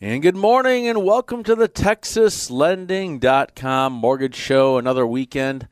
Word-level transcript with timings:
And 0.00 0.22
good 0.22 0.36
morning 0.36 0.86
and 0.86 1.02
welcome 1.04 1.42
to 1.42 1.56
the 1.56 1.68
TexasLending.com 1.68 3.92
Mortgage 3.92 4.36
Show. 4.36 4.78
Another 4.78 5.04
weekend, 5.04 5.66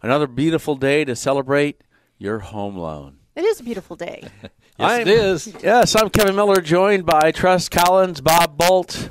another 0.00 0.28
beautiful 0.28 0.76
day 0.76 1.04
to 1.04 1.16
celebrate 1.16 1.80
your 2.18 2.38
home 2.38 2.76
loan. 2.76 3.16
It 3.34 3.44
is 3.44 3.58
a 3.58 3.64
beautiful 3.64 3.96
day. 3.96 4.28
yes, 4.42 4.50
I'm- 4.78 5.00
it 5.00 5.08
is. 5.08 5.52
Yes, 5.60 5.96
I'm 5.96 6.08
Kevin 6.10 6.36
Miller, 6.36 6.60
joined 6.60 7.04
by 7.04 7.32
Tress 7.32 7.68
Collins, 7.68 8.20
Bob 8.20 8.56
Bolt. 8.56 9.08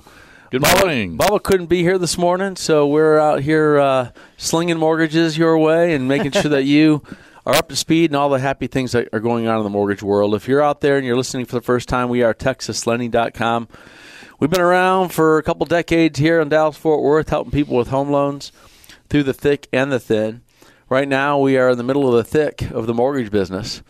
Good 0.50 0.62
Bubba- 0.62 0.80
morning. 0.80 1.18
Bubba 1.18 1.44
couldn't 1.44 1.66
be 1.68 1.82
here 1.82 1.98
this 1.98 2.18
morning, 2.18 2.56
so 2.56 2.88
we're 2.88 3.20
out 3.20 3.42
here 3.42 3.78
uh, 3.80 4.12
slinging 4.38 4.78
mortgages 4.78 5.38
your 5.38 5.58
way 5.58 5.94
and 5.94 6.08
making 6.08 6.32
sure 6.32 6.52
that 6.52 6.64
you 6.64 7.04
are 7.46 7.54
up 7.54 7.68
to 7.68 7.76
speed 7.76 8.12
and 8.12 8.16
all 8.16 8.30
the 8.30 8.40
happy 8.40 8.68
things 8.68 8.94
that 8.94 9.10
are 9.12 9.20
going 9.20 9.46
on 9.48 9.58
in 9.58 9.64
the 9.66 9.70
mortgage 9.70 10.02
world. 10.02 10.34
If 10.36 10.48
you're 10.48 10.64
out 10.64 10.80
there 10.80 10.96
and 10.96 11.06
you're 11.06 11.18
listening 11.18 11.44
for 11.46 11.56
the 11.56 11.62
first 11.62 11.90
time, 11.90 12.08
we 12.08 12.24
are 12.24 12.34
TexasLending.com. 12.34 13.68
We've 14.40 14.52
been 14.52 14.62
around 14.62 15.10
for 15.10 15.40
a 15.40 15.44
couple 15.44 15.66
decades 15.66 16.20
here 16.20 16.40
in 16.40 16.50
Dallas 16.50 16.78
Fort 16.78 17.02
Worth, 17.02 17.30
helping 17.30 17.52
people 17.52 17.76
with 17.76 17.88
home 17.88 18.12
loans 18.12 18.52
through 19.10 19.24
the 19.24 19.34
thick 19.34 19.68
and 19.74 19.92
the 19.92 20.00
thin. 20.00 20.44
Right 20.90 21.08
now, 21.08 21.40
we 21.40 21.58
are 21.58 21.72
in 21.72 21.78
the 21.80 21.84
middle 21.84 22.08
of 22.08 22.14
the 22.14 22.24
thick 22.24 22.70
of 22.70 22.86
the 22.86 22.94
mortgage 22.94 23.32
business. 23.32 23.82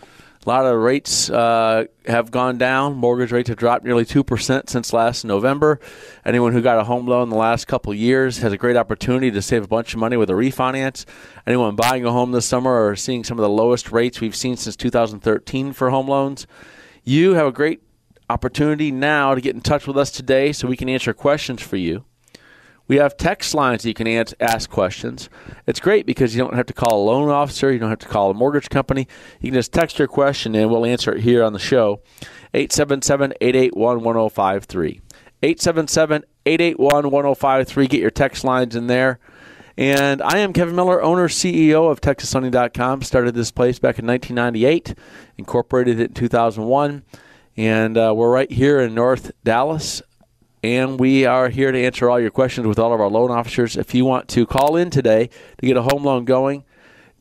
A 0.46 0.50
lot 0.50 0.66
of 0.66 0.80
rates 0.80 1.30
uh, 1.30 1.84
have 2.06 2.32
gone 2.32 2.58
down. 2.58 2.96
Mortgage 2.96 3.34
rates 3.34 3.50
have 3.50 3.58
dropped 3.58 3.84
nearly 3.84 4.06
2% 4.06 4.70
since 4.70 4.94
last 4.94 5.26
November. 5.26 5.82
Anyone 6.24 6.54
who 6.54 6.62
got 6.62 6.80
a 6.80 6.86
home 6.86 7.06
loan 7.08 7.24
in 7.24 7.30
the 7.30 7.36
last 7.36 7.68
couple 7.68 7.94
years 7.94 8.38
has 8.38 8.54
a 8.54 8.58
great 8.58 8.78
opportunity 8.78 9.30
to 9.30 9.42
save 9.42 9.66
a 9.66 9.68
bunch 9.68 9.94
of 9.94 10.00
money 10.00 10.16
with 10.16 10.30
a 10.30 10.34
refinance. 10.34 11.04
Anyone 11.46 11.76
buying 11.76 12.06
a 12.06 12.12
home 12.14 12.32
this 12.32 12.46
summer 12.46 12.88
are 12.88 12.96
seeing 12.96 13.26
some 13.26 13.38
of 13.38 13.44
the 13.44 13.50
lowest 13.50 13.92
rates 13.92 14.22
we've 14.22 14.34
seen 14.34 14.56
since 14.56 14.78
2013 14.78 15.74
for 15.74 15.90
home 15.90 16.08
loans. 16.08 16.48
You 17.04 17.34
have 17.34 17.48
a 17.48 17.52
great 17.52 17.82
opportunity 18.30 18.92
now 18.92 19.36
to 19.36 19.42
get 19.42 19.56
in 19.56 19.62
touch 19.62 19.88
with 19.88 19.98
us 19.98 20.12
today 20.12 20.52
so 20.52 20.68
we 20.68 20.78
can 20.78 20.90
answer 20.90 21.14
questions 21.14 21.62
for 21.62 21.78
you. 21.78 22.06
We 22.88 22.98
have 22.98 23.18
text 23.18 23.54
lines 23.54 23.84
that 23.84 23.90
you 23.90 23.94
can 23.94 24.08
ask 24.40 24.70
questions. 24.70 25.30
It's 25.66 25.80
great 25.80 26.06
because 26.06 26.36
you 26.36 26.42
don't 26.42 26.56
have 26.56 26.68
to 26.68 26.74
call 26.74 27.04
a 27.04 27.06
loan 27.06 27.30
officer, 27.30 27.72
you 27.72 27.80
don't 27.80 27.90
have 27.90 28.00
to 28.00 28.08
call 28.08 28.32
a 28.32 28.34
mortgage 28.34 28.70
company. 28.70 29.08
You 29.42 29.52
can 29.52 29.56
just 29.56 29.74
text 29.74 30.00
your 30.00 30.08
question 30.08 30.56
and 30.56 30.70
we'll 30.72 30.86
answer 30.86 31.14
it 31.14 31.22
here 31.22 31.44
on 31.44 31.52
the 31.52 31.60
show. 31.60 32.02
877 32.54 33.34
881 33.42 34.04
1053. 34.04 35.02
877 35.44 36.24
881 36.46 37.12
1053. 37.12 37.88
Get 37.88 38.02
your 38.02 38.10
text 38.10 38.44
lines 38.46 38.76
in 38.76 38.88
there. 38.88 39.20
And 39.78 40.24
I 40.24 40.40
am 40.40 40.54
Kevin 40.54 40.76
Miller, 40.76 41.04
owner, 41.04 41.28
CEO 41.28 41.92
of 41.92 42.02
TexasLending.com. 42.02 43.04
Started 43.04 43.36
this 43.36 43.52
place 43.52 43.78
back 43.78 44.00
in 44.00 44.08
1998, 44.08 44.96
incorporated 45.38 46.00
it 46.00 46.08
in 46.10 46.14
2001. 46.14 47.04
And 47.58 47.98
uh, 47.98 48.14
we're 48.16 48.32
right 48.32 48.52
here 48.52 48.80
in 48.80 48.94
North 48.94 49.32
Dallas, 49.44 50.04
and 50.62 51.00
we 51.00 51.26
are 51.26 51.50
here 51.50 51.72
to 51.72 51.86
answer 51.86 52.08
all 52.08 52.20
your 52.20 52.30
questions 52.30 52.68
with 52.68 52.78
all 52.78 52.94
of 52.94 53.02
our 53.02 53.10
loan 53.10 53.32
officers. 53.32 53.76
If 53.76 53.96
you 53.96 54.06
want 54.06 54.28
to 54.30 54.46
call 54.46 54.76
in 54.76 54.92
today 54.92 55.32
to 55.60 55.66
get 55.66 55.76
a 55.76 55.82
home 55.82 56.04
loan 56.04 56.24
going, 56.24 56.64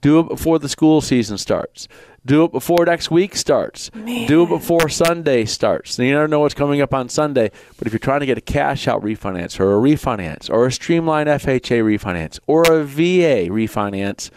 do 0.03 0.21
it 0.21 0.29
before 0.29 0.59
the 0.59 0.69
school 0.69 1.01
season 1.01 1.39
starts. 1.39 1.89
Do 2.27 2.45
it 2.45 2.53
before 2.53 2.85
next 2.85 3.11
week 3.11 3.35
starts. 3.35 3.91
Do 4.27 4.43
it 4.43 4.49
before 4.49 4.91
Sunday 4.91 5.47
starts. 5.47 5.99
You 5.99 6.13
never 6.13 6.29
know 6.29 6.41
what's 6.41 6.55
coming 6.55 6.83
up 6.83 6.93
on 6.93 7.09
Sunday. 7.09 7.51
But 7.79 7.87
if 7.87 7.95
you're 7.95 7.99
trying 7.99 8.21
to 8.21 8.27
get 8.27 8.37
a 8.37 8.43
cash 8.43 8.87
out 8.87 9.03
refinance 9.03 9.59
or 9.59 9.75
a 9.75 9.81
refinance 9.81 10.51
or 10.51 10.67
a 10.67 10.73
streamlined 10.73 11.31
FHA 11.31 11.83
refinance 11.83 12.39
or 12.47 12.63
a 12.71 12.85
VA 12.85 13.49
refinance, 13.51 14.31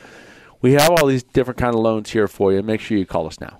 we 0.62 0.74
have 0.74 0.92
all 0.92 1.08
these 1.08 1.24
different 1.24 1.58
kind 1.58 1.76
of 1.76 1.82
loans 1.82 2.12
here 2.12 2.30
for 2.30 2.54
you. 2.54 2.62
Make 2.64 2.80
sure 2.80 2.98
you 2.98 3.06
call 3.06 3.28
us 3.28 3.42
now. 3.42 3.59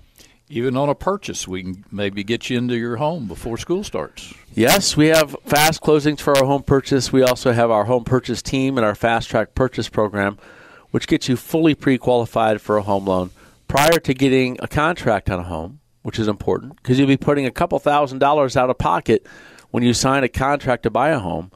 Even 0.52 0.76
on 0.76 0.88
a 0.88 0.96
purchase, 0.96 1.46
we 1.46 1.62
can 1.62 1.84
maybe 1.92 2.24
get 2.24 2.50
you 2.50 2.58
into 2.58 2.76
your 2.76 2.96
home 2.96 3.28
before 3.28 3.56
school 3.56 3.84
starts. 3.84 4.34
Yes, 4.52 4.96
we 4.96 5.06
have 5.06 5.36
fast 5.46 5.80
closings 5.80 6.20
for 6.20 6.36
our 6.36 6.44
home 6.44 6.64
purchase. 6.64 7.12
We 7.12 7.22
also 7.22 7.52
have 7.52 7.70
our 7.70 7.84
home 7.84 8.02
purchase 8.02 8.42
team 8.42 8.76
and 8.76 8.84
our 8.84 8.96
fast 8.96 9.30
track 9.30 9.54
purchase 9.54 9.88
program, 9.88 10.38
which 10.90 11.06
gets 11.06 11.28
you 11.28 11.36
fully 11.36 11.76
pre 11.76 11.98
qualified 11.98 12.60
for 12.60 12.76
a 12.76 12.82
home 12.82 13.06
loan 13.06 13.30
prior 13.68 14.00
to 14.00 14.12
getting 14.12 14.58
a 14.60 14.66
contract 14.66 15.30
on 15.30 15.38
a 15.38 15.44
home, 15.44 15.78
which 16.02 16.18
is 16.18 16.26
important 16.26 16.74
because 16.76 16.98
you'll 16.98 17.06
be 17.06 17.16
putting 17.16 17.46
a 17.46 17.52
couple 17.52 17.78
thousand 17.78 18.18
dollars 18.18 18.56
out 18.56 18.70
of 18.70 18.76
pocket 18.76 19.24
when 19.70 19.84
you 19.84 19.94
sign 19.94 20.24
a 20.24 20.28
contract 20.28 20.82
to 20.82 20.90
buy 20.90 21.10
a 21.10 21.20
home. 21.20 21.52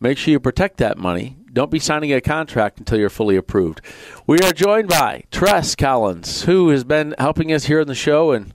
Make 0.00 0.18
sure 0.18 0.32
you 0.32 0.40
protect 0.40 0.78
that 0.78 0.98
money. 0.98 1.36
Don't 1.54 1.70
be 1.70 1.78
signing 1.78 2.12
a 2.12 2.20
contract 2.20 2.80
until 2.80 2.98
you're 2.98 3.08
fully 3.08 3.36
approved. 3.36 3.80
We 4.26 4.40
are 4.40 4.50
joined 4.50 4.88
by 4.88 5.22
Tress 5.30 5.76
Collins, 5.76 6.42
who 6.42 6.70
has 6.70 6.82
been 6.82 7.14
helping 7.16 7.52
us 7.52 7.66
here 7.66 7.80
on 7.80 7.86
the 7.86 7.94
show 7.94 8.32
and 8.32 8.52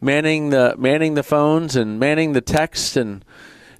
manning 0.00 0.50
the 0.50 0.76
manning 0.78 1.14
the 1.14 1.24
phones 1.24 1.74
and 1.74 1.98
manning 1.98 2.34
the 2.34 2.40
text 2.40 2.96
and 2.96 3.24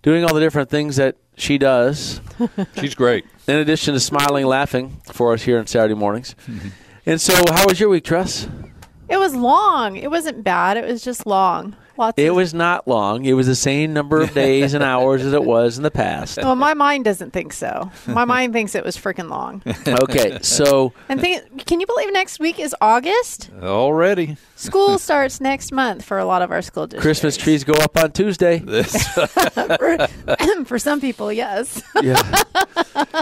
doing 0.03 0.25
all 0.25 0.34
the 0.34 0.41
different 0.41 0.69
things 0.69 0.97
that 0.97 1.16
she 1.37 1.59
does. 1.59 2.21
She's 2.81 2.97
great. 2.97 3.25
In 3.47 3.54
addition 3.54 3.94
to 3.94 4.00
smiling, 4.00 4.47
laughing 4.47 5.00
for 5.12 5.33
us 5.33 5.43
here 5.43 5.60
on 5.60 5.69
Saturday 5.69 5.94
mornings. 5.94 6.34
Mm-hmm. 6.48 6.71
And 7.06 7.21
so, 7.21 7.34
how 7.53 7.66
was 7.69 7.78
your 7.78 7.88
week, 7.88 8.03
Tress? 8.03 8.48
It 9.09 9.19
was 9.19 9.37
long. 9.37 9.97
It 9.97 10.10
wasn't 10.10 10.43
bad. 10.43 10.77
It 10.77 10.84
was 10.84 11.04
just 11.04 11.25
long. 11.25 11.77
Lots. 11.99 12.19
It 12.19 12.29
of, 12.29 12.37
was 12.37 12.55
not 12.55 12.87
long. 12.87 13.25
It 13.25 13.33
was 13.33 13.47
the 13.47 13.55
same 13.55 13.93
number 13.93 14.21
of 14.21 14.34
days 14.34 14.75
and 14.75 14.84
hours 14.84 15.23
as 15.23 15.33
it 15.33 15.45
was 15.45 15.77
in 15.77 15.83
the 15.83 15.91
past. 15.91 16.39
Well, 16.39 16.57
my 16.57 16.75
mind 16.75 17.05
doesn't 17.05 17.33
think 17.33 17.53
so. 17.53 17.91
My 18.07 18.25
mind 18.37 18.53
thinks 18.53 18.75
it 18.75 18.84
was 18.84 18.97
freaking 18.97 19.31
long. 19.31 19.62
Okay, 19.87 20.39
so 20.43 20.93
And 21.09 21.21
think, 21.21 21.67
can 21.67 21.81
you 21.81 21.87
believe 21.87 22.12
next 22.12 22.41
week 22.41 22.59
is 22.59 22.75
August? 22.81 23.51
Already. 23.62 24.37
School 24.57 24.99
starts 24.99 25.41
next 25.41 25.73
month 25.73 26.05
for 26.05 26.19
a 26.19 26.25
lot 26.25 26.43
of 26.43 26.51
our 26.51 26.62
school 26.62 26.87
districts. 26.87 27.05
Christmas 27.05 27.37
trees 27.37 27.65
go 27.65 27.75
up 27.75 27.97
on 27.97 28.13
Tuesday. 28.13 28.59
for 30.67 30.78
some 30.78 31.01
people, 31.01 31.33
yes. 31.33 31.83
Yeah, 32.03 32.43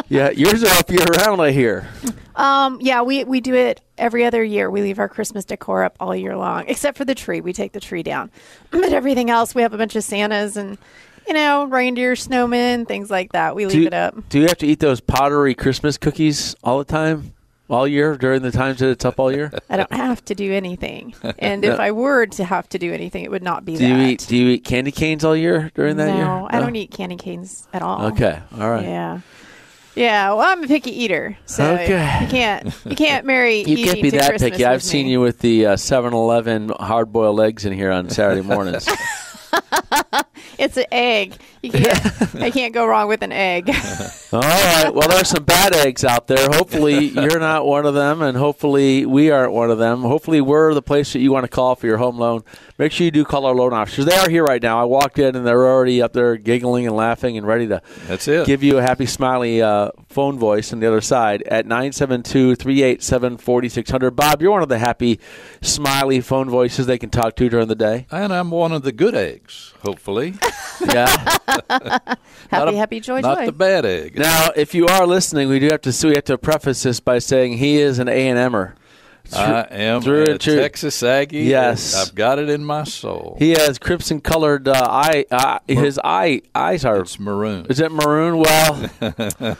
yeah. 0.09 0.31
Yours 0.31 0.65
are 0.65 0.79
up 0.79 0.91
year 0.91 1.05
round, 1.05 1.41
I 1.41 1.51
hear. 1.51 1.89
Um, 2.37 2.79
yeah, 2.81 3.03
we 3.03 3.25
we 3.25 3.41
do 3.41 3.55
it 3.55 3.81
every 3.99 4.25
other 4.25 4.43
year. 4.43 4.71
We 4.71 4.83
leave 4.83 4.99
our 4.99 5.09
Christmas 5.09 5.45
decor 5.45 5.85
up 5.85 5.97
all 6.01 6.15
year 6.15 6.37
long, 6.37 6.65
except 6.69 6.99
for 6.99 7.05
the 7.05 7.15
tree. 7.15 7.41
We 7.41 7.53
take 7.53 7.73
the 7.73 7.81
tree 7.81 8.03
down, 8.03 8.31
but 8.71 8.93
everything 8.93 9.31
else, 9.31 9.55
we 9.55 9.63
have 9.63 9.73
a 9.75 9.79
bunch 9.79 9.97
of 9.97 10.05
Santas 10.05 10.57
and 10.57 10.79
you 11.27 11.35
know 11.35 11.65
reindeer, 11.65 12.15
snowmen, 12.15 12.87
things 12.87 13.11
like 13.11 13.33
that. 13.33 13.57
We 13.57 13.67
leave 13.67 13.81
Do 13.83 13.87
it 13.87 13.95
up. 13.95 14.29
do 14.29 14.41
you 14.41 14.47
have 14.47 14.59
to 14.59 14.67
eat 14.67 14.81
those 14.81 15.01
pottery 15.01 15.55
Christmas 15.55 15.97
cookies 15.97 16.55
all 16.63 16.79
the 16.79 16.85
time, 16.85 17.33
all 17.71 17.89
year 17.89 18.17
during 18.17 18.43
the 18.43 18.51
times 18.53 18.81
that 18.81 18.91
it's 18.91 19.05
up 19.07 19.19
all 19.19 19.33
year? 19.33 19.51
I 19.71 19.79
don't 19.79 19.93
have 19.93 20.23
to 20.27 20.35
do 20.35 20.53
anything, 20.53 21.15
and 21.39 21.65
if 21.65 21.81
I 21.81 21.93
were 21.93 22.27
to 22.27 22.45
have 22.45 22.69
to 22.71 22.79
do 22.79 22.93
anything, 22.93 23.25
it 23.25 23.31
would 23.31 23.43
not 23.43 23.65
be 23.65 23.77
Do 23.77 23.79
that. 23.79 23.89
you 23.89 24.07
eat 24.07 24.27
Do 24.29 24.37
you 24.37 24.49
eat 24.51 24.65
candy 24.65 24.93
canes 24.93 25.25
all 25.25 25.35
year 25.37 25.71
during 25.75 25.97
that 25.97 26.09
no, 26.09 26.15
year? 26.15 26.25
No, 26.25 26.49
I 26.51 26.61
don't 26.61 26.77
eat 26.77 26.91
candy 26.91 27.17
canes 27.17 27.67
at 27.73 27.81
all. 27.81 28.07
Okay, 28.07 28.39
all 28.59 28.71
right. 28.71 28.85
Yeah. 28.85 29.21
Yeah, 29.95 30.31
well, 30.31 30.41
I'm 30.41 30.65
a 30.65 30.67
picky 30.67 30.91
eater, 31.05 31.37
so 31.47 31.75
Okay. 31.75 32.19
you 32.23 32.27
can't 32.29 32.75
you 32.85 32.97
can't 32.97 33.25
marry 33.27 33.63
You 33.63 33.77
can't 33.85 34.03
be 34.03 34.11
to 34.11 34.17
that 34.19 34.29
Christmas 34.31 34.51
picky. 34.51 34.65
I've 34.65 34.77
with 34.79 34.83
seen 34.83 35.07
me. 35.07 35.13
you 35.13 35.21
with 35.21 35.39
the 35.39 35.67
uh, 35.67 35.75
7-Eleven 35.77 36.71
hard-boiled 36.81 37.41
eggs 37.41 37.65
in 37.65 37.73
here 37.73 37.93
on 37.93 38.11
Saturday 38.11 38.41
mornings. 38.43 38.89
It's 40.59 40.77
an 40.77 40.85
egg. 40.93 41.35
You 41.63 41.71
can't. 41.71 42.35
I 42.37 42.51
can't 42.51 42.73
go 42.75 42.87
wrong 42.87 43.09
with 43.09 43.23
an 43.23 43.33
egg. 43.33 43.69
All 44.33 44.41
right. 44.41 44.91
Well, 44.93 45.09
there's 45.09 45.29
some 45.29 45.45
bad 45.45 45.75
eggs 45.75 46.05
out 46.05 46.27
there. 46.27 46.47
Hopefully, 46.51 47.07
you're 47.07 47.39
not 47.41 47.67
one 47.67 47.87
of 47.87 47.95
them, 47.95 48.21
and 48.23 48.37
hopefully, 48.37 49.07
we 49.07 49.31
aren't 49.31 49.53
one 49.53 49.71
of 49.71 49.79
them. 49.79 50.03
Hopefully, 50.03 50.41
we're 50.41 50.75
the 50.75 50.83
place 50.83 51.13
that 51.15 51.21
you 51.21 51.33
want 51.33 51.45
to 51.45 51.49
call 51.49 51.75
for 51.75 51.87
your 51.87 51.97
home 51.97 52.19
loan. 52.19 52.43
Make 52.77 52.93
sure 52.93 53.05
you 53.05 53.11
do 53.11 53.25
call 53.25 53.47
our 53.47 53.55
loan 53.55 53.73
officers. 53.73 54.05
They 54.05 54.17
are 54.17 54.29
here 54.29 54.45
right 54.45 54.63
now. 54.63 54.81
I 54.81 54.85
walked 54.85 55.19
in, 55.19 55.35
and 55.37 55.47
they're 55.47 55.67
already 55.67 56.03
up 56.03 56.13
there 56.13 56.37
giggling 56.37 56.87
and 56.87 56.95
laughing 56.97 57.39
and 57.39 57.47
ready 57.47 57.67
to 57.69 57.81
That's 58.07 58.27
it. 58.29 58.47
give 58.47 58.63
you 58.63 58.79
a 58.79 58.83
happy, 58.83 59.07
smiley 59.07 59.63
uh, 59.63 59.91
phone 60.09 60.39
voice 60.39 60.73
on 60.73 60.81
the 60.81 60.87
other 60.87 61.01
side 61.01 61.43
at 61.45 61.67
972 61.67 62.57
387 62.57 63.39
4600. 63.39 64.11
Bob, 64.11 64.43
you're 64.43 64.51
one 64.51 64.63
of 64.63 64.69
the 64.69 64.79
happy, 64.79 65.19
smiley 65.63 66.21
phone 66.21 66.51
voices 66.51 66.87
they 66.87 66.99
can 66.99 67.11
talk 67.11 67.37
to 67.37 67.49
during 67.49 67.69
the 67.69 67.75
day. 67.75 68.07
and 68.11 68.33
I'm 68.33 68.51
one 68.51 68.73
of 68.73 68.83
the 68.83 68.93
good 68.93 69.15
eggs, 69.15 69.73
hopefully. 69.83 70.35
Yeah. 70.81 71.07
Happy, 72.51 72.75
a- 72.75 72.77
happy, 72.77 73.01
joy, 73.01 73.21
Not 73.21 73.39
joy. 73.39 73.47
the 73.47 73.53
bad 73.53 73.85
egg. 73.87 74.19
Now, 74.19 74.51
if 74.55 74.75
you 74.75 74.87
are 74.87 75.07
listening, 75.07 75.49
we 75.49 75.59
do 75.59 75.69
have 75.69 75.81
to 75.83 75.93
so 75.93 76.09
we 76.09 76.15
have 76.15 76.25
to 76.25 76.39
preface 76.39 76.83
this 76.83 77.01
by 77.01 77.19
saying 77.19 77.59
he 77.59 77.79
is 77.79 77.99
an 77.99 78.09
A 78.09 78.29
and 78.29 78.39
M'er. 78.53 78.75
I 79.33 79.63
am 79.71 80.03
through 80.03 80.25
a 80.27 80.31
and 80.33 80.41
through. 80.41 80.57
Texas 80.57 81.03
Aggie. 81.03 81.39
Yes. 81.45 81.95
I've 81.97 82.15
got 82.15 82.39
it 82.39 82.49
in 82.51 82.65
my 82.65 82.85
soul. 82.85 83.37
He 83.39 83.51
has 83.53 83.79
crimson 83.79 84.21
colored 84.21 84.69
uh, 84.69 84.75
eye. 84.89 85.25
Uh, 85.31 85.59
his 85.67 85.99
eye 86.05 86.43
eyes 86.55 86.85
are. 86.85 87.01
It's 87.01 87.19
maroon. 87.19 87.67
Is 87.71 87.81
it 87.81 87.91
maroon? 87.91 88.39
Well, 88.39 88.91
I 89.01 89.57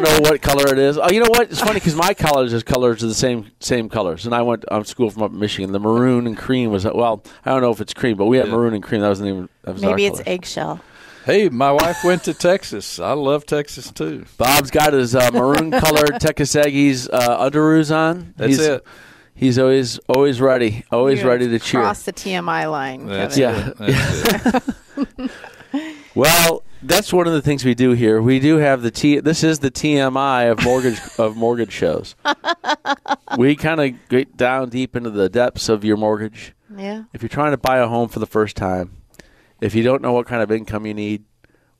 don't 0.00 0.02
know 0.04 0.30
what 0.30 0.40
color 0.40 0.72
it 0.72 0.78
is. 0.78 0.98
Oh, 0.98 1.10
you 1.10 1.20
know 1.20 1.28
what? 1.30 1.50
It's 1.50 1.60
funny 1.60 1.74
because 1.74 1.94
my 1.96 2.14
colors 2.14 2.52
is 2.52 2.62
colors 2.62 3.02
are 3.02 3.08
the 3.08 3.14
same 3.14 3.50
same 3.60 3.88
colors, 3.88 4.24
and 4.26 4.34
I 4.34 4.42
went 4.42 4.64
on 4.70 4.84
school 4.84 5.10
from 5.10 5.22
up 5.24 5.32
in 5.32 5.38
Michigan. 5.38 5.72
The 5.72 5.80
maroon 5.80 6.26
and 6.26 6.36
cream 6.36 6.70
was 6.70 6.84
well. 6.84 7.22
I 7.44 7.50
don't 7.50 7.62
know 7.62 7.72
if 7.72 7.80
it's 7.80 7.92
cream, 7.94 8.16
but 8.16 8.26
we 8.26 8.36
had 8.38 8.46
Yeah. 8.46 8.52
maroon 8.54 8.74
and 8.74 8.82
cream. 8.82 9.00
That 9.00 9.08
was 9.08 9.18
the 9.18 9.24
name. 9.26 9.48
That 9.62 9.74
was 9.74 9.84
our 9.84 9.90
Maybe 9.90 10.06
it's 10.06 10.18
colors. 10.20 10.26
eggshell. 10.28 10.80
Hey, 11.26 11.48
my 11.48 11.72
wife 11.72 12.04
went 12.04 12.22
to 12.24 12.34
Texas. 12.34 13.00
I 13.00 13.12
love 13.12 13.46
Texas 13.46 13.90
too. 13.90 14.24
Bob's 14.38 14.70
got 14.70 14.92
his 14.92 15.12
uh, 15.14 15.30
maroon 15.32 15.72
colored 15.72 16.14
Texas 16.20 16.54
Aggies 16.54 17.08
uh, 17.12 17.50
underoos 17.50 17.94
on. 17.94 18.32
That's 18.36 18.50
he's, 18.50 18.60
it. 18.60 18.86
He's 19.34 19.58
always 19.58 19.98
always 20.08 20.40
ready, 20.40 20.84
always 20.92 21.22
You 21.22 21.28
ready 21.28 21.48
to 21.48 21.58
cheer. 21.58 21.80
Cross 21.80 22.04
the 22.04 22.12
TMI 22.12 22.70
line. 22.70 23.06
That's 23.06 23.36
Kevin. 23.36 23.74
Yeah. 23.78 23.90
That's 23.90 24.68
it. 24.96 25.30
Well, 26.16 26.62
that's 26.82 27.12
one 27.12 27.26
of 27.26 27.34
the 27.34 27.42
things 27.42 27.62
we 27.62 27.74
do 27.74 27.90
here. 27.90 28.22
We 28.22 28.40
do 28.40 28.56
have 28.56 28.80
the 28.80 28.90
T. 28.90 29.20
This 29.20 29.44
is 29.44 29.58
the 29.58 29.70
TMI 29.70 30.50
of 30.50 30.64
mortgage 30.64 30.98
of 31.18 31.36
mortgage 31.36 31.72
shows. 31.72 32.14
we 33.38 33.54
kind 33.54 33.82
of 33.82 34.08
get 34.08 34.34
down 34.34 34.70
deep 34.70 34.96
into 34.96 35.10
the 35.10 35.28
depths 35.28 35.68
of 35.68 35.84
your 35.84 35.98
mortgage. 35.98 36.54
Yeah. 36.74 37.04
If 37.12 37.20
you're 37.20 37.28
trying 37.28 37.50
to 37.50 37.58
buy 37.58 37.80
a 37.80 37.86
home 37.86 38.08
for 38.08 38.18
the 38.18 38.26
first 38.26 38.56
time, 38.56 38.96
if 39.60 39.74
you 39.74 39.82
don't 39.82 40.02
know 40.02 40.12
what 40.12 40.26
kind 40.26 40.42
of 40.42 40.50
income 40.50 40.86
you 40.86 40.94
need, 40.94 41.24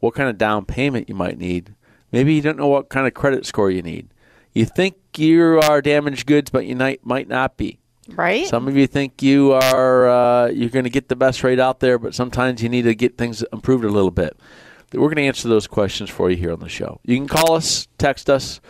what 0.00 0.14
kind 0.14 0.28
of 0.28 0.38
down 0.38 0.64
payment 0.64 1.08
you 1.08 1.14
might 1.14 1.38
need, 1.38 1.75
maybe 2.12 2.34
you 2.34 2.43
don't 2.43 2.58
know 2.58 2.69
what 2.69 2.88
kind 2.88 3.06
of 3.06 3.14
credit 3.14 3.46
score 3.46 3.70
you 3.70 3.82
need. 3.82 4.08
You 4.52 4.64
think 4.64 4.96
you 5.17 5.61
are 5.61 5.82
damaged 5.82 6.26
goods, 6.26 6.50
but 6.50 6.67
you 6.67 6.76
might 6.76 7.05
might 7.05 7.28
not 7.28 7.56
be. 7.56 7.78
Right? 8.08 8.46
Some 8.46 8.69
of 8.69 8.76
you 8.76 8.87
think 8.87 9.23
you 9.23 9.52
are 9.52 10.08
uh, 10.08 10.46
you're 10.49 10.70
going 10.70 10.84
to 10.84 10.90
get 10.90 11.08
the 11.08 11.17
best 11.17 11.43
rate 11.43 11.61
out 11.61 11.81
there, 11.81 11.99
but 11.99 12.14
sometimes 12.14 12.62
you 12.62 12.69
need 12.69 12.82
to 12.82 12.94
get 12.94 13.19
things 13.19 13.43
improved 13.52 13.84
a 13.84 13.88
little 13.88 14.11
bit. 14.11 14.37
We're 14.93 15.08
going 15.08 15.17
to 15.17 15.26
answer 15.26 15.49
those 15.49 15.67
questions 15.67 16.08
for 16.08 16.31
you 16.31 16.37
here 16.37 16.52
on 16.52 16.61
the 16.61 16.69
show. 16.69 17.00
You 17.05 17.17
can 17.17 17.26
call 17.26 17.55
us, 17.55 17.88
text 17.99 18.31
us. 18.31 18.61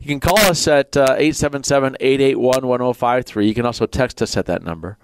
You 0.00 0.06
can 0.06 0.20
call 0.20 0.38
us 0.38 0.66
at 0.66 0.96
uh, 0.96 1.16
877-881-1053. 1.16 3.46
You 3.46 3.54
can 3.54 3.66
also 3.66 3.84
text 3.86 4.22
us 4.22 4.36
at 4.36 4.46
that 4.46 4.62
number. 4.62 4.98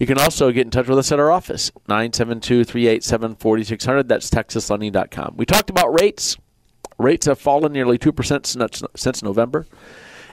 You 0.00 0.06
can 0.06 0.18
also 0.18 0.50
get 0.50 0.66
in 0.66 0.70
touch 0.70 0.88
with 0.88 0.98
us 0.98 1.12
at 1.12 1.20
our 1.20 1.30
office, 1.30 1.70
972-387-4600. 1.88 4.08
That's 4.08 4.30
texaslending.com. 4.30 5.34
We 5.36 5.44
talked 5.44 5.68
about 5.68 6.00
rates. 6.00 6.38
Rates 6.98 7.26
have 7.26 7.38
fallen 7.38 7.74
nearly 7.74 7.98
2% 7.98 8.46
since, 8.46 8.82
since 8.96 9.22
November. 9.22 9.66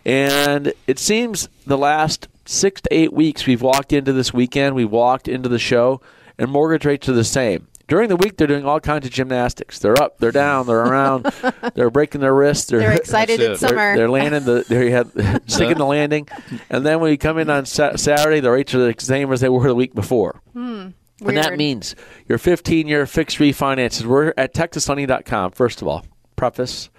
And 0.05 0.71
it 0.87 0.99
seems 0.99 1.49
the 1.65 1.77
last 1.77 2.29
six 2.45 2.79
to 2.79 2.93
eight 2.93 3.11
weeks 3.11 3.45
we've 3.45 3.61
walked 3.61 3.91
into 3.91 4.13
this 4.13 4.33
weekend, 4.33 4.73
we've 4.73 4.89
walked 4.89 5.27
into 5.27 5.49
the 5.49 5.59
show, 5.59 5.99
and 6.37 6.49
mortgage 6.49 6.85
rates 6.85 7.09
are 7.09 7.13
the 7.13 7.25
same. 7.25 7.67
During 7.87 8.09
the 8.09 8.17
week, 8.17 8.35
they're 8.37 8.47
doing 8.47 8.65
all 8.65 8.79
kinds 8.81 9.05
of 9.05 9.13
gymnastics. 9.13 9.79
They're 9.79 10.01
up, 10.01 10.17
they're 10.17 10.31
down, 10.33 10.67
they're 10.67 10.81
around, 10.81 11.23
they're 11.73 11.89
breaking 11.89 12.19
their 12.21 12.35
wrists. 12.35 12.65
They're, 12.65 12.79
They're 12.79 12.91
excited 12.93 13.39
That's 13.39 13.53
it's 13.53 13.63
it. 13.63 13.67
they're, 13.67 13.69
summer. 13.69 13.95
they're 13.97 14.09
landing 14.09 14.43
the 14.43 14.65
they 14.67 14.89
had 14.91 15.09
sticking 15.49 15.77
the 15.77 15.85
landing, 15.85 16.27
and 16.69 16.85
then 16.85 16.99
when 16.99 17.11
you 17.11 17.17
come 17.17 17.37
in 17.37 17.49
on 17.49 17.65
sa- 17.65 17.95
Saturday, 17.95 18.41
the 18.41 18.51
rates 18.51 18.73
are 18.75 18.79
the 18.79 18.95
same 18.99 19.31
as 19.31 19.39
they 19.41 19.49
were 19.49 19.67
the 19.67 19.75
week 19.75 19.95
before. 19.95 20.41
Hmm. 20.53 20.89
And 21.25 21.35
that 21.37 21.57
means 21.57 21.95
your 22.27 22.37
15 22.37 22.87
year 22.87 23.05
fixed 23.07 23.39
refinances. 23.39 24.05
We're 24.05 24.33
at 24.37 24.53
TexasLending.com, 24.53 25.51
first 25.53 25.81
of 25.81 25.87
all. 25.87 26.05
Preface. 26.35 26.89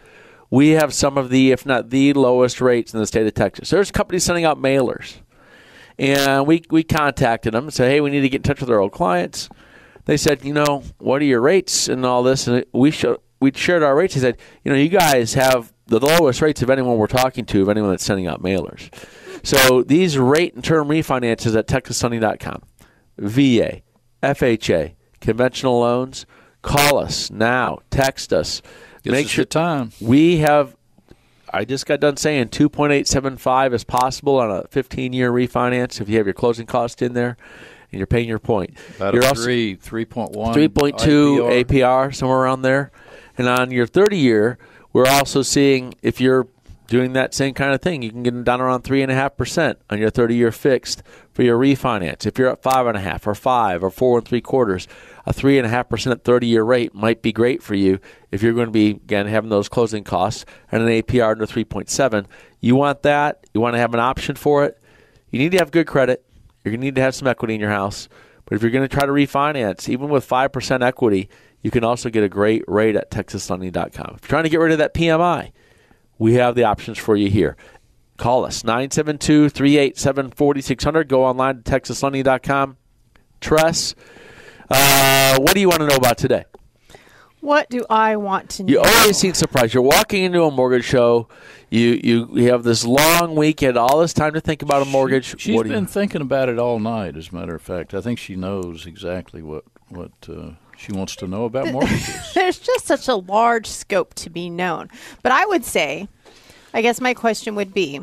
We 0.50 0.70
have 0.70 0.92
some 0.92 1.16
of 1.18 1.30
the, 1.30 1.52
if 1.52 1.64
not 1.64 1.90
the 1.90 2.14
lowest 2.14 2.60
rates 2.60 2.92
in 2.92 2.98
the 2.98 3.06
state 3.06 3.26
of 3.26 3.34
Texas. 3.34 3.70
There's 3.70 3.92
companies 3.92 4.24
sending 4.24 4.44
out 4.44 4.58
mailers. 4.58 5.18
And 5.98 6.46
we, 6.48 6.62
we 6.70 6.82
contacted 6.82 7.54
them 7.54 7.64
and 7.64 7.72
said, 7.72 7.90
hey, 7.90 8.00
we 8.00 8.10
need 8.10 8.22
to 8.22 8.28
get 8.28 8.38
in 8.38 8.42
touch 8.42 8.60
with 8.60 8.70
our 8.70 8.80
old 8.80 8.92
clients. 8.92 9.48
They 10.08 10.16
said, 10.16 10.42
you 10.42 10.54
know, 10.54 10.84
what 10.96 11.20
are 11.20 11.26
your 11.26 11.42
rates 11.42 11.86
and 11.86 12.06
all 12.06 12.22
this? 12.22 12.46
And 12.46 12.64
we, 12.72 12.94
we 13.40 13.52
shared 13.52 13.82
our 13.82 13.94
rates. 13.94 14.14
They 14.14 14.22
said, 14.22 14.38
you 14.64 14.72
know, 14.72 14.78
you 14.78 14.88
guys 14.88 15.34
have 15.34 15.70
the 15.86 16.00
lowest 16.00 16.40
rates 16.40 16.62
of 16.62 16.70
anyone 16.70 16.96
we're 16.96 17.08
talking 17.08 17.44
to, 17.44 17.60
of 17.60 17.68
anyone 17.68 17.90
that's 17.90 18.06
sending 18.06 18.26
out 18.26 18.42
mailers. 18.42 18.88
So 19.44 19.82
these 19.82 20.16
rate 20.16 20.54
and 20.54 20.64
term 20.64 20.88
refinances 20.88 21.54
at 21.54 21.66
TexasSunny.com. 21.66 22.62
VA, 23.18 23.82
FHA, 24.22 24.94
conventional 25.20 25.80
loans. 25.80 26.24
Call 26.62 26.96
us 26.96 27.30
now. 27.30 27.80
Text 27.90 28.32
us. 28.32 28.62
This 29.02 29.12
Make 29.12 29.28
sure 29.28 29.44
time. 29.44 29.92
we 30.00 30.38
have. 30.38 30.74
I 31.52 31.66
just 31.66 31.84
got 31.84 32.00
done 32.00 32.16
saying 32.16 32.48
2.875 32.48 33.74
is 33.74 33.84
possible 33.84 34.38
on 34.38 34.50
a 34.50 34.66
15 34.68 35.12
year 35.12 35.30
refinance 35.30 36.00
if 36.00 36.08
you 36.08 36.16
have 36.16 36.26
your 36.26 36.32
closing 36.32 36.64
cost 36.64 37.02
in 37.02 37.12
there 37.12 37.36
and 37.90 37.98
you're 37.98 38.06
paying 38.06 38.28
your 38.28 38.38
point. 38.38 38.76
About 38.96 39.14
you're 39.14 39.24
a 39.24 39.28
also- 39.28 39.42
three, 39.42 39.74
three 39.74 40.04
point 40.04 40.32
one, 40.32 40.54
3.2 40.54 41.64
APR. 41.64 42.14
somewhere 42.14 42.38
around 42.38 42.62
there. 42.62 42.90
And 43.36 43.48
on 43.48 43.70
your 43.70 43.86
30 43.86 44.16
year, 44.16 44.58
we're 44.92 45.06
also 45.06 45.42
seeing 45.42 45.94
if 46.02 46.20
you're 46.20 46.48
doing 46.88 47.12
that 47.12 47.34
same 47.34 47.52
kind 47.54 47.74
of 47.74 47.82
thing, 47.82 48.02
you 48.02 48.10
can 48.10 48.22
get 48.22 48.32
them 48.32 48.42
down 48.42 48.60
around 48.60 48.82
3.5% 48.82 49.76
on 49.90 49.98
your 49.98 50.10
30 50.10 50.34
year 50.34 50.50
fixed 50.50 51.02
for 51.32 51.42
your 51.42 51.58
refinance. 51.58 52.26
If 52.26 52.38
you're 52.38 52.48
at 52.48 52.62
5.5 52.62 53.26
or 53.26 53.34
5 53.34 53.84
or 53.84 53.90
4 53.90 54.18
and 54.18 54.26
3 54.26 54.40
quarters, 54.40 54.88
a 55.26 55.32
3.5% 55.32 56.24
30 56.24 56.46
year 56.46 56.62
rate 56.64 56.94
might 56.94 57.20
be 57.20 57.30
great 57.30 57.62
for 57.62 57.74
you 57.74 58.00
if 58.32 58.42
you're 58.42 58.54
going 58.54 58.66
to 58.66 58.72
be, 58.72 58.90
again, 58.90 59.26
having 59.26 59.50
those 59.50 59.68
closing 59.68 60.02
costs 60.02 60.46
and 60.72 60.82
an 60.82 60.88
APR 60.88 61.32
under 61.32 61.46
3.7. 61.46 62.24
You 62.60 62.74
want 62.74 63.02
that? 63.02 63.44
You 63.52 63.60
want 63.60 63.74
to 63.74 63.78
have 63.78 63.92
an 63.92 64.00
option 64.00 64.34
for 64.34 64.64
it? 64.64 64.80
You 65.30 65.38
need 65.38 65.52
to 65.52 65.58
have 65.58 65.70
good 65.70 65.86
credit. 65.86 66.24
You're 66.68 66.72
going 66.72 66.82
to 66.82 66.86
need 66.86 66.94
to 66.96 67.02
have 67.02 67.14
some 67.14 67.26
equity 67.26 67.54
in 67.54 67.60
your 67.60 67.70
house. 67.70 68.10
But 68.44 68.56
if 68.56 68.62
you're 68.62 68.70
going 68.70 68.86
to 68.86 68.94
try 68.94 69.06
to 69.06 69.12
refinance, 69.12 69.88
even 69.88 70.10
with 70.10 70.28
5% 70.28 70.82
equity, 70.82 71.30
you 71.62 71.70
can 71.70 71.82
also 71.82 72.10
get 72.10 72.22
a 72.22 72.28
great 72.28 72.62
rate 72.68 72.94
at 72.94 73.10
texaslending.com. 73.10 74.16
If 74.16 74.22
you're 74.22 74.28
trying 74.28 74.44
to 74.44 74.50
get 74.50 74.60
rid 74.60 74.72
of 74.72 74.78
that 74.78 74.92
PMI, 74.92 75.52
we 76.18 76.34
have 76.34 76.54
the 76.54 76.64
options 76.64 76.98
for 76.98 77.16
you 77.16 77.30
here. 77.30 77.56
Call 78.18 78.44
us 78.44 78.64
972 78.64 79.48
387 79.48 80.32
4600. 80.32 81.08
Go 81.08 81.24
online 81.24 81.62
to 81.62 81.72
texaslending.com. 81.72 82.76
Tress, 83.40 83.94
uh, 84.68 85.38
what 85.38 85.54
do 85.54 85.60
you 85.60 85.68
want 85.68 85.80
to 85.80 85.86
know 85.86 85.96
about 85.96 86.18
today? 86.18 86.44
What 87.40 87.70
do 87.70 87.86
I 87.88 88.16
want 88.16 88.50
to 88.50 88.64
know? 88.64 88.70
You 88.70 88.80
always 88.80 89.16
seem 89.16 89.34
surprised. 89.34 89.72
You're 89.72 89.82
walking 89.82 90.24
into 90.24 90.42
a 90.42 90.50
mortgage 90.50 90.84
show. 90.84 91.28
You 91.70 92.00
you, 92.02 92.28
you 92.32 92.50
have 92.50 92.64
this 92.64 92.84
long 92.84 93.36
weekend, 93.36 93.76
all 93.76 94.00
this 94.00 94.12
time 94.12 94.32
to 94.34 94.40
think 94.40 94.62
about 94.62 94.82
a 94.82 94.86
mortgage. 94.86 95.40
She's 95.40 95.54
what 95.54 95.64
do 95.64 95.70
been 95.70 95.84
you, 95.84 95.88
thinking 95.88 96.20
about 96.20 96.48
it 96.48 96.58
all 96.58 96.78
night. 96.78 97.16
As 97.16 97.28
a 97.28 97.34
matter 97.34 97.54
of 97.54 97.62
fact, 97.62 97.94
I 97.94 98.00
think 98.00 98.18
she 98.18 98.34
knows 98.36 98.86
exactly 98.86 99.42
what 99.42 99.64
what 99.88 100.12
uh, 100.28 100.50
she 100.76 100.92
wants 100.92 101.14
to 101.16 101.26
know 101.26 101.44
about 101.44 101.72
mortgages. 101.72 102.32
There's 102.34 102.58
just 102.58 102.86
such 102.86 103.06
a 103.08 103.14
large 103.14 103.66
scope 103.66 104.14
to 104.14 104.30
be 104.30 104.50
known. 104.50 104.88
But 105.22 105.32
I 105.32 105.46
would 105.46 105.64
say, 105.64 106.08
I 106.74 106.82
guess 106.82 107.00
my 107.00 107.14
question 107.14 107.54
would 107.54 107.72
be, 107.72 108.00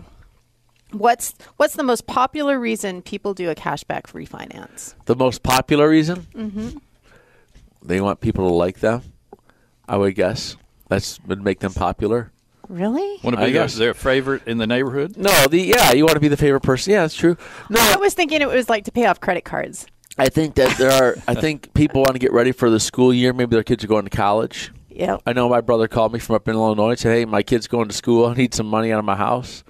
what's 0.91 1.33
what's 1.57 1.75
the 1.75 1.83
most 1.83 2.07
popular 2.07 2.59
reason 2.59 3.01
people 3.01 3.33
do 3.33 3.49
a 3.49 3.55
cashback 3.55 4.03
refinance? 4.13 4.93
the 5.05 5.15
most 5.15 5.43
popular 5.43 5.89
reason? 5.89 6.27
Mm-hmm. 6.33 6.77
They 7.83 8.01
want 8.01 8.21
people 8.21 8.47
to 8.47 8.53
like 8.53 8.79
them. 8.79 9.01
I 9.87 9.97
would 9.97 10.15
guess 10.15 10.57
that's 10.87 11.19
would 11.25 11.43
make 11.43 11.59
them 11.59 11.73
popular. 11.73 12.31
Really? 12.67 13.19
Want 13.23 13.35
to 13.35 13.41
I 13.41 13.45
be 13.47 13.51
their, 13.51 13.63
guess. 13.63 13.75
their 13.75 13.93
favorite 13.93 14.47
in 14.47 14.57
the 14.57 14.65
neighborhood? 14.65 15.17
No, 15.17 15.31
the 15.47 15.59
yeah, 15.61 15.91
you 15.93 16.03
want 16.03 16.15
to 16.15 16.19
be 16.19 16.27
the 16.27 16.37
favorite 16.37 16.61
person. 16.61 16.93
Yeah, 16.93 17.01
that's 17.01 17.15
true. 17.15 17.37
No, 17.69 17.79
I 17.79 17.97
was 17.97 18.13
thinking 18.13 18.41
it 18.41 18.47
was 18.47 18.69
like 18.69 18.85
to 18.85 18.91
pay 18.91 19.05
off 19.05 19.19
credit 19.19 19.45
cards. 19.45 19.85
I 20.17 20.29
think 20.29 20.55
that 20.55 20.77
there 20.77 20.91
are. 20.91 21.15
I 21.27 21.35
think 21.35 21.73
people 21.73 22.01
want 22.01 22.13
to 22.13 22.19
get 22.19 22.31
ready 22.31 22.51
for 22.51 22.69
the 22.69 22.79
school 22.79 23.13
year. 23.13 23.33
Maybe 23.33 23.55
their 23.55 23.63
kids 23.63 23.83
are 23.83 23.87
going 23.87 24.05
to 24.05 24.09
college. 24.09 24.71
Yeah. 24.89 25.17
I 25.25 25.33
know 25.33 25.49
my 25.49 25.61
brother 25.61 25.87
called 25.87 26.13
me 26.13 26.19
from 26.19 26.35
up 26.35 26.47
in 26.47 26.55
Illinois 26.55 26.91
and 26.91 26.99
said, 26.99 27.13
"Hey, 27.13 27.25
my 27.25 27.43
kid's 27.43 27.67
going 27.67 27.89
to 27.89 27.93
school. 27.93 28.25
I 28.25 28.33
need 28.33 28.53
some 28.53 28.67
money 28.67 28.91
out 28.91 28.99
of 28.99 29.05
my 29.05 29.15
house." 29.15 29.63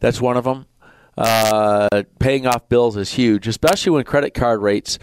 That's 0.00 0.20
one 0.20 0.36
of 0.36 0.44
them. 0.44 0.66
Uh, 1.16 2.02
paying 2.18 2.46
off 2.46 2.68
bills 2.68 2.96
is 2.96 3.12
huge, 3.12 3.46
especially 3.46 3.92
when 3.92 4.04
credit 4.04 4.34
card 4.34 4.60
rates. 4.62 4.98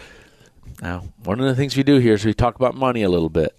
Now, 0.82 1.04
one 1.24 1.40
of 1.40 1.46
the 1.46 1.54
things 1.54 1.76
we 1.76 1.82
do 1.82 1.98
here 1.98 2.14
is 2.14 2.24
we 2.24 2.34
talk 2.34 2.56
about 2.56 2.74
money 2.74 3.02
a 3.02 3.08
little 3.08 3.30
bit. 3.30 3.56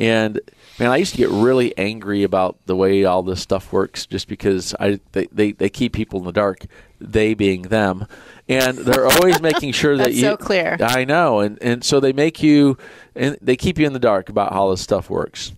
And 0.00 0.40
man, 0.78 0.90
I 0.90 0.96
used 0.96 1.12
to 1.12 1.18
get 1.18 1.28
really 1.28 1.76
angry 1.76 2.22
about 2.22 2.56
the 2.64 2.74
way 2.74 3.04
all 3.04 3.22
this 3.22 3.42
stuff 3.42 3.70
works, 3.70 4.06
just 4.06 4.28
because 4.28 4.74
I 4.80 4.98
they, 5.12 5.26
they, 5.30 5.52
they 5.52 5.68
keep 5.68 5.92
people 5.92 6.18
in 6.18 6.24
the 6.24 6.32
dark. 6.32 6.64
They 6.98 7.34
being 7.34 7.62
them, 7.62 8.06
and 8.48 8.78
they're 8.78 9.06
always 9.06 9.40
making 9.42 9.72
sure 9.72 9.98
that 9.98 10.04
That's 10.04 10.16
you. 10.16 10.22
so 10.22 10.36
clear. 10.38 10.78
I 10.80 11.04
know, 11.04 11.40
and 11.40 11.62
and 11.62 11.84
so 11.84 12.00
they 12.00 12.14
make 12.14 12.42
you, 12.42 12.78
and 13.14 13.36
they 13.42 13.56
keep 13.56 13.78
you 13.78 13.86
in 13.86 13.92
the 13.92 13.98
dark 13.98 14.30
about 14.30 14.54
how 14.54 14.70
this 14.70 14.80
stuff 14.80 15.10
works. 15.10 15.52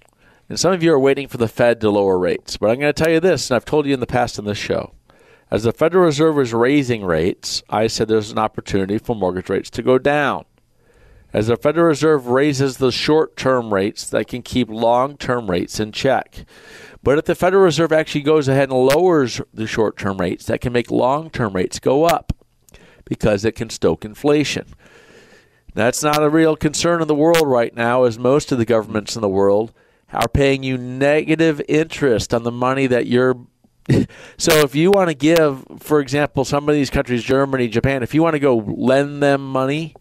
And 0.48 0.58
some 0.58 0.72
of 0.72 0.82
you 0.82 0.92
are 0.92 0.98
waiting 0.98 1.28
for 1.28 1.38
the 1.38 1.48
Fed 1.48 1.80
to 1.80 1.90
lower 1.90 2.18
rates, 2.18 2.56
but 2.56 2.68
I'm 2.68 2.80
going 2.80 2.92
to 2.92 3.02
tell 3.02 3.12
you 3.12 3.20
this, 3.20 3.48
and 3.48 3.56
I've 3.56 3.64
told 3.64 3.86
you 3.86 3.94
in 3.94 4.00
the 4.00 4.06
past 4.06 4.38
on 4.40 4.44
this 4.44 4.58
show. 4.58 4.92
As 5.52 5.62
the 5.62 5.72
Federal 5.72 6.04
Reserve 6.04 6.38
is 6.40 6.52
raising 6.52 7.04
rates, 7.04 7.62
I 7.70 7.86
said 7.86 8.08
there's 8.08 8.32
an 8.32 8.38
opportunity 8.38 8.98
for 8.98 9.14
mortgage 9.14 9.48
rates 9.48 9.70
to 9.70 9.82
go 9.82 9.98
down. 9.98 10.44
As 11.32 11.46
the 11.46 11.56
Federal 11.56 11.86
Reserve 11.86 12.26
raises 12.26 12.76
the 12.76 12.92
short 12.92 13.36
term 13.36 13.72
rates, 13.72 14.08
that 14.10 14.28
can 14.28 14.42
keep 14.42 14.68
long 14.68 15.16
term 15.16 15.50
rates 15.50 15.80
in 15.80 15.92
check. 15.92 16.44
But 17.02 17.18
if 17.18 17.24
the 17.24 17.34
Federal 17.34 17.64
Reserve 17.64 17.92
actually 17.92 18.22
goes 18.22 18.48
ahead 18.48 18.68
and 18.68 18.78
lowers 18.78 19.40
the 19.52 19.66
short 19.66 19.96
term 19.96 20.18
rates, 20.18 20.46
that 20.46 20.60
can 20.60 20.72
make 20.72 20.90
long 20.90 21.30
term 21.30 21.54
rates 21.54 21.78
go 21.78 22.04
up 22.04 22.32
because 23.04 23.44
it 23.44 23.52
can 23.52 23.70
stoke 23.70 24.04
inflation. 24.04 24.66
That's 25.74 26.02
not 26.02 26.22
a 26.22 26.28
real 26.28 26.54
concern 26.54 27.00
in 27.00 27.08
the 27.08 27.14
world 27.14 27.46
right 27.46 27.74
now, 27.74 28.04
as 28.04 28.18
most 28.18 28.52
of 28.52 28.58
the 28.58 28.66
governments 28.66 29.16
in 29.16 29.22
the 29.22 29.28
world 29.28 29.72
are 30.12 30.28
paying 30.28 30.62
you 30.62 30.76
negative 30.76 31.62
interest 31.68 32.34
on 32.34 32.42
the 32.42 32.52
money 32.52 32.86
that 32.86 33.06
you're. 33.06 33.46
so 34.36 34.52
if 34.58 34.74
you 34.74 34.90
want 34.90 35.08
to 35.08 35.14
give, 35.14 35.64
for 35.78 36.00
example, 36.00 36.44
some 36.44 36.68
of 36.68 36.74
these 36.74 36.90
countries, 36.90 37.24
Germany, 37.24 37.68
Japan, 37.68 38.02
if 38.02 38.14
you 38.14 38.22
want 38.22 38.34
to 38.34 38.38
go 38.38 38.56
lend 38.56 39.22
them 39.22 39.44
money, 39.50 39.94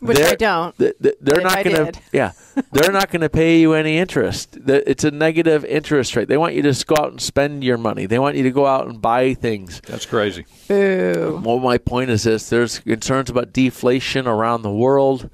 Which 0.00 0.18
I 0.20 0.34
don't. 0.34 0.76
th- 0.78 0.94
th- 1.02 1.16
they're 1.20 1.42
not 1.42 1.62
going 1.62 1.92
to. 1.92 2.00
Yeah, 2.12 2.32
they're 2.72 2.92
not 2.92 3.10
going 3.10 3.20
to 3.20 3.28
pay 3.28 3.60
you 3.60 3.74
any 3.74 3.98
interest. 3.98 4.56
It's 4.66 5.04
a 5.04 5.10
negative 5.10 5.64
interest 5.64 6.16
rate. 6.16 6.28
They 6.28 6.36
want 6.38 6.54
you 6.54 6.62
to 6.62 6.70
just 6.70 6.86
go 6.86 6.96
out 6.98 7.10
and 7.10 7.20
spend 7.20 7.62
your 7.62 7.76
money. 7.78 8.06
They 8.06 8.18
want 8.18 8.36
you 8.36 8.42
to 8.44 8.50
go 8.50 8.66
out 8.66 8.86
and 8.88 9.00
buy 9.00 9.34
things. 9.34 9.80
That's 9.86 10.06
crazy. 10.06 10.46
Boo. 10.68 11.40
Well, 11.44 11.58
my 11.58 11.78
point 11.78 12.10
is 12.10 12.22
this: 12.24 12.48
there's 12.48 12.78
concerns 12.78 13.30
about 13.30 13.52
deflation 13.52 14.26
around 14.26 14.62
the 14.62 14.72
world. 14.72 15.28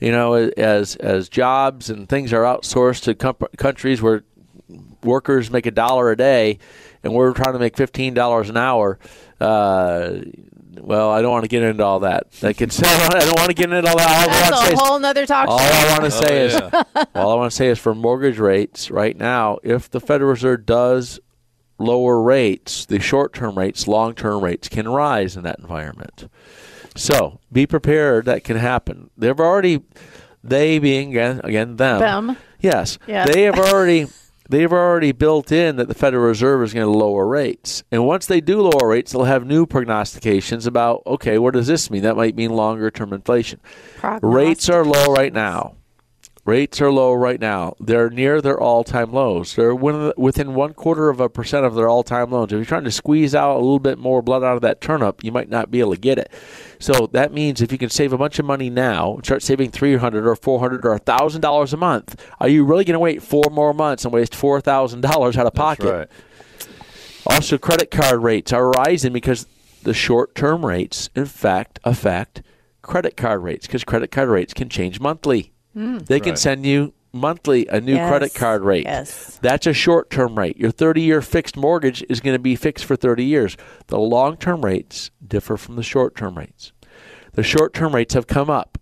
You 0.00 0.10
know, 0.10 0.34
as 0.34 0.96
as 0.96 1.28
jobs 1.28 1.88
and 1.88 2.08
things 2.08 2.32
are 2.32 2.42
outsourced 2.42 3.04
to 3.04 3.14
com- 3.14 3.36
countries 3.56 4.02
where 4.02 4.24
workers 5.04 5.50
make 5.50 5.64
a 5.66 5.70
dollar 5.70 6.10
a 6.10 6.16
day, 6.16 6.58
and 7.02 7.14
we're 7.14 7.32
trying 7.32 7.52
to 7.54 7.58
make 7.58 7.76
fifteen 7.76 8.12
dollars 8.12 8.50
an 8.50 8.56
hour. 8.56 8.98
Uh, 9.40 10.20
well, 10.80 11.10
I 11.10 11.22
don't 11.22 11.30
want 11.30 11.44
to 11.44 11.48
get 11.48 11.62
into 11.62 11.84
all 11.84 12.00
that. 12.00 12.26
I 12.42 12.52
can 12.52 12.70
say 12.70 12.86
I 12.88 13.08
don't 13.20 13.36
want 13.38 13.48
to 13.48 13.54
get 13.54 13.72
into 13.72 13.88
all 13.88 13.96
that. 13.96 14.08
All 14.08 14.14
I 14.14 14.26
want 14.26 14.30
to 14.30 14.34
say 14.34 14.50
That's 14.50 14.70
a 14.70 14.72
is- 14.74 14.80
whole 14.80 14.98
nother 14.98 15.26
talk 15.26 15.48
all 15.48 15.58
show. 15.58 15.64
I 15.64 15.90
want 15.98 16.00
to 16.12 16.18
oh, 16.18 16.20
say 16.20 16.40
Oh, 16.42 16.44
is, 16.46 16.52
yeah. 16.54 17.04
all 17.14 17.30
I 17.32 17.34
want 17.34 17.50
to 17.50 17.56
say 17.56 17.68
is 17.68 17.78
for 17.78 17.94
mortgage 17.94 18.38
rates 18.38 18.90
right 18.90 19.16
now, 19.16 19.58
if 19.62 19.90
the 19.90 20.00
Federal 20.00 20.30
Reserve 20.30 20.66
does 20.66 21.20
lower 21.78 22.20
rates, 22.22 22.86
the 22.86 23.00
short-term 23.00 23.58
rates, 23.58 23.88
long-term 23.88 24.42
rates 24.42 24.68
can 24.68 24.88
rise 24.88 25.36
in 25.36 25.42
that 25.42 25.58
environment. 25.58 26.28
So 26.96 27.40
be 27.50 27.66
prepared. 27.66 28.26
That 28.26 28.44
can 28.44 28.56
happen. 28.56 29.10
They've 29.16 29.38
already, 29.38 29.82
they 30.44 30.78
being 30.78 31.10
again, 31.10 31.40
again 31.42 31.76
them. 31.76 32.00
Them. 32.00 32.36
Yes, 32.60 32.98
Yes. 33.06 33.28
they 33.32 33.42
have 33.42 33.58
already. 33.58 34.06
They've 34.52 34.70
already 34.70 35.12
built 35.12 35.50
in 35.50 35.76
that 35.76 35.88
the 35.88 35.94
Federal 35.94 36.26
Reserve 36.26 36.62
is 36.62 36.74
going 36.74 36.84
to 36.84 36.92
lower 36.98 37.26
rates. 37.26 37.84
And 37.90 38.06
once 38.06 38.26
they 38.26 38.42
do 38.42 38.60
lower 38.60 38.86
rates, 38.86 39.10
they'll 39.10 39.24
have 39.24 39.46
new 39.46 39.64
prognostications 39.64 40.66
about, 40.66 41.02
okay, 41.06 41.38
what 41.38 41.54
does 41.54 41.68
this 41.68 41.90
mean? 41.90 42.02
That 42.02 42.18
might 42.18 42.36
mean 42.36 42.50
longer 42.50 42.90
term 42.90 43.14
inflation. 43.14 43.60
Rates 44.20 44.68
are 44.68 44.84
low 44.84 45.06
right 45.06 45.32
now. 45.32 45.76
Rates 46.44 46.80
are 46.80 46.90
low 46.90 47.12
right 47.12 47.40
now. 47.40 47.76
They're 47.78 48.10
near 48.10 48.40
their 48.40 48.60
all-time 48.60 49.12
lows. 49.12 49.54
They're 49.54 49.76
within 49.76 50.12
within 50.16 50.54
one 50.54 50.74
quarter 50.74 51.08
of 51.08 51.20
a 51.20 51.28
percent 51.28 51.64
of 51.64 51.76
their 51.76 51.88
all-time 51.88 52.32
lows. 52.32 52.46
If 52.46 52.52
you're 52.52 52.64
trying 52.64 52.82
to 52.82 52.90
squeeze 52.90 53.32
out 53.32 53.54
a 53.54 53.60
little 53.60 53.78
bit 53.78 53.96
more 53.96 54.22
blood 54.22 54.42
out 54.42 54.56
of 54.56 54.62
that 54.62 54.80
turnip, 54.80 55.22
you 55.22 55.30
might 55.30 55.48
not 55.48 55.70
be 55.70 55.78
able 55.78 55.94
to 55.94 56.00
get 56.00 56.18
it. 56.18 56.32
So 56.80 57.06
that 57.12 57.32
means 57.32 57.62
if 57.62 57.70
you 57.70 57.78
can 57.78 57.90
save 57.90 58.12
a 58.12 58.18
bunch 58.18 58.40
of 58.40 58.44
money 58.44 58.70
now, 58.70 59.20
start 59.22 59.44
saving 59.44 59.70
three 59.70 59.96
hundred 59.96 60.26
or 60.26 60.34
four 60.34 60.58
hundred 60.58 60.84
or 60.84 60.98
thousand 60.98 61.42
dollars 61.42 61.72
a 61.72 61.76
month, 61.76 62.20
are 62.40 62.48
you 62.48 62.64
really 62.64 62.84
going 62.84 62.94
to 62.94 62.98
wait 62.98 63.22
four 63.22 63.44
more 63.52 63.72
months 63.72 64.04
and 64.04 64.12
waste 64.12 64.34
four 64.34 64.60
thousand 64.60 65.00
dollars 65.00 65.36
out 65.36 65.46
of 65.46 65.54
pocket? 65.54 65.92
Right. 65.92 66.08
Also, 67.24 67.56
credit 67.56 67.92
card 67.92 68.20
rates 68.20 68.52
are 68.52 68.68
rising 68.70 69.12
because 69.12 69.46
the 69.84 69.94
short 69.94 70.34
term 70.34 70.66
rates, 70.66 71.08
in 71.14 71.26
fact, 71.26 71.78
affect 71.84 72.42
credit 72.82 73.16
card 73.16 73.44
rates 73.44 73.68
because 73.68 73.84
credit 73.84 74.10
card 74.10 74.28
rates 74.28 74.52
can 74.52 74.68
change 74.68 74.98
monthly. 74.98 75.51
They 75.74 76.20
can 76.20 76.30
Right. 76.30 76.38
send 76.38 76.66
you 76.66 76.92
monthly 77.14 77.66
a 77.66 77.80
new 77.80 77.94
Yes, 77.94 78.08
credit 78.08 78.34
card 78.34 78.62
rate. 78.62 78.84
yes. 78.84 79.38
That's 79.42 79.66
a 79.66 79.72
short 79.72 80.10
term 80.10 80.38
rate. 80.38 80.56
Your 80.58 80.70
30 80.70 81.02
year 81.02 81.20
fixed 81.22 81.56
mortgage 81.56 82.04
is 82.08 82.20
going 82.20 82.34
to 82.34 82.38
be 82.42 82.56
fixed 82.56 82.84
for 82.84 82.96
30 82.96 83.24
years. 83.24 83.56
The 83.88 83.98
long 83.98 84.36
term 84.36 84.64
rates 84.64 85.10
differ 85.26 85.56
from 85.56 85.76
the 85.76 85.82
short 85.82 86.14
term 86.16 86.36
rates. 86.38 86.72
The 87.34 87.42
short 87.42 87.72
term 87.74 87.94
rates 87.94 88.14
have 88.14 88.26
come 88.26 88.50
up 88.50 88.78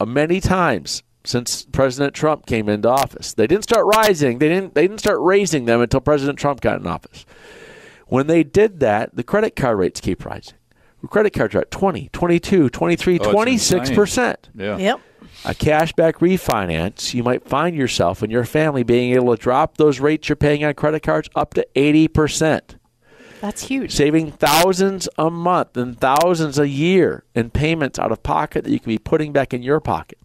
uh, 0.00 0.06
many 0.06 0.40
times 0.40 1.02
since 1.24 1.66
President 1.72 2.14
Trump 2.14 2.46
came 2.46 2.68
into 2.68 2.88
office. 2.88 3.34
They 3.34 3.46
didn't 3.46 3.64
start 3.64 3.84
rising. 3.86 4.38
They 4.38 4.48
didn't 4.48 4.74
they 4.74 4.82
didn't 4.82 5.00
start 5.00 5.18
raising 5.20 5.64
them 5.66 5.80
until 5.82 6.00
President 6.00 6.38
Trump 6.38 6.60
got 6.60 6.80
in 6.80 6.86
office. 6.86 7.26
When 8.06 8.26
they 8.26 8.42
did 8.44 8.80
that, 8.80 9.14
the 9.14 9.22
credit 9.22 9.54
card 9.56 9.78
rates 9.78 10.00
keep 10.00 10.24
rising. 10.24 10.54
Credit 11.10 11.32
cards 11.32 11.54
are 11.54 11.60
at 11.60 11.70
20, 11.70 12.08
22, 12.12 12.68
23, 12.70 13.18
Oh, 13.20 13.32
26%. 13.32 14.36
Yeah. 14.56 14.76
Yep. 14.78 15.00
A 15.44 15.54
cashback 15.54 16.14
refinance, 16.14 17.14
you 17.14 17.22
might 17.22 17.44
find 17.48 17.74
yourself 17.76 18.22
and 18.22 18.30
your 18.30 18.44
family 18.44 18.82
being 18.82 19.12
able 19.14 19.34
to 19.36 19.40
drop 19.42 19.76
those 19.76 20.00
rates 20.00 20.28
you're 20.28 20.36
paying 20.36 20.64
on 20.64 20.74
credit 20.74 21.02
cards 21.02 21.28
up 21.34 21.54
to 21.54 21.66
80%, 21.76 22.76
That's 23.40 23.62
huge. 23.68 23.92
saving 23.92 24.32
thousands 24.32 25.08
a 25.16 25.30
month 25.30 25.76
and 25.76 25.98
thousands 25.98 26.58
a 26.58 26.68
year 26.68 27.24
in 27.34 27.50
payments 27.50 27.98
out 27.98 28.10
of 28.12 28.22
pocket 28.22 28.64
that 28.64 28.70
you 28.70 28.80
can 28.80 28.90
be 28.90 28.98
putting 28.98 29.32
back 29.32 29.54
in 29.54 29.62
your 29.62 29.80
pocket. 29.80 30.18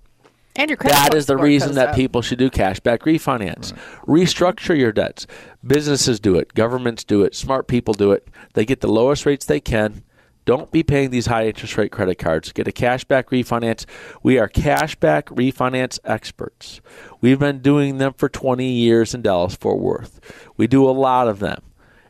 And 0.55 0.69
your 0.69 0.77
credit 0.77 0.95
That 0.95 1.13
is 1.15 1.27
the 1.27 1.37
reason 1.37 1.75
that 1.75 1.89
up. 1.89 1.95
people 1.95 2.21
should 2.21 2.37
do 2.39 2.49
cashback 2.49 2.99
refinance. 2.99 3.71
Restructure 4.07 4.77
your 4.77 4.91
debts. 4.91 5.25
Businesses 5.65 6.19
do 6.19 6.35
it, 6.35 6.53
governments 6.53 7.03
do 7.03 7.23
it, 7.23 7.33
smart 7.35 7.67
people 7.67 7.93
do 7.93 8.11
it. 8.11 8.27
They 8.53 8.65
get 8.65 8.81
the 8.81 8.87
lowest 8.91 9.25
rates 9.25 9.45
they 9.45 9.59
can. 9.59 10.03
Don't 10.45 10.71
be 10.71 10.83
paying 10.83 11.11
these 11.11 11.27
high 11.27 11.47
interest 11.47 11.77
rate 11.77 11.91
credit 11.91 12.15
cards. 12.15 12.51
Get 12.51 12.67
a 12.67 12.71
cashback 12.71 13.25
refinance. 13.25 13.85
We 14.21 14.37
are 14.37 14.49
cashback 14.49 15.23
refinance 15.25 15.99
experts. 16.03 16.81
We've 17.21 17.39
been 17.39 17.59
doing 17.59 17.97
them 17.97 18.13
for 18.13 18.27
20 18.27 18.69
years 18.69 19.13
in 19.13 19.21
Dallas 19.21 19.55
Fort 19.55 19.79
Worth. 19.79 20.19
We 20.57 20.67
do 20.67 20.87
a 20.89 20.91
lot 20.91 21.27
of 21.27 21.39
them, 21.39 21.61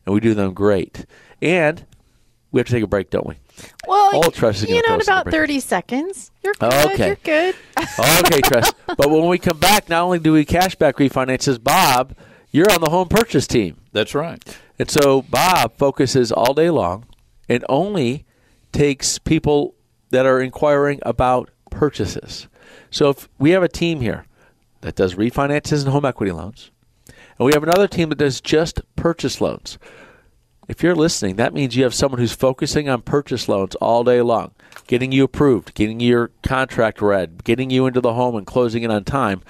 and 0.06 0.16
we 0.16 0.20
do 0.20 0.34
them 0.34 0.54
great. 0.54 1.06
And 1.42 1.86
we 2.52 2.60
have 2.60 2.68
to 2.68 2.74
take 2.74 2.84
a 2.84 2.88
break, 2.88 3.12
don't 3.12 3.28
we? 3.28 3.36
Well, 3.88 4.16
All 4.16 4.32
trust 4.32 4.64
is 4.64 4.70
you 4.70 4.76
know, 4.76 4.80
in 4.80 4.84
throw 4.86 4.96
us 4.96 5.08
in 5.08 5.16
the 5.16 5.22
about 5.22 5.32
30 5.32 5.60
seconds. 5.60 6.32
You're 6.44 6.54
good. 6.56 6.74
Okay. 6.94 7.08
You're 7.08 7.16
good. 7.18 7.56
okay, 8.26 8.42
Tress. 8.42 8.74
But 8.88 9.12
when 9.12 9.28
we 9.28 9.38
come 9.38 9.60
back, 9.60 9.90
not 9.90 10.02
only 10.02 10.20
do 10.20 10.34
we 10.34 10.44
cashback 10.46 10.94
refinances, 10.94 11.62
Bob, 11.64 12.16
you're 12.52 12.72
on 12.72 12.82
the 12.82 12.90
home 12.90 13.10
purchase 13.10 13.46
team. 13.46 13.78
That's 13.92 14.16
right. 14.16 14.42
And 14.80 14.90
so 14.90 15.22
Bob 15.22 15.78
focuses 15.78 16.32
all 16.32 16.54
day 16.54 16.72
long 16.72 17.06
and 17.50 17.64
only 17.70 18.26
takes 18.72 19.20
people 19.20 19.76
that 20.10 20.26
are 20.26 20.42
inquiring 20.42 21.00
about 21.04 21.50
purchases. 21.70 22.48
So 22.92 23.10
if 23.10 23.30
we 23.40 23.52
have 23.52 23.64
a 23.64 23.68
team 23.68 24.02
here 24.02 24.26
that 24.82 24.96
does 24.96 25.16
refinances 25.16 25.84
and 25.84 25.92
home 25.92 26.06
equity 26.06 26.32
loans, 26.32 26.72
and 27.08 27.46
we 27.46 27.54
have 27.54 27.64
another 27.64 27.88
team 27.88 28.10
that 28.10 28.20
does 28.20 28.42
just 28.42 28.82
purchase 28.96 29.42
loans. 29.42 29.78
If 30.68 30.82
you're 30.82 30.96
listening, 30.96 31.36
that 31.36 31.54
means 31.54 31.76
you 31.76 31.84
have 31.84 31.94
someone 31.94 32.20
who's 32.20 32.34
focusing 32.34 32.88
on 32.88 33.02
purchase 33.02 33.50
loans 33.50 33.76
all 33.76 34.04
day 34.04 34.22
long, 34.22 34.52
getting 34.88 35.12
you 35.12 35.26
approved, 35.26 35.74
getting 35.74 36.00
your 36.00 36.32
contract 36.42 37.02
read, 37.02 37.44
getting 37.44 37.70
you 37.70 37.86
into 37.86 38.00
the 38.00 38.14
home 38.14 38.36
and 38.36 38.48
closing 38.48 38.84
it 38.84 38.92
on 38.92 39.04
time. 39.04 39.42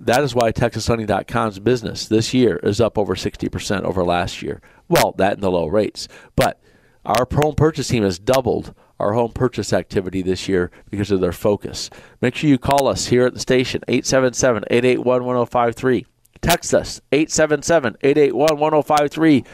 That 0.00 0.22
is 0.22 0.34
why 0.34 0.52
TexasLending.com's 0.52 1.60
business 1.60 2.08
this 2.08 2.34
year 2.34 2.56
is 2.56 2.80
up 2.80 2.98
over 2.98 3.14
60% 3.14 3.82
over 3.84 4.04
last 4.04 4.42
year. 4.42 4.60
Well, 4.88 5.14
that 5.16 5.34
and 5.34 5.42
the 5.42 5.50
low 5.50 5.66
rates. 5.66 6.08
But 6.36 6.60
our 7.04 7.26
home 7.30 7.54
purchase 7.54 7.88
team 7.88 8.02
has 8.02 8.18
doubled 8.18 8.74
our 9.00 9.12
home 9.12 9.32
purchase 9.32 9.72
activity 9.72 10.22
this 10.22 10.48
year 10.48 10.70
because 10.90 11.10
of 11.10 11.20
their 11.20 11.32
focus. 11.32 11.90
Make 12.20 12.34
sure 12.34 12.48
you 12.48 12.58
call 12.58 12.86
us 12.88 13.06
here 13.06 13.26
at 13.26 13.34
the 13.34 13.40
station, 13.40 13.82
877 13.88 14.64
881 14.70 15.24
1053. 15.24 16.06
Text 16.40 16.74
us, 16.74 17.00
877 17.12 17.96
881 18.02 18.58
1053. 18.58 19.44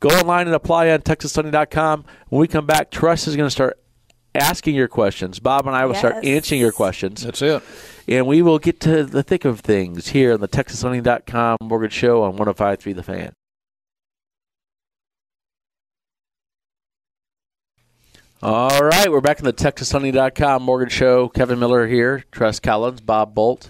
Go 0.00 0.08
online 0.08 0.46
and 0.46 0.54
apply 0.54 0.90
on 0.90 1.00
TexasLending.com. 1.00 2.04
When 2.28 2.40
we 2.40 2.48
come 2.48 2.66
back, 2.66 2.90
Tress 2.90 3.26
is 3.28 3.36
going 3.36 3.46
to 3.46 3.50
start 3.50 3.78
asking 4.34 4.74
your 4.74 4.88
questions. 4.88 5.40
Bob 5.40 5.66
and 5.66 5.74
I 5.76 5.84
will 5.86 5.94
start 5.94 6.24
answering 6.24 6.60
your 6.60 6.72
questions 6.72 7.22
That's 7.22 7.42
it. 7.42 7.62
and 8.06 8.26
we 8.26 8.42
will 8.42 8.58
get 8.58 8.80
to 8.80 9.04
the 9.04 9.22
thick 9.22 9.44
of 9.44 9.60
things 9.60 10.08
here 10.08 10.34
on 10.34 10.40
the 10.40 10.48
TexasLending.com 10.48 11.58
Mortgage 11.62 11.92
Show 11.92 12.22
on 12.22 12.36
105.3 12.36 12.94
The 12.94 13.02
Fan. 13.02 13.32
All 18.42 18.80
right, 18.80 19.12
we're 19.12 19.20
back 19.20 19.38
in 19.38 19.44
the 19.44 19.52
TexasLending.com 19.52 20.62
Mortgage 20.62 20.92
Show. 20.92 21.28
Kevin 21.28 21.58
Miller 21.58 21.86
here, 21.86 22.24
Tress 22.32 22.58
Collins, 22.58 23.02
Bob 23.02 23.34
Bolt. 23.34 23.68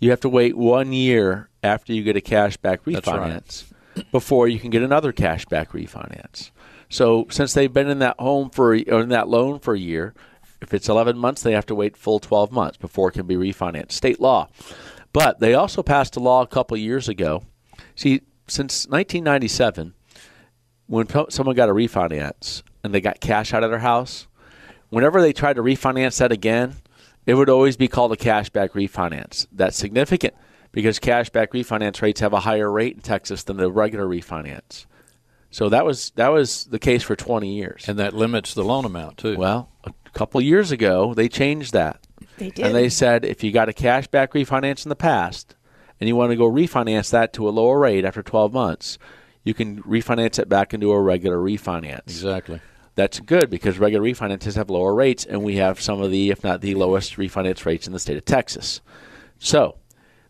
You 0.00 0.10
have 0.10 0.20
to 0.20 0.28
wait 0.28 0.56
one 0.56 0.92
year 0.92 1.48
after 1.62 1.92
you 1.92 2.02
get 2.02 2.16
a 2.16 2.20
cash 2.20 2.56
back 2.56 2.80
right. 2.86 2.96
refinance 2.96 3.64
before 4.10 4.48
you 4.48 4.58
can 4.58 4.70
get 4.70 4.82
another 4.82 5.12
cash 5.12 5.46
back 5.46 5.72
refinance. 5.72 6.50
So 6.88 7.26
since 7.30 7.54
they've 7.54 7.72
been 7.72 7.88
in 7.88 8.00
that 8.00 8.18
home 8.18 8.50
for 8.50 8.72
or 8.72 9.00
in 9.00 9.08
that 9.08 9.28
loan 9.28 9.58
for 9.58 9.74
a 9.74 9.78
year, 9.78 10.14
if 10.60 10.74
it's 10.74 10.88
11 10.88 11.18
months, 11.18 11.42
they 11.42 11.52
have 11.52 11.66
to 11.66 11.74
wait 11.74 11.96
full 11.96 12.18
12 12.18 12.52
months 12.52 12.76
before 12.76 13.08
it 13.08 13.12
can 13.12 13.26
be 13.26 13.36
refinanced. 13.36 13.92
State 13.92 14.20
law. 14.20 14.48
But 15.12 15.38
they 15.38 15.54
also 15.54 15.82
passed 15.82 16.16
a 16.16 16.20
law 16.20 16.42
a 16.42 16.46
couple 16.46 16.74
of 16.74 16.80
years 16.80 17.08
ago. 17.08 17.44
See, 17.94 18.22
since 18.48 18.86
1997, 18.86 19.94
when 20.86 21.06
someone 21.30 21.54
got 21.54 21.68
a 21.68 21.74
refinance 21.74 22.62
and 22.82 22.92
they 22.92 23.00
got 23.00 23.20
cash 23.20 23.54
out 23.54 23.62
of 23.62 23.70
their 23.70 23.78
house, 23.78 24.26
whenever 24.88 25.20
they 25.20 25.32
tried 25.32 25.56
to 25.56 25.62
refinance 25.62 26.18
that 26.18 26.32
again, 26.32 26.74
it 27.26 27.34
would 27.34 27.48
always 27.48 27.76
be 27.76 27.88
called 27.88 28.12
a 28.12 28.16
cashback 28.16 28.70
refinance. 28.70 29.46
That's 29.52 29.76
significant 29.76 30.34
because 30.72 30.98
cashback 30.98 31.48
refinance 31.48 32.02
rates 32.02 32.20
have 32.20 32.32
a 32.32 32.40
higher 32.40 32.70
rate 32.70 32.96
in 32.96 33.00
Texas 33.00 33.44
than 33.44 33.56
the 33.56 33.70
regular 33.70 34.06
refinance. 34.06 34.86
So 35.50 35.68
that 35.68 35.84
was 35.84 36.10
that 36.16 36.28
was 36.28 36.64
the 36.64 36.80
case 36.80 37.04
for 37.04 37.14
20 37.14 37.54
years. 37.54 37.88
And 37.88 37.98
that 38.00 38.12
limits 38.12 38.54
the 38.54 38.64
loan 38.64 38.84
amount 38.84 39.18
too. 39.18 39.36
Well, 39.36 39.70
a 39.84 39.92
couple 40.12 40.40
years 40.40 40.72
ago, 40.72 41.14
they 41.14 41.28
changed 41.28 41.72
that. 41.74 42.04
They 42.38 42.50
did. 42.50 42.66
And 42.66 42.74
they 42.74 42.88
said 42.88 43.24
if 43.24 43.44
you 43.44 43.52
got 43.52 43.68
a 43.68 43.72
cashback 43.72 44.30
refinance 44.30 44.84
in 44.84 44.88
the 44.88 44.96
past 44.96 45.54
and 46.00 46.08
you 46.08 46.16
want 46.16 46.30
to 46.32 46.36
go 46.36 46.50
refinance 46.50 47.10
that 47.10 47.32
to 47.34 47.48
a 47.48 47.50
lower 47.50 47.78
rate 47.78 48.04
after 48.04 48.22
12 48.22 48.52
months, 48.52 48.98
you 49.44 49.54
can 49.54 49.80
refinance 49.84 50.40
it 50.40 50.48
back 50.48 50.74
into 50.74 50.90
a 50.90 51.00
regular 51.00 51.38
refinance. 51.38 52.08
exactly. 52.08 52.60
That's 52.94 53.18
good 53.20 53.50
because 53.50 53.78
regular 53.78 54.08
refinances 54.08 54.54
have 54.54 54.70
lower 54.70 54.94
rates, 54.94 55.24
and 55.24 55.42
we 55.42 55.56
have 55.56 55.80
some 55.80 56.00
of 56.00 56.10
the, 56.10 56.30
if 56.30 56.44
not 56.44 56.60
the 56.60 56.74
lowest, 56.74 57.16
refinance 57.16 57.64
rates 57.64 57.86
in 57.86 57.92
the 57.92 57.98
state 57.98 58.16
of 58.16 58.24
Texas. 58.24 58.80
So 59.38 59.78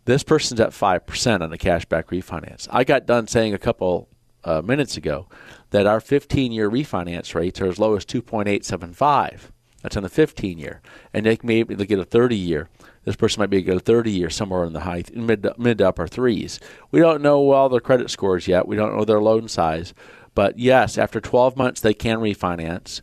this 0.06 0.23
person's 0.23 0.61
at 0.61 0.71
5% 0.71 1.40
on 1.42 1.52
a 1.52 1.56
cashback 1.56 2.04
refinance. 2.06 2.66
I 2.71 2.85
got 2.85 3.06
done 3.06 3.26
saying 3.26 3.54
a 3.54 3.59
couple 3.59 4.09
uh, 4.44 4.62
minutes 4.62 4.97
ago 4.97 5.26
that 5.71 5.87
our 5.87 6.00
15 6.00 6.52
year 6.52 6.71
refinance 6.71 7.35
rates 7.35 7.61
are 7.61 7.66
as 7.66 7.78
low 7.78 7.97
as 7.97 8.04
2.875. 8.04 9.50
That's 9.83 9.97
on 9.97 10.02
the 10.02 10.09
15 10.09 10.59
year. 10.59 10.80
And 11.12 11.26
they 11.26 11.38
may 11.42 11.62
be 11.62 11.75
get 11.85 11.99
a 11.99 12.04
30 12.04 12.37
year. 12.37 12.68
This 13.04 13.16
person 13.16 13.40
might 13.40 13.50
be 13.50 13.59
able 13.59 13.66
to 13.66 13.73
get 13.73 13.76
a 13.76 13.85
30 13.85 14.11
year 14.11 14.30
somewhere 14.30 14.64
in 14.64 14.73
the 14.73 14.80
high 14.80 15.04
mid 15.12 15.47
mid 15.59 15.78
to 15.78 15.88
upper 15.88 16.06
threes. 16.06 16.59
We 16.90 17.00
don't 17.00 17.21
know 17.21 17.50
all 17.50 17.68
their 17.68 17.80
credit 17.80 18.11
scores 18.11 18.49
yet. 18.49 18.66
We 18.66 18.76
don't 18.76 18.97
know 18.97 19.04
their 19.04 19.21
loan 19.21 19.49
size. 19.49 19.92
But 20.35 20.59
yes, 20.59 20.99
after 20.99 21.21
12 21.21 21.57
months, 21.57 21.81
they 21.81 21.95
can 21.95 22.19
refinance. 22.19 23.00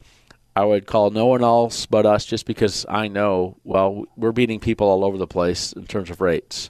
I 0.55 0.65
would 0.65 0.85
call 0.85 1.11
no 1.11 1.27
one 1.27 1.43
else 1.43 1.85
but 1.85 2.05
us 2.05 2.25
just 2.25 2.45
because 2.45 2.85
I 2.89 3.07
know, 3.07 3.57
well, 3.63 4.05
we're 4.17 4.33
beating 4.33 4.59
people 4.59 4.87
all 4.87 5.05
over 5.05 5.17
the 5.17 5.27
place 5.27 5.71
in 5.71 5.87
terms 5.87 6.09
of 6.09 6.19
rates. 6.19 6.69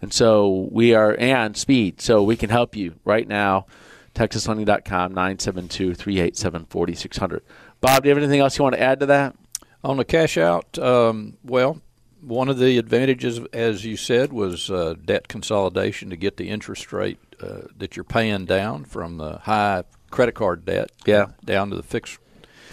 And 0.00 0.12
so 0.12 0.68
we 0.70 0.94
are, 0.94 1.14
and 1.18 1.56
speed. 1.56 2.00
So 2.00 2.22
we 2.22 2.36
can 2.36 2.50
help 2.50 2.74
you 2.74 2.94
right 3.04 3.28
now. 3.28 3.66
TexasLending.com, 4.14 5.12
972 5.12 5.94
387 5.94 6.66
4600. 6.70 7.42
Bob, 7.80 8.02
do 8.02 8.08
you 8.08 8.14
have 8.14 8.22
anything 8.22 8.40
else 8.40 8.58
you 8.58 8.64
want 8.64 8.74
to 8.74 8.82
add 8.82 9.00
to 9.00 9.06
that? 9.06 9.36
On 9.84 9.96
the 9.96 10.04
cash 10.04 10.36
out, 10.38 10.78
um, 10.78 11.36
well, 11.44 11.80
one 12.20 12.48
of 12.48 12.58
the 12.58 12.78
advantages, 12.78 13.38
as 13.52 13.84
you 13.84 13.96
said, 13.96 14.32
was 14.32 14.70
uh, 14.70 14.94
debt 15.04 15.28
consolidation 15.28 16.10
to 16.10 16.16
get 16.16 16.36
the 16.36 16.48
interest 16.48 16.92
rate 16.92 17.18
uh, 17.40 17.62
that 17.76 17.96
you're 17.96 18.04
paying 18.04 18.44
down 18.44 18.84
from 18.84 19.18
the 19.18 19.38
high 19.38 19.84
credit 20.10 20.34
card 20.34 20.64
debt 20.64 20.90
Yeah. 21.06 21.26
down 21.44 21.70
to 21.70 21.76
the 21.76 21.82
fixed 21.82 22.18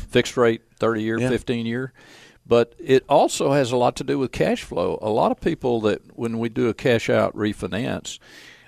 fixed 0.10 0.38
rate 0.38 0.62
30 0.80 1.04
year, 1.04 1.20
Yeah. 1.20 1.30
15 1.30 1.66
year. 1.66 1.94
But 2.48 2.76
it 2.80 3.04
also 3.10 3.52
has 3.54 3.72
a 3.72 3.78
lot 3.78 3.96
to 3.98 4.04
do 4.04 4.20
with 4.20 4.32
cash 4.32 4.62
flow. 4.64 5.00
A 5.02 5.10
lot 5.10 5.32
of 5.32 5.42
people 5.42 5.82
that 5.82 6.02
when 6.16 6.38
we 6.38 6.48
do 6.50 6.70
a 6.70 6.74
cash 6.76 7.10
out 7.10 7.36
refinance, 7.36 8.20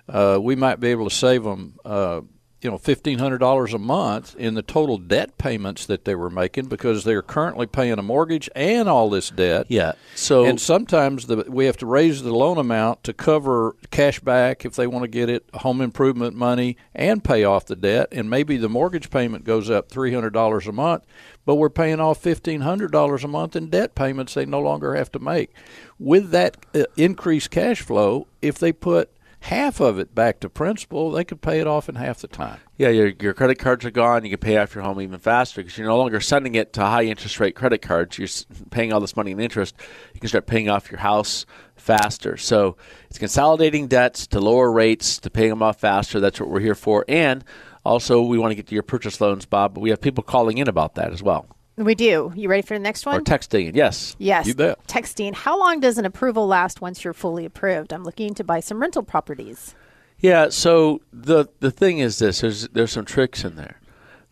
uh, 0.10 0.40
we 0.42 0.56
might 0.56 0.80
be 0.80 0.88
able 0.90 1.08
to 1.08 1.14
save 1.16 1.44
them, 1.44 1.76
uh, 1.86 2.22
you 2.62 2.72
know, 2.72 2.78
fifteen 2.78 3.20
hundred 3.20 3.38
dollars 3.38 3.74
a 3.74 3.78
month 3.78 4.36
in 4.36 4.55
the 4.55 4.64
total 4.64 4.98
debt 4.98 5.38
payments 5.38 5.86
that 5.86 6.05
they 6.05 6.16
were 6.16 6.29
making 6.29 6.66
because 6.66 7.03
they're 7.03 7.22
currently 7.22 7.68
paying 7.68 8.00
a 8.00 8.01
mortgage 8.01 8.50
and 8.55 8.90
all 8.90 9.10
this 9.10 9.29
debt. 9.29 9.68
Yeah. 9.70 9.94
So 10.16 10.46
and 10.46 10.60
sometimes 10.60 11.27
the, 11.27 11.46
we 11.48 11.66
have 11.66 11.77
to 11.77 11.86
raise 11.86 12.24
the 12.24 12.34
loan 12.34 12.58
amount 12.58 13.03
to 13.03 13.14
cover 13.14 13.75
cash 13.92 14.20
back 14.20 14.66
if 14.66 14.75
they 14.75 14.88
want 14.88 15.03
to 15.03 15.08
get 15.08 15.29
it, 15.29 15.48
home 15.53 15.81
improvement 15.81 16.36
money, 16.36 16.77
and 16.96 17.24
pay 17.24 17.44
off 17.44 17.66
the 17.66 17.75
debt. 17.75 18.08
And 18.12 18.29
maybe 18.29 18.58
the 18.58 18.70
mortgage 18.70 19.12
payment 19.12 19.44
goes 19.44 19.70
up 19.70 19.90
three 19.90 20.14
hundred 20.14 20.34
dollars 20.34 20.68
a 20.68 20.72
month, 20.72 21.03
but 21.46 21.55
we're 21.55 21.70
paying 21.70 22.00
off 22.00 22.18
fifteen 22.18 22.62
hundred 22.62 22.92
dollars 22.92 23.24
a 23.24 23.27
month 23.27 23.55
in 23.55 23.70
debt 23.70 23.94
payments 23.94 24.34
they 24.34 24.48
no 24.48 24.62
longer 24.62 24.96
have 24.96 25.12
to 25.12 25.20
make. 25.20 25.53
With 26.00 26.31
that 26.31 26.58
uh, 26.74 26.86
increased 26.96 27.51
cash 27.51 27.81
flow, 27.81 28.27
if 28.42 28.58
they 28.58 28.72
put 28.72 29.12
half 29.40 29.80
of 29.80 30.00
it 30.00 30.14
back 30.14 30.40
to 30.40 30.50
principal, 30.50 31.12
they 31.12 31.24
could 31.24 31.42
pay 31.42 31.60
it 31.60 31.68
off 31.68 31.88
in 31.88 31.96
half 31.96 32.20
the 32.20 32.28
time. 32.28 32.60
Yeah, 32.78 32.90
your 32.90 33.08
your 33.22 33.34
credit 33.34 33.56
cards 33.56 33.86
are 33.86 33.92
gone. 33.92 34.24
You 34.24 34.32
can 34.32 34.40
pay 34.40 34.58
off 34.58 34.76
your 34.76 34.84
home 34.84 35.02
even 35.02 35.20
faster 35.20 35.62
because 35.62 35.78
you're 35.78 35.88
no 35.88 35.98
longer 35.98 36.20
sending 36.20 36.56
it 36.56 36.74
to 36.74 36.82
high 36.82 37.04
interest 37.04 37.40
rate 37.40 37.56
credit 37.56 37.82
cards. 37.82 38.18
You're 38.18 38.28
paying 38.70 38.94
all 38.94 39.00
this 39.00 39.16
money 39.16 39.32
in 39.32 39.40
interest. 39.40 39.76
You 40.14 40.20
can 40.20 40.30
start 40.30 40.48
paying 40.48 40.70
off 40.70 40.92
your 40.92 41.00
house 41.00 41.46
faster. 41.76 42.38
So 42.38 42.78
it's 43.10 43.20
consolidating 43.20 43.88
debts 43.88 44.28
to 44.28 44.40
lower 44.40 44.72
rates 44.72 45.18
to 45.20 45.30
pay 45.30 45.50
them 45.50 45.64
off 45.64 45.80
faster. 45.80 46.20
That's 46.20 46.40
what 46.40 46.50
we're 46.50 46.60
here 46.60 46.76
for. 46.76 47.06
And 47.08 47.44
also, 47.86 48.22
we 48.22 48.38
want 48.38 48.52
to 48.52 48.56
get 48.56 48.68
to 48.68 48.74
your 48.74 48.84
purchase 48.84 49.22
loans, 49.22 49.46
Bob. 49.46 49.74
But 49.74 49.82
we 49.82 49.92
have 49.92 50.02
people 50.02 50.24
calling 50.24 50.58
in 50.58 50.68
about 50.68 50.96
that 50.96 51.14
as 51.14 51.24
well 51.24 51.48
we 51.77 51.96
do. 51.96 52.31
You 52.35 52.50
ready 52.50 52.63
for 52.63 52.74
the 52.74 52.79
next 52.79 53.05
or 53.05 53.11
one? 53.11 53.24
texting. 53.24 53.75
Yes. 53.75 54.16
yes. 54.18 54.48
You 54.48 54.55
bet. 54.55 54.85
Texting. 54.87 55.33
How 55.33 55.59
long 55.59 55.79
does 55.79 55.98
an 55.98 56.05
approval 56.05 56.48
last 56.48 56.81
once 56.81 57.03
you're 57.03 57.13
fully 57.13 57.46
approved? 57.46 57.94
I'm 57.94 58.03
looking 58.03 58.33
to 58.35 58.44
buy 58.44 58.59
some 58.59 58.81
rental 58.81 59.03
properties. 59.03 59.75
Yeah, 60.20 60.50
so 60.50 61.01
the 61.13 61.48
the 61.59 61.70
thing 61.70 62.00
is 62.00 62.18
this: 62.18 62.42
there's 62.42 62.68
there's 62.70 62.92
some 62.92 63.05
tricks 63.05 63.44
in 63.44 63.55
there 63.55 63.79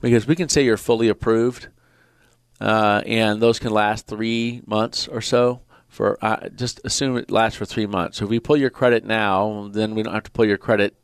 because 0.02 0.26
we 0.26 0.36
can 0.36 0.50
say 0.50 0.64
you're 0.64 0.78
fully 0.78 1.10
approved, 1.10 1.68
uh, 2.60 3.04
and 3.06 3.40
those 3.40 3.60
can 3.60 3.72
last 3.72 4.08
three 4.08 4.62
months 4.66 5.08
or 5.08 5.22
so. 5.22 5.62
For 5.88 6.18
uh, 6.26 6.50
just 6.50 6.82
assume 6.84 7.18
it 7.18 7.30
lasts 7.30 7.58
for 7.58 7.66
three 7.66 7.86
months. 7.86 8.18
So 8.18 8.26
if 8.26 8.32
we 8.32 8.40
pull 8.40 8.58
your 8.58 8.72
credit 8.72 9.06
now, 9.06 9.70
then 9.72 9.94
we 9.94 10.02
don't 10.02 10.14
have 10.14 10.24
to 10.24 10.32
pull 10.32 10.46
your 10.46 10.58
credit 10.58 10.96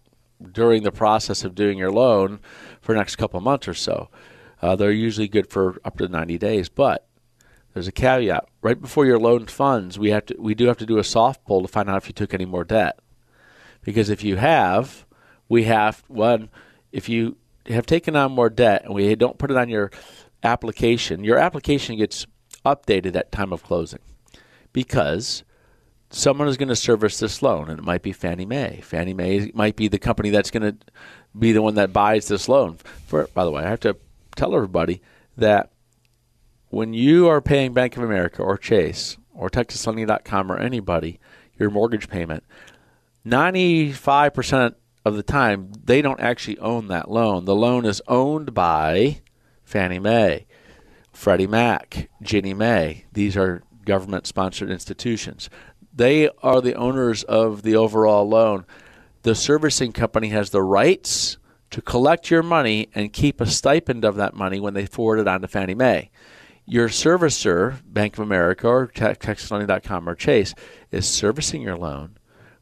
during 0.51 0.81
the 0.81 0.91
process 0.91 1.43
of 1.43 1.53
doing 1.53 1.77
your 1.77 1.91
loan 1.91 2.39
for 2.81 2.93
the 2.93 2.99
next 2.99 3.17
couple 3.17 3.37
of 3.37 3.43
months 3.43 3.67
or 3.67 3.75
so. 3.75 4.09
Uh, 4.61 4.75
they're 4.75 4.91
usually 4.91 5.27
good 5.27 5.49
for 5.49 5.79
up 5.83 5.97
to 5.97 6.07
90 6.07 6.37
days, 6.37 6.69
but 6.69 7.07
there's 7.73 7.87
a 7.87 7.91
caveat. 7.91 8.47
Right 8.61 8.79
before 8.79 9.05
your 9.05 9.19
loan 9.19 9.47
funds, 9.47 9.97
we 9.97 10.11
have 10.11 10.25
to 10.27 10.35
we 10.37 10.53
do 10.53 10.67
have 10.67 10.77
to 10.77 10.85
do 10.85 10.97
a 10.97 11.03
soft 11.03 11.45
pull 11.45 11.61
to 11.61 11.67
find 11.67 11.89
out 11.89 11.97
if 11.97 12.07
you 12.07 12.13
took 12.13 12.33
any 12.33 12.45
more 12.45 12.63
debt 12.63 12.99
because 13.83 14.09
if 14.09 14.23
you 14.23 14.37
have, 14.37 15.05
we 15.49 15.63
have 15.63 16.03
one. 16.07 16.49
If 16.91 17.09
you 17.09 17.37
have 17.67 17.85
taken 17.85 18.15
on 18.15 18.31
more 18.31 18.49
debt 18.49 18.83
and 18.83 18.93
we 18.93 19.15
don't 19.15 19.37
put 19.37 19.51
it 19.51 19.57
on 19.57 19.69
your 19.69 19.91
application, 20.43 21.23
your 21.23 21.37
application 21.37 21.97
gets 21.97 22.25
updated 22.65 23.15
at 23.15 23.31
time 23.31 23.53
of 23.53 23.63
closing 23.63 23.99
because 24.73 25.43
someone 26.09 26.47
is 26.47 26.57
going 26.57 26.69
to 26.69 26.75
service 26.75 27.19
this 27.19 27.41
loan, 27.41 27.69
and 27.69 27.79
it 27.79 27.85
might 27.85 28.01
be 28.01 28.11
Fannie 28.11 28.45
Mae. 28.45 28.81
Fannie 28.83 29.13
Mae 29.13 29.51
might 29.53 29.75
be 29.75 29.87
the 29.87 29.99
company 29.99 30.29
that's 30.29 30.51
going 30.51 30.63
to 30.63 30.77
be 31.37 31.51
the 31.51 31.61
one 31.61 31.75
that 31.75 31.93
buys 31.93 32.27
this 32.27 32.49
loan. 32.49 32.77
For 33.07 33.27
by 33.33 33.45
the 33.45 33.51
way, 33.51 33.63
I 33.63 33.69
have 33.69 33.79
to 33.81 33.95
tell 34.35 34.55
everybody 34.55 35.01
that 35.37 35.71
when 36.69 36.93
you 36.93 37.27
are 37.27 37.41
paying 37.41 37.73
Bank 37.73 37.97
of 37.97 38.03
America 38.03 38.41
or 38.41 38.57
Chase 38.57 39.17
or 39.33 39.49
TexasLending.com 39.49 40.51
or 40.51 40.57
anybody 40.57 41.19
your 41.57 41.69
mortgage 41.69 42.07
payment, 42.07 42.43
95% 43.25 44.75
of 45.05 45.15
the 45.15 45.23
time, 45.23 45.71
they 45.83 46.01
don't 46.01 46.19
actually 46.19 46.57
own 46.59 46.87
that 46.87 47.11
loan. 47.11 47.45
The 47.45 47.55
loan 47.55 47.85
is 47.85 48.01
owned 48.07 48.53
by 48.53 49.21
Fannie 49.63 49.99
Mae, 49.99 50.45
Freddie 51.11 51.47
Mac, 51.47 52.09
Ginnie 52.21 52.53
Mae. 52.53 53.05
These 53.11 53.35
are 53.35 53.63
government 53.85 54.27
sponsored 54.27 54.69
institutions. 54.69 55.49
They 55.93 56.29
are 56.41 56.61
the 56.61 56.75
owners 56.75 57.23
of 57.23 57.63
the 57.63 57.75
overall 57.75 58.27
loan. 58.27 58.65
The 59.23 59.35
servicing 59.35 59.91
company 59.91 60.29
has 60.29 60.49
the 60.49 60.63
rights 60.63 61.37
to 61.71 61.81
collect 61.81 62.29
your 62.29 62.43
money 62.43 62.89
and 62.93 63.11
keep 63.11 63.41
a 63.41 63.45
stipend 63.45 64.05
of 64.05 64.15
that 64.15 64.35
money 64.35 64.59
when 64.59 64.73
they 64.73 64.85
forward 64.85 65.19
it 65.19 65.27
on 65.27 65.41
to 65.41 65.47
Fannie 65.47 65.75
Mae 65.75 66.11
your 66.65 66.87
servicer, 66.87 67.81
Bank 67.85 68.13
of 68.13 68.19
America 68.19 68.67
or 68.67 68.87
TexasLending.com 68.87 70.07
or 70.07 70.15
Chase, 70.15 70.53
is 70.91 71.07
servicing 71.07 71.61
your 71.61 71.75
loan, 71.75 72.17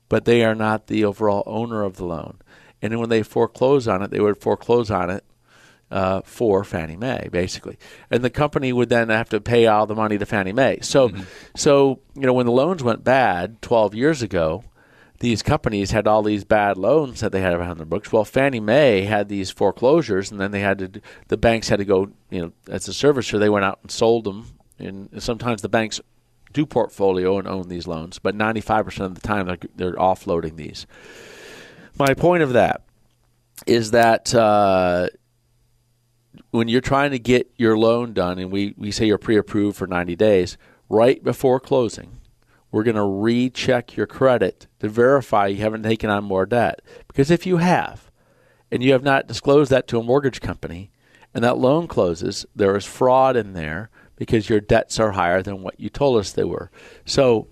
but 0.07 0.25
they 0.25 0.43
are 0.43 0.55
not 0.55 0.87
the 0.87 1.05
overall 1.05 1.43
owner 1.45 1.83
of 1.83 1.97
the 1.97 2.05
loan. 2.05 2.39
and 2.81 2.97
when 2.99 3.09
they 3.09 3.21
foreclose 3.21 3.87
on 3.87 4.01
it, 4.01 4.09
they 4.09 4.19
would 4.19 4.37
foreclose 4.37 4.89
on 4.89 5.09
it 5.09 5.23
uh, 5.91 6.21
for 6.21 6.63
Fannie 6.63 6.95
Mae, 6.95 7.27
basically, 7.31 7.77
and 8.09 8.23
the 8.23 8.29
company 8.29 8.71
would 8.71 8.89
then 8.89 9.09
have 9.09 9.29
to 9.29 9.41
pay 9.41 9.67
all 9.67 9.85
the 9.85 9.95
money 9.95 10.17
to 10.17 10.25
Fannie 10.25 10.53
Mae. 10.53 10.79
So, 10.81 11.11
so 11.55 11.99
you 12.15 12.21
know, 12.21 12.33
when 12.33 12.45
the 12.45 12.51
loans 12.51 12.83
went 12.83 13.03
bad 13.03 13.61
12 13.61 13.95
years 13.95 14.21
ago, 14.21 14.63
these 15.19 15.43
companies 15.43 15.91
had 15.91 16.07
all 16.07 16.23
these 16.23 16.45
bad 16.45 16.77
loans 16.77 17.19
that 17.19 17.31
they 17.31 17.41
had 17.41 17.53
on 17.53 17.77
their 17.77 17.85
books. 17.85 18.11
Well, 18.11 18.25
Fannie 18.25 18.61
Mae 18.61 19.01
had 19.01 19.27
these 19.27 19.51
foreclosures, 19.51 20.31
and 20.31 20.39
then 20.39 20.51
they 20.51 20.61
had 20.61 20.79
to. 20.79 21.01
The 21.27 21.37
banks 21.37 21.69
had 21.69 21.79
to 21.79 21.85
go. 21.85 22.11
You 22.29 22.41
know, 22.41 22.51
as 22.69 22.87
a 22.87 22.91
servicer, 22.91 23.39
they 23.39 23.49
went 23.49 23.65
out 23.65 23.79
and 23.81 23.91
sold 23.91 24.23
them. 24.23 24.47
And 24.77 25.21
sometimes 25.21 25.61
the 25.61 25.67
banks 25.67 25.99
do 26.53 26.65
portfolio 26.65 27.37
and 27.37 27.47
own 27.47 27.67
these 27.67 27.85
loans, 27.87 28.17
but 28.19 28.35
95% 28.35 28.99
of 29.01 29.15
the 29.15 29.21
time 29.21 29.47
they're, 29.47 29.57
they're 29.75 29.95
offloading 29.95 30.55
these. 30.55 30.87
My 31.97 32.13
point 32.13 32.43
of 32.43 32.53
that 32.53 32.83
is 33.67 33.91
that 33.91 34.33
uh, 34.33 35.09
when 36.51 36.67
you're 36.67 36.81
trying 36.81 37.11
to 37.11 37.19
get 37.19 37.51
your 37.57 37.77
loan 37.77 38.13
done, 38.13 38.39
and 38.39 38.51
we, 38.51 38.73
we 38.77 38.91
say 38.91 39.05
you're 39.05 39.17
pre-approved 39.17 39.77
for 39.77 39.85
90 39.85 40.15
days, 40.15 40.57
right 40.87 41.23
before 41.23 41.59
closing, 41.59 42.19
we're 42.71 42.83
going 42.83 42.95
to 42.95 43.03
recheck 43.03 43.95
your 43.95 44.07
credit 44.07 44.67
to 44.79 44.89
verify 44.89 45.47
you 45.47 45.57
haven't 45.57 45.83
taken 45.83 46.09
on 46.09 46.23
more 46.23 46.45
debt. 46.45 46.81
Because 47.07 47.31
if 47.31 47.45
you 47.45 47.57
have, 47.57 48.09
and 48.71 48.83
you 48.83 48.91
have 48.93 49.03
not 49.03 49.27
disclosed 49.27 49.71
that 49.71 49.87
to 49.87 49.99
a 49.99 50.03
mortgage 50.03 50.41
company, 50.41 50.91
and 51.33 51.43
that 51.43 51.57
loan 51.57 51.87
closes, 51.87 52.45
there 52.55 52.75
is 52.75 52.85
fraud 52.85 53.35
in 53.35 53.53
there 53.53 53.89
because 54.15 54.49
your 54.49 54.59
debts 54.59 54.99
are 54.99 55.11
higher 55.11 55.41
than 55.41 55.61
what 55.61 55.79
you 55.79 55.89
told 55.89 56.19
us 56.19 56.31
they 56.31 56.43
were. 56.43 56.69
So 57.05 57.47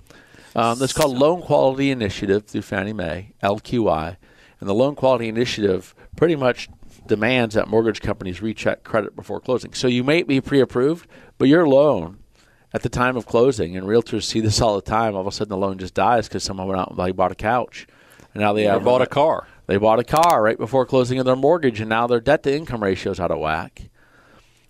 um, 0.56 0.80
that's 0.80 0.94
called 0.94 1.18
Loan 1.18 1.42
Quality 1.42 1.92
Initiative 1.92 2.46
through 2.46 2.64
Fannie 2.64 2.94
Mae, 2.94 3.34
LQI. 3.44 4.18
And 4.60 4.68
the 4.68 4.74
Loan 4.74 4.96
Quality 4.96 5.30
Initiative 5.30 5.94
pretty 6.16 6.36
much 6.36 6.68
demands 7.06 7.56
that 7.56 7.68
mortgage 7.68 8.02
companies 8.02 8.42
recheck 8.42 8.84
credit 8.84 9.16
before 9.16 9.40
closing. 9.40 9.74
So 9.74 9.88
you 9.88 10.04
may 10.04 10.24
be 10.24 10.42
pre 10.42 10.60
approved, 10.60 11.08
but 11.38 11.48
your 11.48 11.68
loan 11.68 12.20
at 12.74 12.84
the 12.84 12.90
time 12.90 13.16
of 13.16 13.26
closing, 13.26 13.78
and 13.78 13.88
realtors 13.88 14.24
see 14.24 14.40
this 14.40 14.62
all 14.62 14.76
the 14.76 14.82
time, 14.82 15.16
all 15.16 15.22
of 15.22 15.28
a 15.28 15.32
sudden 15.32 15.50
the 15.50 15.58
loan 15.58 15.78
just 15.78 15.94
dies 15.94 16.28
because 16.28 16.44
someone 16.44 16.68
went 16.68 16.80
out 16.80 16.92
and 16.92 17.00
they 17.00 17.12
bought 17.12 17.32
a 17.32 17.36
couch. 17.36 17.88
And 18.34 18.42
now 18.42 18.54
they 18.54 18.64
have 18.64 18.84
bought 18.84 19.02
a 19.02 19.08
car. 19.08 19.48
They 19.68 19.78
bought 19.78 20.00
a 20.00 20.04
car 20.04 20.44
right 20.44 20.58
before 20.58 20.86
closing 20.86 21.20
of 21.20 21.26
their 21.26 21.36
mortgage, 21.36 21.80
and 21.80 21.90
now 21.90 22.08
their 22.08 22.20
debt 22.20 22.44
to 22.44 22.56
income 22.56 22.84
ratio 22.84 23.12
is 23.12 23.20
out 23.20 23.32
of 23.32 23.40
whack. 23.40 23.90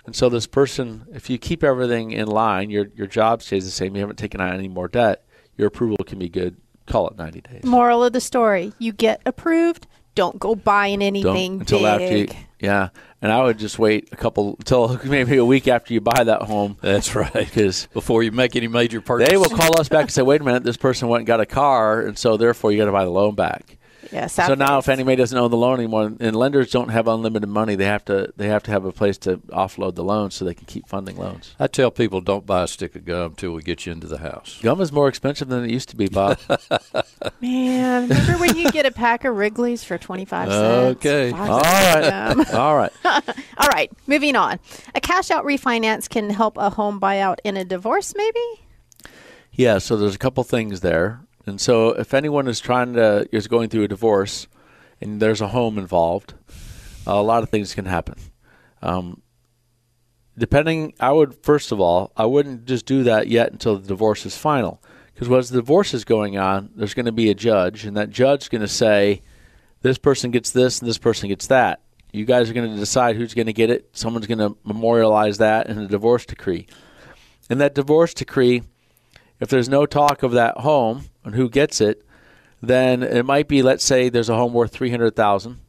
And 0.06 0.16
so 0.16 0.30
this 0.30 0.48
person, 0.48 1.06
if 1.14 1.30
you 1.30 1.38
keep 1.38 1.64
everything 1.64 2.12
in 2.12 2.28
line, 2.28 2.70
your 2.70 2.88
your 2.96 3.08
job 3.08 3.42
stays 3.42 3.66
the 3.66 3.72
same. 3.72 3.94
You 3.96 4.02
haven't 4.02 4.16
taken 4.16 4.40
on 4.40 4.54
any 4.54 4.70
more 4.70 4.88
debt. 4.88 5.26
Your 5.58 5.68
approval 5.68 5.98
can 6.06 6.18
be 6.18 6.30
good. 6.30 6.56
Call 6.86 7.10
it 7.10 7.18
ninety 7.18 7.42
days. 7.42 7.64
Moral 7.66 8.04
of 8.04 8.14
the 8.14 8.22
story: 8.22 8.74
You 8.80 8.94
get 8.94 9.22
approved. 9.26 9.86
Don't 10.16 10.40
go 10.40 10.56
buying 10.56 11.04
anything 11.04 11.60
Don't 11.60 11.62
until 11.62 11.80
big. 11.80 11.88
after 11.88 12.18
you, 12.18 12.28
yeah. 12.60 12.90
And 13.22 13.32
I 13.32 13.44
would 13.44 13.58
just 13.58 13.80
wait 13.80 14.10
a 14.12 14.16
couple 14.16 14.56
until 14.60 15.00
maybe 15.06 15.38
a 15.38 15.46
week 15.46 15.68
after 15.68 15.94
you 15.94 16.02
buy 16.02 16.24
that 16.24 16.44
home. 16.44 16.78
That's 16.82 17.16
right. 17.16 17.34
Because 17.34 17.88
Before 17.94 18.22
you 18.22 18.32
make 18.32 18.56
any 18.56 18.68
major 18.68 19.02
purchase. 19.02 19.30
they 19.30 19.38
will 19.38 19.46
call 19.50 19.80
us 19.80 19.90
back 19.90 20.02
and 20.04 20.12
say, 20.12 20.22
"Wait 20.22 20.42
a 20.42 20.44
minute, 20.44 20.64
this 20.64 20.78
person 20.78 21.08
went 21.08 21.22
and 21.22 21.28
got 21.28 21.40
a 21.40 21.46
car, 21.46 22.02
and 22.02 22.18
so 22.18 22.38
therefore 22.38 22.72
you 22.72 22.78
got 22.78 22.86
to 22.86 22.92
buy 22.92 23.06
the 23.06 23.10
loan 23.12 23.34
back." 23.36 23.78
Yeah, 24.12 24.28
So 24.28 24.54
now, 24.54 24.78
if 24.80 24.86
Fannie 24.86 25.04
Mae 25.04 25.16
doesn't 25.16 25.38
own 25.38 25.52
the 25.52 25.58
loan 25.58 25.80
anymore, 25.80 26.12
and 26.20 26.36
lenders 26.36 26.72
don't 26.72 26.90
have 26.90 27.08
unlimited 27.08 27.50
money, 27.50 27.76
they 27.76 27.86
have 27.86 28.06
to 28.06 28.34
they 28.38 28.48
have 28.48 28.64
to 28.64 28.72
have 28.72 28.86
a 28.86 28.92
place 28.92 29.18
to 29.20 29.38
offload 29.50 29.96
the 29.96 30.04
loans 30.04 30.36
so 30.36 30.46
they 30.46 30.54
can 30.54 30.66
keep 30.66 30.88
funding 30.88 31.18
loans. 31.18 31.56
I 31.60 31.68
tell 31.68 31.92
people 31.92 32.22
don't 32.22 32.46
buy 32.46 32.64
a 32.64 32.68
stick 32.68 32.96
of 32.96 33.06
gum 33.06 33.36
till 33.36 33.52
we 33.52 33.62
get 33.62 33.86
you 33.86 33.92
into 33.92 34.08
the 34.08 34.20
house. 34.20 34.60
Gum 34.62 34.82
is 34.82 34.92
more 34.92 35.08
expensive 35.08 35.48
than 35.48 35.64
it 35.66 35.72
used 35.72 35.90
to 35.90 35.96
be, 35.96 36.08
Bob. 36.08 36.40
man, 37.42 38.08
remember 38.10 38.38
when 38.38 38.56
you 38.56 38.72
get 38.72 38.86
a 38.86 38.92
pack 38.92 39.26
of 39.26 39.36
Wrigley's 39.36 39.84
for 39.84 39.98
twenty 39.98 40.26
five 40.26 40.50
cents? 40.50 40.98
Okay. 40.98 41.32
Five 41.32 41.50
All 41.50 41.64
cents. 41.64 42.38
right, 42.38 42.54
all 42.54 42.76
right. 42.76 42.92
All 43.58 43.68
right, 43.70 43.92
moving 44.06 44.36
on. 44.36 44.60
A 44.96 45.02
cash 45.02 45.32
out 45.32 45.44
refinance 45.46 46.10
can 46.10 46.30
help 46.30 46.58
a 46.58 46.70
home 46.70 47.00
buyout 47.00 47.38
in 47.44 47.58
a 47.58 47.66
divorce, 47.66 48.14
maybe? 48.16 48.40
Yeah, 49.52 49.80
so 49.80 49.98
there's 49.98 50.16
a 50.16 50.20
couple 50.20 50.44
things 50.44 50.82
there. 50.82 51.22
And 51.48 51.62
so 51.62 51.90
if 51.90 52.14
anyone 52.14 52.48
is 52.48 52.60
trying 52.60 52.94
to 52.94 53.28
is 53.32 53.48
going 53.48 53.70
through 53.70 53.84
a 53.84 53.88
divorce 53.88 54.48
and 55.00 55.22
there's 55.22 55.42
a 55.42 55.48
home 55.48 55.78
involved, 55.78 56.34
a 57.06 57.22
lot 57.22 57.42
of 57.42 57.50
things 57.50 57.74
can 57.74 57.86
happen. 57.86 58.16
Um, 58.82 59.22
depending, 60.38 60.94
I 61.00 61.14
would 61.14 61.34
first 61.44 61.72
of 61.72 61.80
all, 61.80 62.12
I 62.18 62.26
wouldn't 62.26 62.66
just 62.66 62.86
do 62.86 63.04
that 63.04 63.28
yet 63.28 63.52
until 63.52 63.78
the 63.78 63.88
divorce 63.88 64.26
is 64.26 64.38
final, 64.38 64.84
because 65.14 65.32
as 65.32 65.50
the 65.50 65.60
divorce 65.60 65.94
is 65.94 66.04
going 66.04 66.38
on, 66.38 66.72
there's 66.76 66.94
going 66.94 67.06
to 67.06 67.12
be 67.12 67.30
a 67.30 67.34
judge, 67.34 67.86
and 67.86 67.96
that 67.96 68.10
judge 68.10 68.44
is 68.44 68.50
going 68.50 68.62
to 68.62 68.68
say, 68.68 69.22
this 69.82 69.98
person 69.98 70.32
gets 70.32 70.52
this 70.52 70.80
and 70.80 70.90
this 70.90 70.98
person 70.98 71.30
gets 71.30 71.48
that. 71.48 71.82
You 72.12 72.26
guys 72.26 72.50
are 72.50 72.54
going 72.54 72.72
to 72.72 72.78
decide 72.78 73.16
who's 73.16 73.34
going 73.34 73.48
to 73.48 73.54
get 73.54 73.70
it. 73.70 73.90
Someone's 73.94 74.28
going 74.28 74.40
to 74.40 74.58
memorialize 74.64 75.38
that 75.38 75.68
in 75.68 75.78
a 75.78 75.88
divorce 75.88 76.26
decree. 76.26 76.68
And 77.50 77.62
that 77.62 77.76
divorce 77.76 78.14
decree, 78.14 78.64
if 79.40 79.50
there's 79.50 79.70
no 79.70 79.86
talk 79.86 80.24
of 80.24 80.32
that 80.32 80.58
home 80.58 81.06
and 81.28 81.36
who 81.36 81.50
gets 81.50 81.82
it, 81.82 82.04
then 82.62 83.04
it 83.04 83.26
might 83.26 83.50
be, 83.50 83.62
let's 83.62 83.84
say, 83.84 84.08
there's 84.08 84.30
a 84.30 84.36
home 84.36 84.54
worth 84.54 84.72
three 84.72 84.90
hundred 84.90 85.16
thousand, 85.16 85.60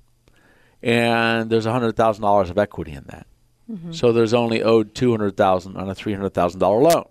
and 0.82 1.50
there's 1.50 1.66
hundred 1.66 1.96
thousand 1.96 2.22
dollars 2.22 2.48
of 2.48 2.56
equity 2.56 2.92
in 2.92 3.04
that. 3.08 3.26
Mm-hmm. 3.70 3.92
So 3.92 4.12
there's 4.12 4.32
only 4.32 4.62
owed 4.62 4.94
two 4.94 5.10
hundred 5.10 5.36
thousand 5.36 5.76
on 5.76 5.90
a 5.90 5.94
three 5.94 6.14
hundred 6.14 6.32
thousand 6.32 6.60
dollar 6.60 6.80
loan. 6.80 7.04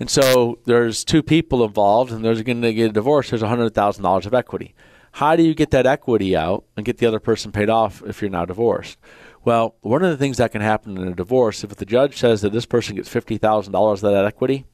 And 0.00 0.08
so 0.08 0.60
there's 0.64 1.04
two 1.04 1.24
people 1.24 1.64
involved, 1.64 2.12
and 2.12 2.24
there's 2.24 2.40
going 2.42 2.62
to 2.62 2.72
get 2.72 2.90
a 2.90 2.92
divorce. 2.92 3.30
There's 3.30 3.42
hundred 3.42 3.74
thousand 3.74 4.04
dollars 4.04 4.24
of 4.24 4.32
equity. 4.32 4.74
How 5.12 5.34
do 5.34 5.42
you 5.42 5.54
get 5.54 5.72
that 5.72 5.84
equity 5.84 6.36
out 6.36 6.64
and 6.76 6.86
get 6.86 6.98
the 6.98 7.06
other 7.06 7.18
person 7.18 7.50
paid 7.50 7.68
off 7.68 8.02
if 8.06 8.22
you're 8.22 8.30
now 8.30 8.44
divorced? 8.44 8.98
Well, 9.44 9.74
one 9.80 10.04
of 10.04 10.10
the 10.10 10.16
things 10.16 10.36
that 10.36 10.52
can 10.52 10.60
happen 10.60 10.96
in 10.96 11.08
a 11.08 11.14
divorce, 11.14 11.64
if 11.64 11.74
the 11.74 11.84
judge 11.84 12.18
says 12.18 12.42
that 12.42 12.52
this 12.52 12.66
person 12.66 12.94
gets 12.94 13.08
fifty 13.08 13.36
thousand 13.36 13.72
dollars 13.72 14.04
of 14.04 14.12
that 14.12 14.24
equity, 14.24 14.64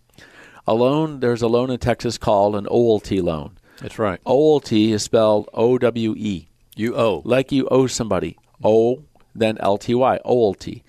a 0.67 0.75
loan 0.75 1.21
there's 1.21 1.43
a 1.43 1.49
loan 1.49 1.71
in 1.71 1.79
Texas 1.79 2.19
called 2.19 2.57
an 2.57 2.67
owelty 2.67 3.23
loan. 3.23 3.59
That's 3.81 3.99
right. 3.99 4.23
Owelty 4.25 4.91
is 4.91 5.03
spelled 5.03 5.49
O 5.53 5.79
W 5.79 6.15
E 6.17 6.49
You 6.77 6.95
owe. 6.97 7.23
like 7.25 7.53
you 7.53 7.69
owe 7.71 7.87
somebody. 7.87 8.39
O, 8.63 9.03
then 9.35 9.59
L 9.59 9.79
T 9.79 9.95
Y, 9.95 10.19
owelty. 10.25 10.83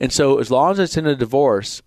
And 0.00 0.12
so 0.12 0.38
as 0.38 0.50
long 0.50 0.72
as 0.72 0.78
it's 0.78 0.96
in 0.96 1.06
a 1.06 1.14
divorce, 1.14 1.82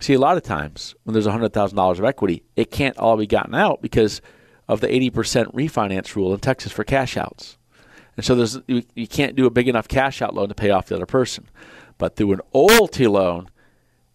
see, 0.00 0.14
a 0.14 0.18
lot 0.18 0.36
of 0.38 0.42
times 0.42 0.94
when 1.04 1.12
there's 1.12 1.26
$100,000 1.26 1.98
of 1.98 2.04
equity, 2.04 2.42
it 2.56 2.70
can't 2.70 2.96
all 2.96 3.16
be 3.18 3.26
gotten 3.26 3.54
out 3.54 3.82
because 3.82 4.22
of 4.66 4.80
the 4.80 4.86
80% 4.86 5.52
refinance 5.52 6.14
rule 6.16 6.32
in 6.32 6.40
Texas 6.40 6.72
for 6.72 6.84
cash 6.84 7.16
outs. 7.16 7.58
And 8.16 8.24
so 8.24 8.34
there's 8.34 8.58
you, 8.66 8.84
you 8.94 9.06
can't 9.06 9.36
do 9.36 9.46
a 9.46 9.50
big 9.50 9.68
enough 9.68 9.88
cash 9.88 10.22
out 10.22 10.34
loan 10.34 10.48
to 10.48 10.54
pay 10.54 10.70
off 10.70 10.86
the 10.86 10.94
other 10.96 11.06
person. 11.06 11.48
But 11.98 12.16
through 12.16 12.32
an 12.32 12.40
owelty 12.54 13.10
loan, 13.10 13.48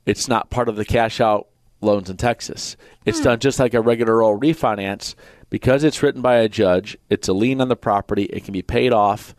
it's 0.06 0.28
not 0.28 0.50
part 0.50 0.70
of 0.70 0.76
the 0.76 0.86
cash 0.86 1.20
out 1.22 1.48
loans 1.86 2.10
in 2.10 2.18
Texas. 2.18 2.76
It's 3.06 3.22
done 3.22 3.40
just 3.40 3.60
like 3.60 3.74
a 3.74 3.82
regular 3.82 4.22
old 4.22 4.42
refinance 4.42 5.16
because 5.50 5.84
it's 5.84 6.04
written 6.04 6.22
by 6.22 6.36
a 6.36 6.50
judge. 6.50 6.98
It's 7.10 7.28
a 7.28 7.34
lien 7.34 7.62
on 7.62 7.70
the 7.70 7.76
property. 7.76 8.24
It 8.26 8.44
can 8.44 8.52
be 8.52 8.62
paid 8.62 8.92
off 8.92 9.36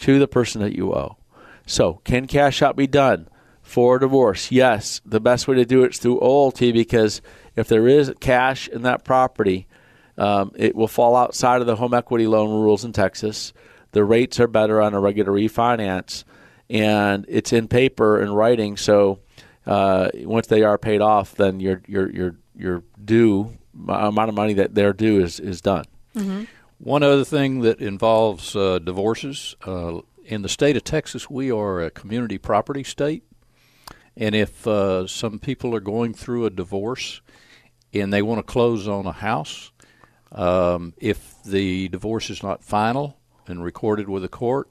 to 0.00 0.18
the 0.18 0.28
person 0.28 0.60
that 0.62 0.76
you 0.76 0.92
owe. 0.94 1.16
So, 1.66 2.00
can 2.04 2.26
cash 2.26 2.62
out 2.62 2.76
be 2.76 2.86
done 2.86 3.28
for 3.62 3.96
a 3.96 4.00
divorce? 4.00 4.50
Yes. 4.50 5.00
The 5.04 5.20
best 5.20 5.46
way 5.46 5.56
to 5.56 5.64
do 5.64 5.84
it 5.84 5.92
is 5.92 5.98
through 5.98 6.20
owelty 6.20 6.72
because 6.72 7.22
if 7.54 7.68
there 7.68 7.86
is 7.86 8.12
cash 8.20 8.68
in 8.68 8.82
that 8.82 9.04
property, 9.04 9.68
um, 10.18 10.52
it 10.56 10.74
will 10.74 10.88
fall 10.88 11.16
outside 11.16 11.60
of 11.60 11.66
the 11.66 11.76
home 11.76 11.94
equity 11.94 12.26
loan 12.26 12.50
rules 12.50 12.84
in 12.84 12.92
Texas. 12.92 13.52
The 13.92 14.04
rates 14.04 14.40
are 14.40 14.46
better 14.46 14.80
on 14.80 14.94
a 14.94 15.00
regular 15.00 15.32
refinance, 15.32 16.24
and 16.68 17.24
it's 17.28 17.52
in 17.52 17.68
paper 17.68 18.20
and 18.20 18.36
writing. 18.36 18.76
So 18.76 19.20
uh, 19.70 20.08
once 20.24 20.46
they 20.48 20.62
are 20.62 20.76
paid 20.78 21.00
off, 21.00 21.34
then 21.34 21.60
your 21.60 21.80
your 21.86 22.10
your 22.10 22.36
your 22.56 22.82
due 23.04 23.56
amount 23.88 24.28
of 24.28 24.34
money 24.34 24.54
that 24.54 24.74
they're 24.74 24.92
due 24.92 25.20
is 25.20 25.38
is 25.40 25.60
done. 25.60 25.84
One 26.78 27.02
other 27.02 27.24
thing 27.24 27.60
that 27.60 27.80
involves 27.80 28.56
uh, 28.56 28.78
divorces 28.78 29.54
uh, 29.66 30.00
in 30.24 30.42
the 30.42 30.48
state 30.48 30.76
of 30.76 30.84
Texas, 30.84 31.28
we 31.28 31.50
are 31.52 31.80
a 31.82 31.90
community 31.90 32.38
property 32.38 32.82
state, 32.84 33.22
and 34.16 34.34
if 34.34 34.66
uh, 34.66 35.06
some 35.06 35.38
people 35.38 35.74
are 35.74 35.80
going 35.80 36.14
through 36.14 36.46
a 36.46 36.50
divorce 36.50 37.20
and 37.92 38.12
they 38.12 38.22
want 38.22 38.38
to 38.38 38.42
close 38.52 38.88
on 38.88 39.04
a 39.06 39.12
house, 39.12 39.72
um, 40.32 40.94
if 40.98 41.42
the 41.44 41.88
divorce 41.88 42.30
is 42.30 42.42
not 42.42 42.62
final 42.64 43.18
and 43.46 43.62
recorded 43.62 44.08
with 44.08 44.24
a 44.24 44.28
court, 44.28 44.68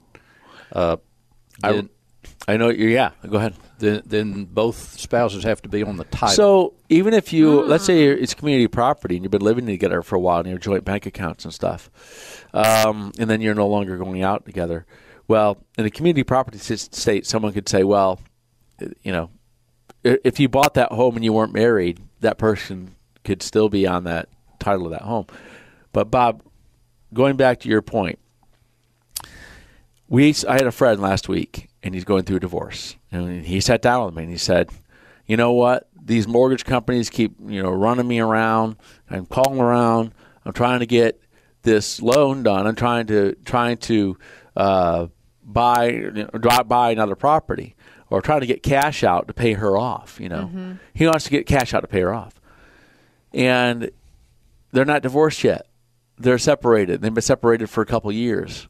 uh, 0.72 0.96
I- 1.62 1.70
I 2.48 2.56
know. 2.56 2.68
You're, 2.68 2.90
yeah. 2.90 3.10
Go 3.28 3.38
ahead. 3.38 3.54
then 3.78 4.02
then 4.06 4.44
both 4.44 4.98
spouses 4.98 5.44
have 5.44 5.62
to 5.62 5.68
be 5.68 5.82
on 5.82 5.96
the 5.96 6.04
title. 6.04 6.34
So 6.34 6.74
even 6.88 7.14
if 7.14 7.32
you, 7.32 7.62
let's 7.62 7.84
say 7.84 8.04
it's 8.04 8.34
community 8.34 8.66
property 8.68 9.16
and 9.16 9.24
you've 9.24 9.30
been 9.30 9.42
living 9.42 9.66
together 9.66 10.02
for 10.02 10.16
a 10.16 10.20
while 10.20 10.38
and 10.38 10.46
you 10.48 10.54
have 10.54 10.62
joint 10.62 10.84
bank 10.84 11.06
accounts 11.06 11.44
and 11.44 11.54
stuff, 11.54 11.90
um, 12.52 13.12
and 13.18 13.28
then 13.28 13.40
you're 13.40 13.54
no 13.54 13.68
longer 13.68 13.96
going 13.96 14.22
out 14.22 14.44
together. 14.44 14.86
Well, 15.28 15.58
in 15.78 15.86
a 15.86 15.90
community 15.90 16.24
property 16.24 16.58
state, 16.58 17.26
someone 17.26 17.52
could 17.52 17.68
say, 17.68 17.84
well, 17.84 18.20
uh, 18.82 18.86
you 19.02 19.12
know, 19.12 19.30
if 20.02 20.40
you 20.40 20.48
bought 20.48 20.74
that 20.74 20.92
home 20.92 21.14
and 21.16 21.24
you 21.24 21.32
weren't 21.32 21.52
married, 21.52 22.00
that 22.20 22.38
person 22.38 22.96
could 23.22 23.42
still 23.42 23.68
be 23.68 23.86
on 23.86 24.04
that 24.04 24.28
title 24.58 24.86
of 24.86 24.92
that 24.92 25.02
home. 25.02 25.26
But 25.92 26.10
Bob, 26.10 26.42
going 27.14 27.36
back 27.36 27.60
to 27.60 27.68
your 27.68 27.82
point, 27.82 28.18
we 30.08 30.34
I 30.48 30.54
had 30.54 30.66
a 30.66 30.72
friend 30.72 31.00
last 31.00 31.28
week, 31.28 31.69
and 31.82 31.94
he's 31.94 32.04
going 32.04 32.24
through 32.24 32.36
a 32.36 32.40
divorce, 32.40 32.96
and 33.10 33.44
he 33.44 33.60
sat 33.60 33.82
down 33.82 34.04
with 34.06 34.14
me 34.14 34.24
and 34.24 34.32
he 34.32 34.38
said, 34.38 34.70
"You 35.26 35.36
know 35.36 35.52
what? 35.52 35.88
These 36.02 36.26
mortgage 36.28 36.64
companies 36.64 37.10
keep 37.10 37.34
you 37.46 37.62
know 37.62 37.70
running 37.70 38.08
me 38.08 38.20
around. 38.20 38.76
I'm 39.08 39.26
calling 39.26 39.60
around. 39.60 40.12
I'm 40.44 40.52
trying 40.52 40.80
to 40.80 40.86
get 40.86 41.20
this 41.62 42.00
loan 42.00 42.42
done. 42.42 42.66
I'm 42.66 42.76
trying 42.76 43.06
to 43.06 43.34
trying 43.44 43.76
to 43.78 44.16
uh, 44.56 45.06
buy 45.44 45.88
you 45.88 46.10
know, 46.32 46.64
buy 46.64 46.90
another 46.90 47.14
property." 47.16 47.76
Or 48.12 48.20
trying 48.20 48.40
to 48.40 48.46
get 48.46 48.64
cash 48.64 49.04
out 49.04 49.28
to 49.28 49.32
pay 49.32 49.52
her 49.52 49.78
off, 49.78 50.18
you 50.18 50.28
know. 50.28 50.50
He 50.92 51.06
wants 51.06 51.26
to 51.26 51.30
get 51.30 51.46
cash 51.46 51.72
out 51.72 51.82
to 51.82 51.86
pay 51.86 52.00
her 52.00 52.12
off, 52.12 52.40
and 53.32 53.92
they're 54.72 54.84
not 54.84 55.02
divorced 55.02 55.44
yet. 55.44 55.68
They're 56.18 56.36
separated. 56.38 57.02
They've 57.02 57.14
been 57.14 57.22
separated 57.22 57.68
for 57.70 57.82
a 57.82 57.86
couple 57.86 58.10
years. 58.10 58.68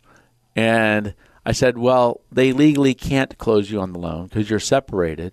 And 0.54 1.14
I 1.44 1.52
said, 1.52 1.78
well, 1.78 2.20
they 2.30 2.52
legally 2.52 2.94
can't 2.94 3.36
close 3.38 3.70
you 3.70 3.80
on 3.80 3.92
the 3.92 3.98
loan 3.98 4.26
because 4.26 4.50
you're 4.50 4.60
separated. 4.60 5.32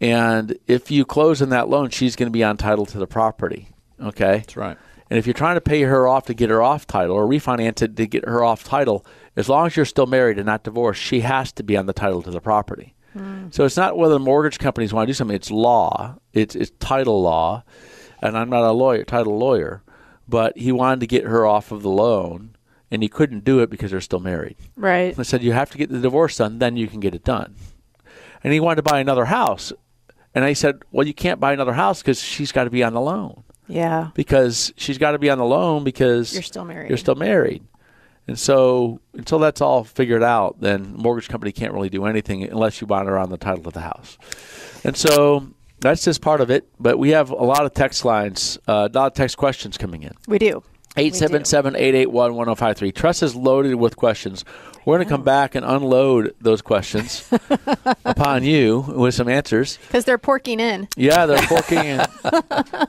And 0.00 0.58
if 0.66 0.90
you 0.90 1.04
close 1.04 1.42
on 1.42 1.48
that 1.48 1.68
loan, 1.68 1.90
she's 1.90 2.14
going 2.14 2.28
to 2.28 2.32
be 2.32 2.44
on 2.44 2.56
title 2.56 2.86
to 2.86 2.98
the 2.98 3.06
property. 3.06 3.68
Okay? 4.00 4.38
That's 4.38 4.56
right. 4.56 4.76
And 5.10 5.18
if 5.18 5.26
you're 5.26 5.34
trying 5.34 5.56
to 5.56 5.60
pay 5.60 5.82
her 5.82 6.06
off 6.06 6.26
to 6.26 6.34
get 6.34 6.50
her 6.50 6.62
off 6.62 6.86
title 6.86 7.16
or 7.16 7.26
refinance 7.26 7.80
it 7.82 7.96
to 7.96 8.06
get 8.06 8.28
her 8.28 8.44
off 8.44 8.62
title, 8.62 9.04
as 9.36 9.48
long 9.48 9.66
as 9.66 9.76
you're 9.76 9.86
still 9.86 10.06
married 10.06 10.36
and 10.36 10.46
not 10.46 10.64
divorced, 10.64 11.00
she 11.00 11.20
has 11.20 11.50
to 11.52 11.62
be 11.62 11.76
on 11.76 11.86
the 11.86 11.92
title 11.92 12.22
to 12.22 12.30
the 12.30 12.40
property. 12.40 12.94
Hmm. 13.14 13.48
So 13.50 13.64
it's 13.64 13.76
not 13.76 13.96
whether 13.96 14.14
the 14.14 14.20
mortgage 14.20 14.58
companies 14.58 14.92
want 14.92 15.06
to 15.06 15.10
do 15.10 15.14
something, 15.14 15.34
it's 15.34 15.50
law, 15.50 16.16
it's, 16.34 16.54
it's 16.54 16.72
title 16.78 17.22
law. 17.22 17.64
And 18.20 18.36
I'm 18.36 18.50
not 18.50 18.64
a 18.64 18.72
lawyer, 18.72 19.04
title 19.04 19.38
lawyer, 19.38 19.82
but 20.28 20.58
he 20.58 20.72
wanted 20.72 21.00
to 21.00 21.06
get 21.06 21.24
her 21.24 21.46
off 21.46 21.72
of 21.72 21.82
the 21.82 21.90
loan 21.90 22.56
and 22.90 23.02
he 23.02 23.08
couldn't 23.08 23.44
do 23.44 23.60
it 23.60 23.70
because 23.70 23.90
they're 23.90 24.00
still 24.00 24.20
married. 24.20 24.56
Right. 24.76 25.18
I 25.18 25.22
said, 25.22 25.42
You 25.42 25.52
have 25.52 25.70
to 25.70 25.78
get 25.78 25.90
the 25.90 26.00
divorce 26.00 26.36
done, 26.36 26.58
then 26.58 26.76
you 26.76 26.86
can 26.86 27.00
get 27.00 27.14
it 27.14 27.24
done. 27.24 27.54
And 28.42 28.52
he 28.52 28.60
wanted 28.60 28.76
to 28.76 28.82
buy 28.82 29.00
another 29.00 29.26
house. 29.26 29.72
And 30.34 30.44
I 30.44 30.52
said, 30.52 30.82
Well, 30.92 31.06
you 31.06 31.14
can't 31.14 31.40
buy 31.40 31.52
another 31.52 31.72
house 31.72 32.00
because 32.00 32.20
she's 32.22 32.52
got 32.52 32.64
to 32.64 32.70
be 32.70 32.82
on 32.82 32.94
the 32.94 33.00
loan. 33.00 33.44
Yeah. 33.66 34.10
Because 34.14 34.72
she's 34.76 34.98
got 34.98 35.12
to 35.12 35.18
be 35.18 35.30
on 35.30 35.38
the 35.38 35.44
loan 35.44 35.84
because 35.84 36.32
You're 36.32 36.42
still 36.42 36.64
married. 36.64 36.88
You're 36.88 36.98
still 36.98 37.14
married. 37.14 37.62
And 38.26 38.38
so 38.38 39.00
until 39.14 39.38
that's 39.38 39.62
all 39.62 39.84
figured 39.84 40.22
out, 40.22 40.60
then 40.60 40.94
mortgage 40.96 41.28
company 41.28 41.50
can't 41.50 41.72
really 41.72 41.88
do 41.88 42.04
anything 42.04 42.44
unless 42.44 42.80
you 42.80 42.86
buy 42.86 43.02
her 43.04 43.18
on 43.18 43.30
the 43.30 43.38
title 43.38 43.66
of 43.66 43.72
the 43.72 43.80
house. 43.80 44.18
And 44.84 44.94
so 44.96 45.48
that's 45.80 46.04
just 46.04 46.20
part 46.20 46.42
of 46.42 46.50
it. 46.50 46.68
But 46.78 46.98
we 46.98 47.10
have 47.10 47.30
a 47.30 47.34
lot 47.34 47.64
of 47.64 47.72
text 47.72 48.04
lines, 48.04 48.58
uh, 48.68 48.88
a 48.92 48.96
lot 48.96 49.06
of 49.06 49.14
text 49.14 49.38
questions 49.38 49.78
coming 49.78 50.02
in. 50.02 50.12
We 50.26 50.38
do. 50.38 50.62
877-881-1053. 50.98 52.94
Tress 52.94 53.22
is 53.22 53.34
loaded 53.36 53.76
with 53.76 53.96
questions. 53.96 54.44
We're 54.84 54.96
going 54.96 55.06
to 55.06 55.10
come 55.14 55.22
back 55.22 55.54
and 55.54 55.66
unload 55.66 56.34
those 56.40 56.62
questions 56.62 57.28
upon 58.04 58.42
you 58.44 58.80
with 58.80 59.14
some 59.14 59.28
answers. 59.28 59.76
Because 59.86 60.04
they're 60.04 60.18
porking 60.18 60.60
in. 60.60 60.88
Yeah, 60.96 61.26
they're 61.26 61.36
porking 61.38 61.84
in. 61.84 61.98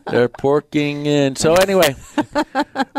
they're 0.11 0.29
porking 0.29 1.05
in. 1.05 1.35
So 1.35 1.55
anyway, 1.55 1.95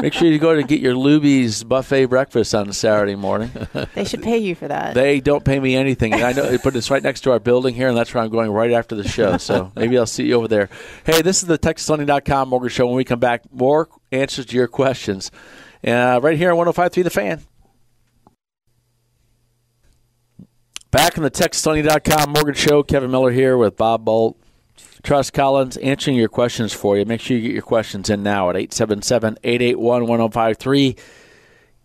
make 0.02 0.12
sure 0.12 0.28
you 0.28 0.38
go 0.38 0.54
to 0.54 0.62
get 0.62 0.80
your 0.80 0.94
Luby's 0.94 1.64
buffet 1.64 2.06
breakfast 2.06 2.54
on 2.54 2.72
Saturday 2.72 3.14
morning. 3.16 3.50
They 3.94 4.04
should 4.04 4.22
pay 4.22 4.38
you 4.38 4.54
for 4.54 4.68
that. 4.68 4.94
They 4.94 5.20
don't 5.20 5.44
pay 5.44 5.58
me 5.58 5.74
anything. 5.74 6.12
And 6.12 6.22
I 6.22 6.32
know, 6.32 6.58
but 6.62 6.76
it's 6.76 6.90
right 6.90 7.02
next 7.02 7.22
to 7.22 7.32
our 7.32 7.38
building 7.38 7.74
here, 7.74 7.88
and 7.88 7.96
that's 7.96 8.12
where 8.14 8.22
I'm 8.22 8.30
going 8.30 8.50
right 8.50 8.72
after 8.72 8.94
the 8.94 9.06
show. 9.06 9.36
So 9.38 9.72
maybe 9.74 9.98
I'll 9.98 10.06
see 10.06 10.26
you 10.26 10.34
over 10.34 10.48
there. 10.48 10.68
Hey, 11.04 11.22
this 11.22 11.42
is 11.42 11.48
the 11.48 11.58
TexasLending.com 11.58 12.48
Mortgage 12.48 12.72
Show. 12.72 12.86
When 12.86 12.96
we 12.96 13.04
come 13.04 13.20
back, 13.20 13.42
more 13.52 13.88
answers 14.12 14.46
to 14.46 14.56
your 14.56 14.68
questions. 14.68 15.30
Uh, 15.86 16.20
right 16.22 16.36
here 16.36 16.52
on 16.52 16.58
105.3 16.66 17.04
The 17.04 17.10
Fan. 17.10 17.40
Back 20.90 21.16
on 21.16 21.22
the 21.22 21.30
TexasLending.com 21.30 22.32
Mortgage 22.32 22.58
Show, 22.58 22.82
Kevin 22.82 23.10
Miller 23.10 23.30
here 23.30 23.56
with 23.56 23.76
Bob 23.76 24.04
Bolt. 24.04 24.36
Tress 25.02 25.30
Collins 25.30 25.76
answering 25.76 26.16
your 26.16 26.28
questions 26.28 26.72
for 26.72 26.98
you. 26.98 27.04
Make 27.04 27.20
sure 27.20 27.36
you 27.36 27.42
get 27.44 27.52
your 27.52 27.62
questions 27.62 28.10
in 28.10 28.22
now 28.22 28.50
at 28.50 28.56
877 28.56 29.38
881 29.44 30.06
1053. 30.08 30.96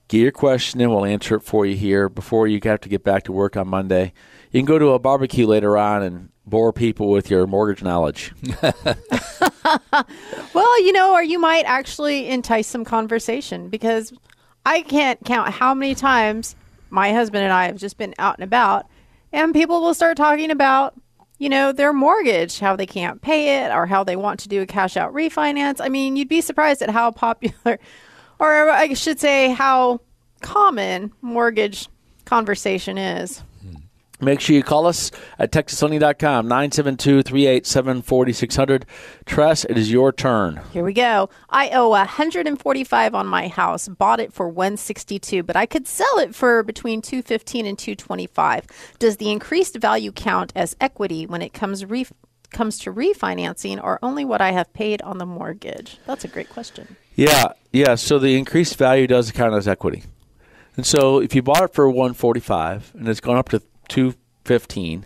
Get 0.07 0.17
your 0.17 0.31
question 0.31 0.81
in. 0.81 0.89
We'll 0.89 1.05
answer 1.05 1.35
it 1.35 1.41
for 1.41 1.65
you 1.65 1.75
here 1.75 2.09
before 2.09 2.47
you 2.47 2.59
have 2.63 2.81
to 2.81 2.89
get 2.89 3.03
back 3.03 3.23
to 3.23 3.31
work 3.31 3.55
on 3.55 3.67
Monday. 3.67 4.11
You 4.51 4.59
can 4.59 4.65
go 4.65 4.79
to 4.79 4.93
a 4.93 4.99
barbecue 4.99 5.45
later 5.45 5.77
on 5.77 6.01
and 6.01 6.29
bore 6.45 6.73
people 6.73 7.09
with 7.09 7.29
your 7.29 7.45
mortgage 7.45 7.83
knowledge. 7.83 8.33
Well, 10.53 10.83
you 10.83 10.93
know, 10.93 11.13
or 11.13 11.23
you 11.23 11.39
might 11.39 11.65
actually 11.65 12.29
entice 12.29 12.67
some 12.67 12.85
conversation 12.85 13.69
because 13.69 14.13
I 14.65 14.81
can't 14.81 15.23
count 15.25 15.49
how 15.53 15.73
many 15.73 15.95
times 15.95 16.55
my 16.89 17.11
husband 17.11 17.43
and 17.43 17.51
I 17.51 17.65
have 17.65 17.77
just 17.77 17.97
been 17.97 18.13
out 18.17 18.37
and 18.37 18.43
about, 18.43 18.87
and 19.35 19.53
people 19.53 19.81
will 19.81 19.93
start 19.93 20.15
talking 20.15 20.49
about, 20.49 20.95
you 21.39 21.49
know, 21.49 21.73
their 21.73 21.91
mortgage, 21.91 22.57
how 22.57 22.77
they 22.77 22.85
can't 22.85 23.21
pay 23.21 23.63
it, 23.63 23.71
or 23.71 23.85
how 23.85 24.01
they 24.03 24.15
want 24.15 24.39
to 24.39 24.49
do 24.49 24.61
a 24.61 24.65
cash 24.65 24.95
out 24.95 25.13
refinance. 25.13 25.81
I 25.81 25.89
mean, 25.89 26.15
you'd 26.15 26.29
be 26.29 26.39
surprised 26.39 26.81
at 26.81 26.89
how 26.89 27.11
popular, 27.11 27.77
or 28.39 28.69
I 28.69 28.93
should 28.93 29.19
say, 29.19 29.51
how 29.51 29.99
common 30.41 31.11
mortgage 31.21 31.89
conversation 32.23 32.97
is. 32.97 33.43
Make 34.21 34.39
sure 34.39 34.55
you 34.55 34.63
call 34.63 34.85
us 34.85 35.11
at 35.37 35.51
TexasLending.com, 35.51 36.47
972 36.47 37.21
387 37.21 38.01
4600. 38.01 38.85
Tress, 39.25 39.65
it 39.65 39.77
is 39.77 39.91
your 39.91 40.13
turn. 40.13 40.61
Here 40.71 40.85
we 40.85 40.93
go. 40.93 41.29
I 41.49 41.69
owe 41.71 41.89
145 41.89 43.15
on 43.15 43.27
my 43.27 43.49
house. 43.49 43.89
Bought 43.89 44.21
it 44.21 44.31
for 44.31 44.47
162, 44.47 45.43
but 45.43 45.57
I 45.57 45.65
could 45.65 45.85
sell 45.85 46.19
it 46.19 46.33
for 46.33 46.63
between 46.63 47.01
215 47.01 47.65
and 47.65 47.77
225. 47.77 48.65
Does 48.99 49.17
the 49.17 49.31
increased 49.31 49.75
value 49.77 50.13
count 50.13 50.53
as 50.55 50.77
equity 50.79 51.25
when 51.25 51.41
it 51.41 51.53
comes 51.53 51.85
re- 51.85 52.07
comes 52.51 52.79
to 52.79 52.93
refinancing 52.93 53.83
or 53.83 53.99
only 54.01 54.23
what 54.23 54.39
I 54.39 54.51
have 54.51 54.71
paid 54.71 55.01
on 55.01 55.17
the 55.17 55.25
mortgage? 55.25 55.97
That's 56.05 56.23
a 56.23 56.29
great 56.29 56.49
question. 56.49 56.95
Yeah, 57.15 57.49
yeah. 57.73 57.95
So 57.95 58.17
the 58.17 58.37
increased 58.37 58.77
value 58.77 59.07
does 59.07 59.31
count 59.31 59.53
as 59.55 59.67
equity. 59.67 60.03
And 60.77 60.85
so 60.85 61.19
if 61.19 61.35
you 61.35 61.41
bought 61.41 61.63
it 61.63 61.73
for 61.73 61.89
145 61.89 62.93
and 62.95 63.07
it's 63.09 63.19
gone 63.19 63.37
up 63.37 63.49
to 63.49 63.61
215, 63.87 65.05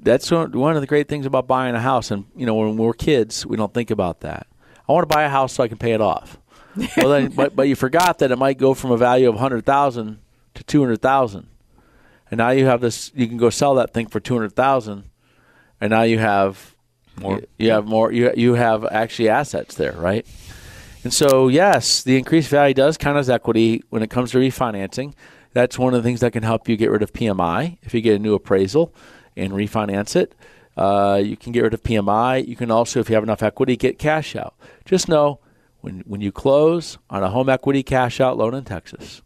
that's 0.00 0.30
one 0.30 0.52
one 0.52 0.74
of 0.74 0.80
the 0.80 0.86
great 0.86 1.08
things 1.08 1.26
about 1.26 1.46
buying 1.46 1.74
a 1.74 1.80
house. 1.80 2.10
And 2.10 2.26
you 2.36 2.46
know, 2.46 2.54
when 2.54 2.76
we're 2.76 2.92
kids, 2.92 3.46
we 3.46 3.56
don't 3.56 3.72
think 3.72 3.90
about 3.90 4.20
that. 4.20 4.46
I 4.88 4.92
want 4.92 5.08
to 5.08 5.14
buy 5.14 5.24
a 5.24 5.28
house 5.28 5.52
so 5.54 5.62
I 5.62 5.68
can 5.68 5.78
pay 5.78 5.92
it 5.92 6.00
off. 6.00 6.38
well, 6.96 7.08
then, 7.10 7.30
but 7.30 7.56
but 7.56 7.68
you 7.68 7.76
forgot 7.76 8.18
that 8.18 8.30
it 8.30 8.38
might 8.38 8.58
go 8.58 8.74
from 8.74 8.90
a 8.90 8.96
value 8.96 9.28
of 9.28 9.34
100,000 9.34 10.18
to 10.54 10.64
200,000. 10.64 11.46
And 12.30 12.38
now 12.38 12.50
you 12.50 12.66
have 12.66 12.80
this 12.80 13.10
you 13.14 13.26
can 13.26 13.36
go 13.36 13.50
sell 13.50 13.74
that 13.76 13.92
thing 13.92 14.06
for 14.06 14.20
200,000 14.20 15.04
and 15.80 15.90
now 15.90 16.02
you 16.02 16.18
have 16.18 16.74
More. 17.20 17.36
You, 17.36 17.46
you 17.58 17.70
have 17.70 17.86
more 17.86 18.12
you 18.12 18.32
you 18.36 18.54
have 18.54 18.84
actually 18.84 19.28
assets 19.28 19.74
there, 19.74 19.92
right? 19.92 20.26
And 21.04 21.14
so, 21.14 21.48
yes, 21.48 22.02
the 22.02 22.16
increased 22.16 22.50
value 22.50 22.74
does 22.74 22.98
count 22.98 23.18
as 23.18 23.30
equity 23.30 23.82
when 23.88 24.02
it 24.02 24.10
comes 24.10 24.32
to 24.32 24.38
refinancing. 24.38 25.14
That's 25.58 25.76
one 25.76 25.92
of 25.92 26.00
the 26.00 26.08
things 26.08 26.20
that 26.20 26.32
can 26.32 26.44
help 26.44 26.68
you 26.68 26.76
get 26.76 26.88
rid 26.88 27.02
of 27.02 27.12
PMI 27.12 27.78
if 27.82 27.92
you 27.92 28.00
get 28.00 28.14
a 28.14 28.18
new 28.20 28.34
appraisal 28.34 28.94
and 29.36 29.52
refinance 29.52 30.14
it. 30.14 30.36
Uh, 30.76 31.20
you 31.20 31.36
can 31.36 31.50
get 31.50 31.64
rid 31.64 31.74
of 31.74 31.82
PMI. 31.82 32.46
You 32.46 32.54
can 32.54 32.70
also, 32.70 33.00
if 33.00 33.08
you 33.08 33.16
have 33.16 33.24
enough 33.24 33.42
equity, 33.42 33.76
get 33.76 33.98
cash 33.98 34.36
out. 34.36 34.54
Just 34.84 35.08
know 35.08 35.40
when 35.80 36.04
when 36.06 36.20
you 36.20 36.30
close 36.30 36.96
on 37.10 37.24
a 37.24 37.30
home 37.30 37.48
equity 37.48 37.82
cash 37.82 38.20
out 38.20 38.38
loan 38.38 38.54
in 38.54 38.62
Texas, 38.62 39.20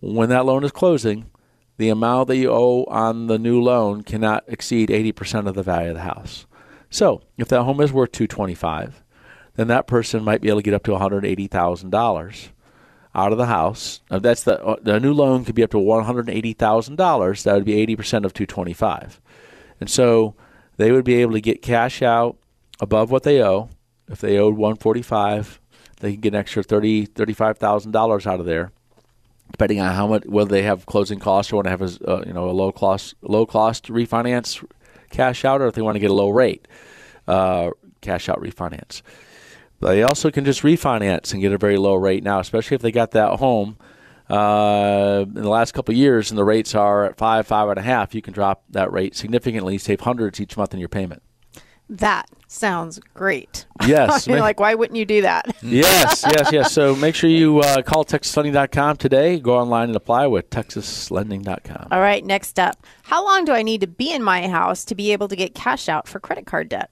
when 0.00 0.28
that 0.28 0.44
loan 0.44 0.62
is 0.62 0.72
closing, 0.72 1.30
the 1.78 1.88
amount 1.88 2.28
that 2.28 2.36
you 2.36 2.50
owe 2.50 2.84
on 2.88 3.28
the 3.28 3.38
new 3.38 3.62
loan 3.62 4.02
cannot 4.02 4.44
exceed 4.46 4.90
80% 4.90 5.48
of 5.48 5.54
the 5.54 5.62
value 5.62 5.88
of 5.88 5.94
the 5.94 6.02
house. 6.02 6.44
So, 6.90 7.22
if 7.38 7.48
that 7.48 7.62
home 7.62 7.80
is 7.80 7.94
worth 7.94 8.12
225, 8.12 9.02
then 9.54 9.68
that 9.68 9.86
person 9.86 10.22
might 10.22 10.42
be 10.42 10.50
able 10.50 10.58
to 10.58 10.64
get 10.64 10.74
up 10.74 10.82
to 10.82 10.90
$180,000 10.90 12.50
out 13.14 13.32
of 13.32 13.38
the 13.38 13.46
house. 13.46 14.00
Now 14.10 14.18
that's 14.18 14.44
the 14.44 14.62
uh, 14.64 14.76
the 14.82 15.00
new 15.00 15.12
loan 15.12 15.44
could 15.44 15.54
be 15.54 15.62
up 15.62 15.70
to 15.70 15.78
$180,000. 15.78 17.42
That 17.42 17.54
would 17.54 17.64
be 17.64 17.86
80% 17.86 18.24
of 18.24 18.34
225. 18.34 19.20
And 19.80 19.90
so 19.90 20.34
they 20.76 20.92
would 20.92 21.04
be 21.04 21.14
able 21.16 21.32
to 21.32 21.40
get 21.40 21.62
cash 21.62 22.02
out 22.02 22.36
above 22.80 23.10
what 23.10 23.22
they 23.22 23.42
owe. 23.42 23.70
If 24.08 24.20
they 24.20 24.38
owed 24.38 24.56
145, 24.56 25.60
they 26.00 26.12
can 26.12 26.20
get 26.20 26.34
an 26.34 26.40
extra 26.40 26.62
30 26.62 27.06
$35,000 27.08 28.26
out 28.26 28.40
of 28.40 28.46
there 28.46 28.72
depending 29.52 29.80
on 29.80 29.92
how 29.94 30.06
much 30.06 30.24
whether 30.26 30.50
they 30.50 30.62
have 30.62 30.86
closing 30.86 31.18
costs 31.18 31.52
or 31.52 31.56
want 31.56 31.66
to 31.66 31.70
have 31.70 31.82
a 31.82 32.10
uh, 32.10 32.22
you 32.26 32.32
know 32.32 32.48
a 32.48 32.52
low 32.52 32.70
cost 32.70 33.14
low 33.22 33.44
cost 33.44 33.88
refinance 33.88 34.64
cash 35.10 35.44
out 35.44 35.60
or 35.60 35.66
if 35.66 35.74
they 35.74 35.82
want 35.82 35.96
to 35.96 36.00
get 36.00 36.10
a 36.10 36.14
low 36.14 36.30
rate 36.30 36.66
uh, 37.26 37.70
cash 38.00 38.28
out 38.28 38.40
refinance. 38.40 39.02
They 39.80 40.02
also 40.02 40.30
can 40.30 40.44
just 40.44 40.62
refinance 40.62 41.32
and 41.32 41.40
get 41.40 41.52
a 41.52 41.58
very 41.58 41.78
low 41.78 41.94
rate 41.94 42.22
now, 42.22 42.38
especially 42.38 42.74
if 42.74 42.82
they 42.82 42.92
got 42.92 43.12
that 43.12 43.38
home 43.38 43.78
uh, 44.28 45.24
in 45.26 45.34
the 45.34 45.48
last 45.48 45.72
couple 45.72 45.92
of 45.92 45.98
years 45.98 46.30
and 46.30 46.38
the 46.38 46.44
rates 46.44 46.74
are 46.74 47.06
at 47.06 47.16
five, 47.16 47.46
five 47.46 47.68
and 47.68 47.78
a 47.78 47.82
half. 47.82 48.14
You 48.14 48.22
can 48.22 48.32
drop 48.32 48.62
that 48.70 48.92
rate 48.92 49.16
significantly, 49.16 49.78
save 49.78 50.00
hundreds 50.00 50.40
each 50.40 50.56
month 50.56 50.74
in 50.74 50.80
your 50.80 50.88
payment. 50.90 51.22
That 51.88 52.30
sounds 52.46 53.00
great. 53.14 53.66
Yes. 53.86 54.26
You're 54.26 54.40
like, 54.40 54.60
why 54.60 54.74
wouldn't 54.74 54.98
you 54.98 55.06
do 55.06 55.22
that? 55.22 55.56
yes, 55.62 56.22
yes, 56.22 56.52
yes. 56.52 56.72
So 56.72 56.94
make 56.94 57.14
sure 57.14 57.30
you 57.30 57.60
uh, 57.60 57.80
call 57.80 58.04
TexasLending.com 58.04 58.98
today. 58.98 59.40
Go 59.40 59.56
online 59.56 59.88
and 59.88 59.96
apply 59.96 60.26
with 60.26 60.50
TexasLending.com. 60.50 61.88
All 61.90 62.00
right, 62.00 62.22
next 62.22 62.58
up. 62.58 62.86
How 63.04 63.24
long 63.24 63.46
do 63.46 63.52
I 63.52 63.62
need 63.62 63.80
to 63.80 63.86
be 63.86 64.12
in 64.12 64.22
my 64.22 64.48
house 64.48 64.84
to 64.84 64.94
be 64.94 65.12
able 65.12 65.28
to 65.28 65.34
get 65.34 65.54
cash 65.54 65.88
out 65.88 66.06
for 66.06 66.20
credit 66.20 66.44
card 66.44 66.68
debt? 66.68 66.90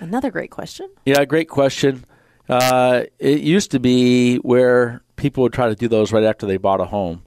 Another 0.00 0.30
great 0.30 0.50
question. 0.50 0.90
Yeah, 1.04 1.24
great 1.24 1.48
question. 1.48 2.04
Uh, 2.48 3.04
it 3.18 3.40
used 3.40 3.70
to 3.72 3.80
be 3.80 4.36
where 4.36 5.02
people 5.16 5.42
would 5.42 5.52
try 5.52 5.68
to 5.68 5.74
do 5.74 5.88
those 5.88 6.12
right 6.12 6.24
after 6.24 6.46
they 6.46 6.56
bought 6.56 6.80
a 6.80 6.86
home, 6.86 7.22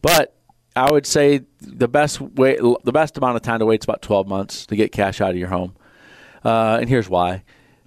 but 0.00 0.34
I 0.74 0.90
would 0.90 1.06
say 1.06 1.42
the 1.60 1.88
best 1.88 2.20
way, 2.20 2.56
the 2.56 2.92
best 2.92 3.18
amount 3.18 3.36
of 3.36 3.42
time 3.42 3.58
to 3.58 3.66
wait 3.66 3.82
is 3.82 3.84
about 3.84 4.00
12 4.00 4.26
months 4.26 4.66
to 4.66 4.76
get 4.76 4.92
cash 4.92 5.20
out 5.20 5.30
of 5.32 5.36
your 5.36 5.48
home. 5.48 5.74
Uh, 6.44 6.78
and 6.80 6.88
here's 6.88 7.08
why: 7.08 7.42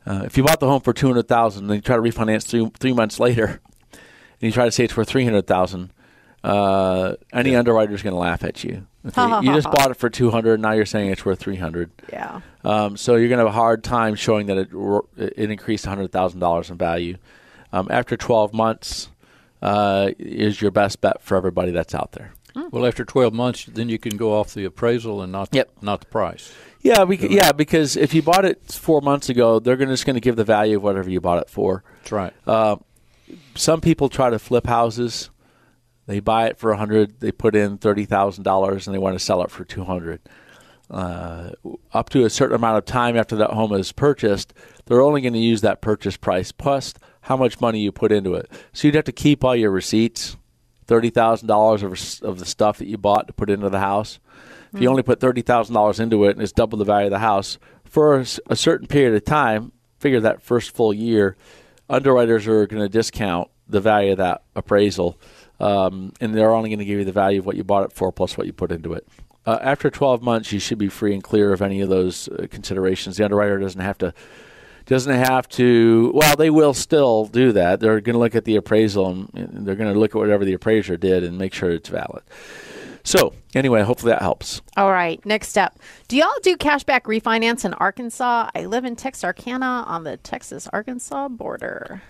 uh, 0.06 0.24
if 0.26 0.38
you 0.38 0.44
bought 0.44 0.60
the 0.60 0.68
home 0.68 0.82
for 0.82 0.94
200,000 0.94 1.66
and 1.66 1.74
you 1.74 1.82
try 1.82 1.96
to 1.96 2.02
refinance 2.02 2.46
three 2.46 2.70
three 2.80 2.94
months 2.94 3.20
later, 3.20 3.62
and 3.92 4.02
you 4.42 4.52
try 4.52 4.66
to 4.66 4.72
say 4.72 4.84
it's 4.84 4.96
worth 4.96 5.10
300,000, 5.10 5.92
uh, 6.44 7.16
any 7.34 7.56
underwriter 7.56 7.94
is 7.94 8.04
going 8.04 8.14
to 8.14 8.20
laugh 8.20 8.44
at 8.44 8.64
you. 8.64 8.86
Okay, 9.08 9.46
you 9.46 9.54
just 9.54 9.70
bought 9.72 9.92
it 9.92 9.98
for 9.98 10.10
200, 10.10 10.60
now 10.60 10.72
you're 10.72 10.86
saying 10.86 11.12
it's 11.12 11.24
worth 11.26 11.40
300. 11.40 11.90
Yeah. 12.12 12.42
Um, 12.64 12.98
so 12.98 13.16
you're 13.16 13.30
going 13.30 13.40
to 13.40 13.46
have 13.46 13.54
a 13.54 13.58
hard 13.58 13.84
time 13.84 14.16
showing 14.16 14.48
that 14.48 14.58
it 14.58 14.70
it 15.38 15.52
increased 15.52 15.86
hundred 15.86 16.12
thousand 16.12 16.40
dollars 16.40 16.70
in 16.70 16.78
value. 16.78 17.18
Um, 17.72 17.88
after 17.92 18.16
12 18.18 18.54
months, 18.54 19.10
uh, 19.62 20.12
is 20.18 20.62
your 20.62 20.72
best 20.72 21.02
bet 21.02 21.22
for 21.22 21.36
everybody 21.38 21.72
that's 21.72 21.94
out 21.94 22.14
there. 22.14 22.32
Well, 22.72 22.86
after 22.86 23.04
12 23.04 23.34
months, 23.34 23.66
then 23.66 23.90
you 23.90 24.00
can 24.00 24.16
go 24.16 24.34
off 24.34 24.54
the 24.54 24.64
appraisal 24.64 25.22
and 25.22 25.30
not 25.32 25.50
Yep. 25.52 25.70
not 25.82 26.00
the 26.00 26.06
price. 26.06 26.54
Yeah, 26.82 27.04
we, 27.04 27.18
c- 27.18 27.28
yeah, 27.36 27.52
because 27.52 27.98
if 27.98 28.14
you 28.14 28.22
bought 28.22 28.46
it 28.46 28.72
four 28.72 29.02
months 29.02 29.28
ago, 29.28 29.60
they're 29.60 29.76
gonna, 29.76 29.92
just 29.92 30.06
going 30.06 30.14
to 30.14 30.22
give 30.22 30.36
the 30.38 30.44
value 30.46 30.78
of 30.78 30.84
whatever 30.84 31.10
you 31.10 31.20
bought 31.20 31.40
it 31.42 31.50
for. 31.50 31.84
That's 32.00 32.12
right. 32.14 32.34
Uh, 32.48 32.78
some 33.56 33.82
people 33.82 34.08
try 34.08 34.30
to 34.30 34.40
flip 34.40 34.68
houses. 34.68 35.30
They 36.08 36.20
buy 36.20 36.48
it 36.48 36.58
for 36.58 36.72
a 36.72 36.78
hundred. 36.78 37.20
They 37.20 37.32
put 37.32 37.56
in 37.56 37.78
thirty 37.78 38.06
thousand 38.06 38.44
dollars, 38.44 38.88
and 38.88 38.94
they 38.94 39.00
want 39.00 39.16
to 39.18 39.24
sell 39.24 39.42
it 39.44 39.52
for 39.52 39.64
two 39.64 39.84
hundred. 39.84 40.22
Uh, 40.90 41.52
up 41.94 42.10
to 42.10 42.26
a 42.26 42.30
certain 42.30 42.56
amount 42.56 42.78
of 42.78 42.86
time 42.86 43.18
after 43.18 43.36
that 43.38 43.50
home 43.50 43.74
is 43.74 43.92
purchased, 43.92 44.54
they're 44.86 45.02
only 45.02 45.20
going 45.22 45.34
to 45.34 45.40
use 45.40 45.62
that 45.62 45.82
purchase 45.82 46.16
price 46.16 46.52
plus 46.52 46.94
how 47.22 47.36
much 47.36 47.60
money 47.60 47.80
you 47.80 47.92
put 47.92 48.12
into 48.12 48.36
it. 48.36 48.52
So 48.72 48.88
you'd 48.88 48.94
have 48.94 49.06
to 49.06 49.12
keep 49.12 49.44
all 49.44 49.56
your 49.56 49.72
receipts, 49.72 50.38
thirty 50.86 51.10
thousand 51.10 51.48
dollars 51.48 51.82
of 51.82 51.94
of 52.28 52.40
the 52.40 52.46
stuff 52.46 52.78
that 52.78 52.88
you 52.88 52.98
bought 52.98 53.28
to 53.28 53.34
put 53.34 53.50
into 53.50 53.70
the 53.70 53.80
house. 53.80 54.20
If 54.74 54.82
you 54.82 54.90
only 54.90 55.04
put 55.04 55.20
thirty 55.20 55.42
thousand 55.42 55.74
dollars 55.74 56.00
into 56.00 56.26
it 56.26 56.32
and 56.32 56.42
it's 56.42 56.52
double 56.52 56.78
the 56.78 56.86
value 56.86 57.08
of 57.08 57.12
the 57.12 57.20
house 57.20 57.58
for 57.86 58.20
a 58.20 58.56
certain 58.56 58.88
period 58.88 59.16
of 59.16 59.24
time, 59.24 59.72
figure 60.00 60.20
that 60.20 60.42
first 60.42 60.76
full 60.76 60.94
year, 60.94 61.36
underwriters 61.90 62.46
are 62.46 62.68
going 62.68 62.82
to 62.82 62.90
discount 62.90 63.50
the 63.68 63.80
value 63.80 64.12
of 64.12 64.18
that 64.18 64.44
appraisal, 64.56 65.18
um, 65.60 66.14
and 66.20 66.34
they're 66.34 66.52
only 66.52 66.70
going 66.70 66.80
to 66.80 66.86
give 66.86 67.00
you 67.00 67.06
the 67.06 67.12
value 67.12 67.40
of 67.40 67.46
what 67.46 67.56
you 67.56 67.64
bought 67.64 67.86
it 67.86 67.94
for 67.94 68.12
plus 68.12 68.38
what 68.38 68.48
you 68.48 68.54
put 68.54 68.72
into 68.72 68.94
it. 68.94 69.08
Uh, 69.46 69.60
after 69.62 69.90
12 69.90 70.24
months, 70.24 70.52
you 70.52 70.60
should 70.60 70.78
be 70.78 70.90
free 70.90 71.14
and 71.14 71.24
clear 71.24 71.54
of 71.54 71.62
any 71.62 71.82
of 71.82 71.90
those 71.90 72.28
uh, 72.30 72.48
considerations. 72.50 73.18
The 73.18 73.26
underwriter 73.26 73.60
doesn't 73.60 73.82
have 73.82 73.98
to 74.00 74.14
doesn't 74.86 75.16
have 75.16 75.50
to. 75.50 76.12
Well, 76.14 76.36
they 76.36 76.50
will 76.50 76.74
still 76.74 77.26
do 77.26 77.52
that. 77.54 77.80
They're 77.80 78.02
going 78.02 78.14
to 78.14 78.20
look 78.20 78.36
at 78.36 78.46
the 78.46 78.56
appraisal 78.56 79.10
and 79.10 79.66
they're 79.66 79.76
going 79.76 79.92
to 79.92 80.00
look 80.00 80.12
at 80.12 80.20
whatever 80.20 80.46
the 80.46 80.54
appraiser 80.54 80.96
did 80.96 81.24
and 81.24 81.38
make 81.38 81.54
sure 81.54 81.72
it's 81.72 81.90
valid. 81.90 82.24
So, 83.04 83.34
anyway, 83.54 83.84
hopefully 83.84 84.12
that 84.12 84.22
helps. 84.22 84.62
All 84.78 84.92
right, 84.92 85.24
next 85.26 85.58
up. 85.60 85.78
Do 86.08 86.18
y'all 86.18 86.34
do 86.42 86.58
cashback 86.58 87.02
refinance 87.04 87.64
in 87.64 87.76
Arkansas? 87.76 88.50
I 88.56 88.66
live 88.66 88.84
in 88.84 88.96
Texarkana 88.96 89.86
on 89.88 90.04
the 90.04 90.18
Texas 90.18 90.68
Arkansas 90.74 91.28
border. 91.30 92.02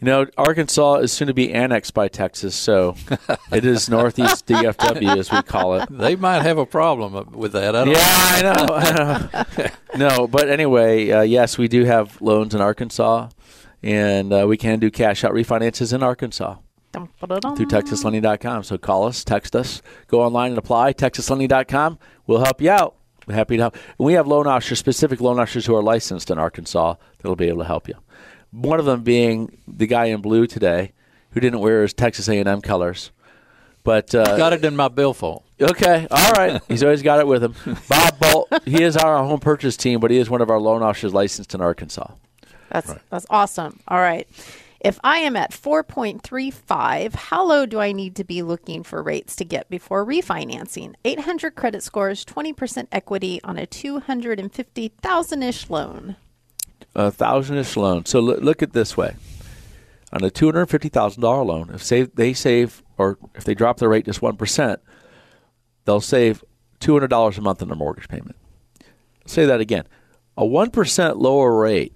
You 0.00 0.06
know, 0.06 0.26
Arkansas 0.38 0.96
is 0.96 1.12
soon 1.12 1.28
to 1.28 1.34
be 1.34 1.52
annexed 1.52 1.92
by 1.92 2.08
Texas, 2.08 2.54
so 2.54 2.96
it 3.52 3.66
is 3.66 3.90
Northeast 3.90 4.46
DFW 4.46 5.18
as 5.18 5.30
we 5.30 5.42
call 5.42 5.74
it. 5.74 5.88
They 5.90 6.16
might 6.16 6.40
have 6.40 6.56
a 6.56 6.64
problem 6.64 7.32
with 7.32 7.52
that. 7.52 7.76
I 7.76 7.84
don't 7.84 7.94
Yeah, 7.94 7.98
I 8.00 8.42
know. 8.42 8.74
I 8.74 9.68
know. 9.98 10.08
no, 10.08 10.26
but 10.26 10.48
anyway, 10.48 11.10
uh, 11.10 11.20
yes, 11.20 11.58
we 11.58 11.68
do 11.68 11.84
have 11.84 12.20
loans 12.22 12.54
in 12.54 12.62
Arkansas, 12.62 13.28
and 13.82 14.32
uh, 14.32 14.46
we 14.48 14.56
can 14.56 14.78
do 14.78 14.90
cash 14.90 15.22
out 15.22 15.32
refinances 15.32 15.92
in 15.92 16.02
Arkansas 16.02 16.56
through 16.92 17.66
TexasLending.com. 17.66 18.62
So 18.64 18.78
call 18.78 19.06
us, 19.06 19.22
text 19.22 19.54
us, 19.54 19.82
go 20.06 20.22
online 20.22 20.52
and 20.52 20.58
apply. 20.58 20.94
TexasLending.com. 20.94 21.98
We'll 22.26 22.42
help 22.44 22.60
you 22.60 22.70
out. 22.70 22.96
We're 23.26 23.34
happy 23.34 23.56
to 23.58 23.64
help. 23.64 23.74
And 23.74 24.06
we 24.06 24.14
have 24.14 24.26
loan 24.26 24.46
officers, 24.46 24.78
specific 24.78 25.20
loan 25.20 25.38
officers 25.38 25.66
who 25.66 25.76
are 25.76 25.82
licensed 25.82 26.30
in 26.30 26.38
Arkansas 26.38 26.96
that'll 27.18 27.36
be 27.36 27.48
able 27.48 27.58
to 27.58 27.64
help 27.66 27.86
you. 27.88 27.94
One 28.50 28.80
of 28.80 28.86
them 28.86 29.02
being 29.02 29.58
the 29.80 29.86
guy 29.86 30.04
in 30.04 30.20
blue 30.20 30.46
today 30.46 30.92
who 31.32 31.40
didn't 31.40 31.58
wear 31.58 31.82
his 31.82 31.92
Texas 31.92 32.28
A&M 32.28 32.60
colors. 32.60 33.10
But 33.82 34.14
uh, 34.14 34.36
Got 34.36 34.52
it 34.52 34.64
in 34.64 34.76
my 34.76 34.88
billfold. 34.88 35.42
Okay, 35.60 36.06
all 36.10 36.32
right. 36.32 36.60
He's 36.68 36.82
always 36.82 37.02
got 37.02 37.18
it 37.18 37.26
with 37.26 37.42
him. 37.42 37.54
Bob 37.88 38.18
Bolt, 38.18 38.52
he 38.66 38.82
is 38.82 38.96
our 38.96 39.24
home 39.24 39.40
purchase 39.40 39.76
team, 39.76 40.00
but 40.00 40.10
he 40.10 40.18
is 40.18 40.28
one 40.28 40.42
of 40.42 40.50
our 40.50 40.60
loan 40.60 40.82
officers 40.82 41.14
licensed 41.14 41.54
in 41.54 41.62
Arkansas. 41.62 42.12
That's 42.70 42.94
that's 43.08 43.26
awesome. 43.30 43.80
All 43.88 43.98
right. 43.98 44.28
If 44.80 44.98
I 45.04 45.18
am 45.18 45.36
at 45.36 45.50
4.35, 45.50 47.14
how 47.14 47.44
low 47.44 47.66
do 47.66 47.80
I 47.80 47.92
need 47.92 48.16
to 48.16 48.24
be 48.24 48.42
looking 48.42 48.82
for 48.82 49.02
rates 49.02 49.36
to 49.36 49.44
get 49.44 49.68
before 49.68 50.06
refinancing? 50.06 50.94
800 51.04 51.54
credit 51.54 51.82
scores, 51.82 52.24
20% 52.24 52.86
equity 52.90 53.40
on 53.44 53.58
a 53.58 53.66
250,000-ish 53.66 55.68
loan. 55.68 56.16
A 56.94 57.10
thousand-ish 57.10 57.76
loan. 57.76 58.06
So 58.06 58.20
look, 58.20 58.40
look 58.40 58.62
at 58.62 58.72
this 58.72 58.96
way: 58.96 59.16
on 60.12 60.24
a 60.24 60.30
two 60.30 60.46
hundred 60.46 60.66
fifty 60.66 60.88
thousand 60.88 61.22
dollar 61.22 61.44
loan, 61.44 61.70
if 61.72 61.82
save, 61.82 62.14
they 62.14 62.32
save, 62.32 62.82
or 62.98 63.18
if 63.34 63.44
they 63.44 63.54
drop 63.54 63.78
their 63.78 63.88
rate 63.88 64.04
just 64.06 64.22
one 64.22 64.36
percent, 64.36 64.80
they'll 65.84 66.00
save 66.00 66.44
two 66.80 66.92
hundred 66.92 67.08
dollars 67.08 67.38
a 67.38 67.42
month 67.42 67.62
on 67.62 67.68
their 67.68 67.76
mortgage 67.76 68.08
payment. 68.08 68.36
say 69.26 69.46
that 69.46 69.60
again: 69.60 69.86
a 70.36 70.44
one 70.44 70.70
percent 70.70 71.18
lower 71.18 71.56
rate 71.58 71.94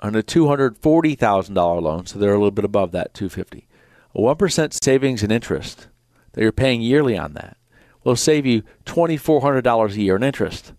on 0.00 0.16
a 0.16 0.22
two 0.22 0.48
hundred 0.48 0.78
forty 0.78 1.14
thousand 1.14 1.54
dollar 1.54 1.80
loan, 1.80 2.06
so 2.06 2.18
they're 2.18 2.30
a 2.30 2.38
little 2.38 2.50
bit 2.50 2.64
above 2.64 2.92
that 2.92 3.14
two 3.14 3.28
fifty. 3.28 3.68
A 4.14 4.20
one 4.20 4.36
percent 4.36 4.76
savings 4.82 5.22
in 5.22 5.30
interest 5.30 5.86
that 6.32 6.42
you're 6.42 6.52
paying 6.52 6.80
yearly 6.80 7.16
on 7.16 7.34
that 7.34 7.56
will 8.02 8.16
save 8.16 8.46
you 8.46 8.62
twenty 8.84 9.16
four 9.16 9.40
hundred 9.40 9.62
dollars 9.62 9.96
a 9.96 10.00
year 10.00 10.16
in 10.16 10.22
interest. 10.22 10.72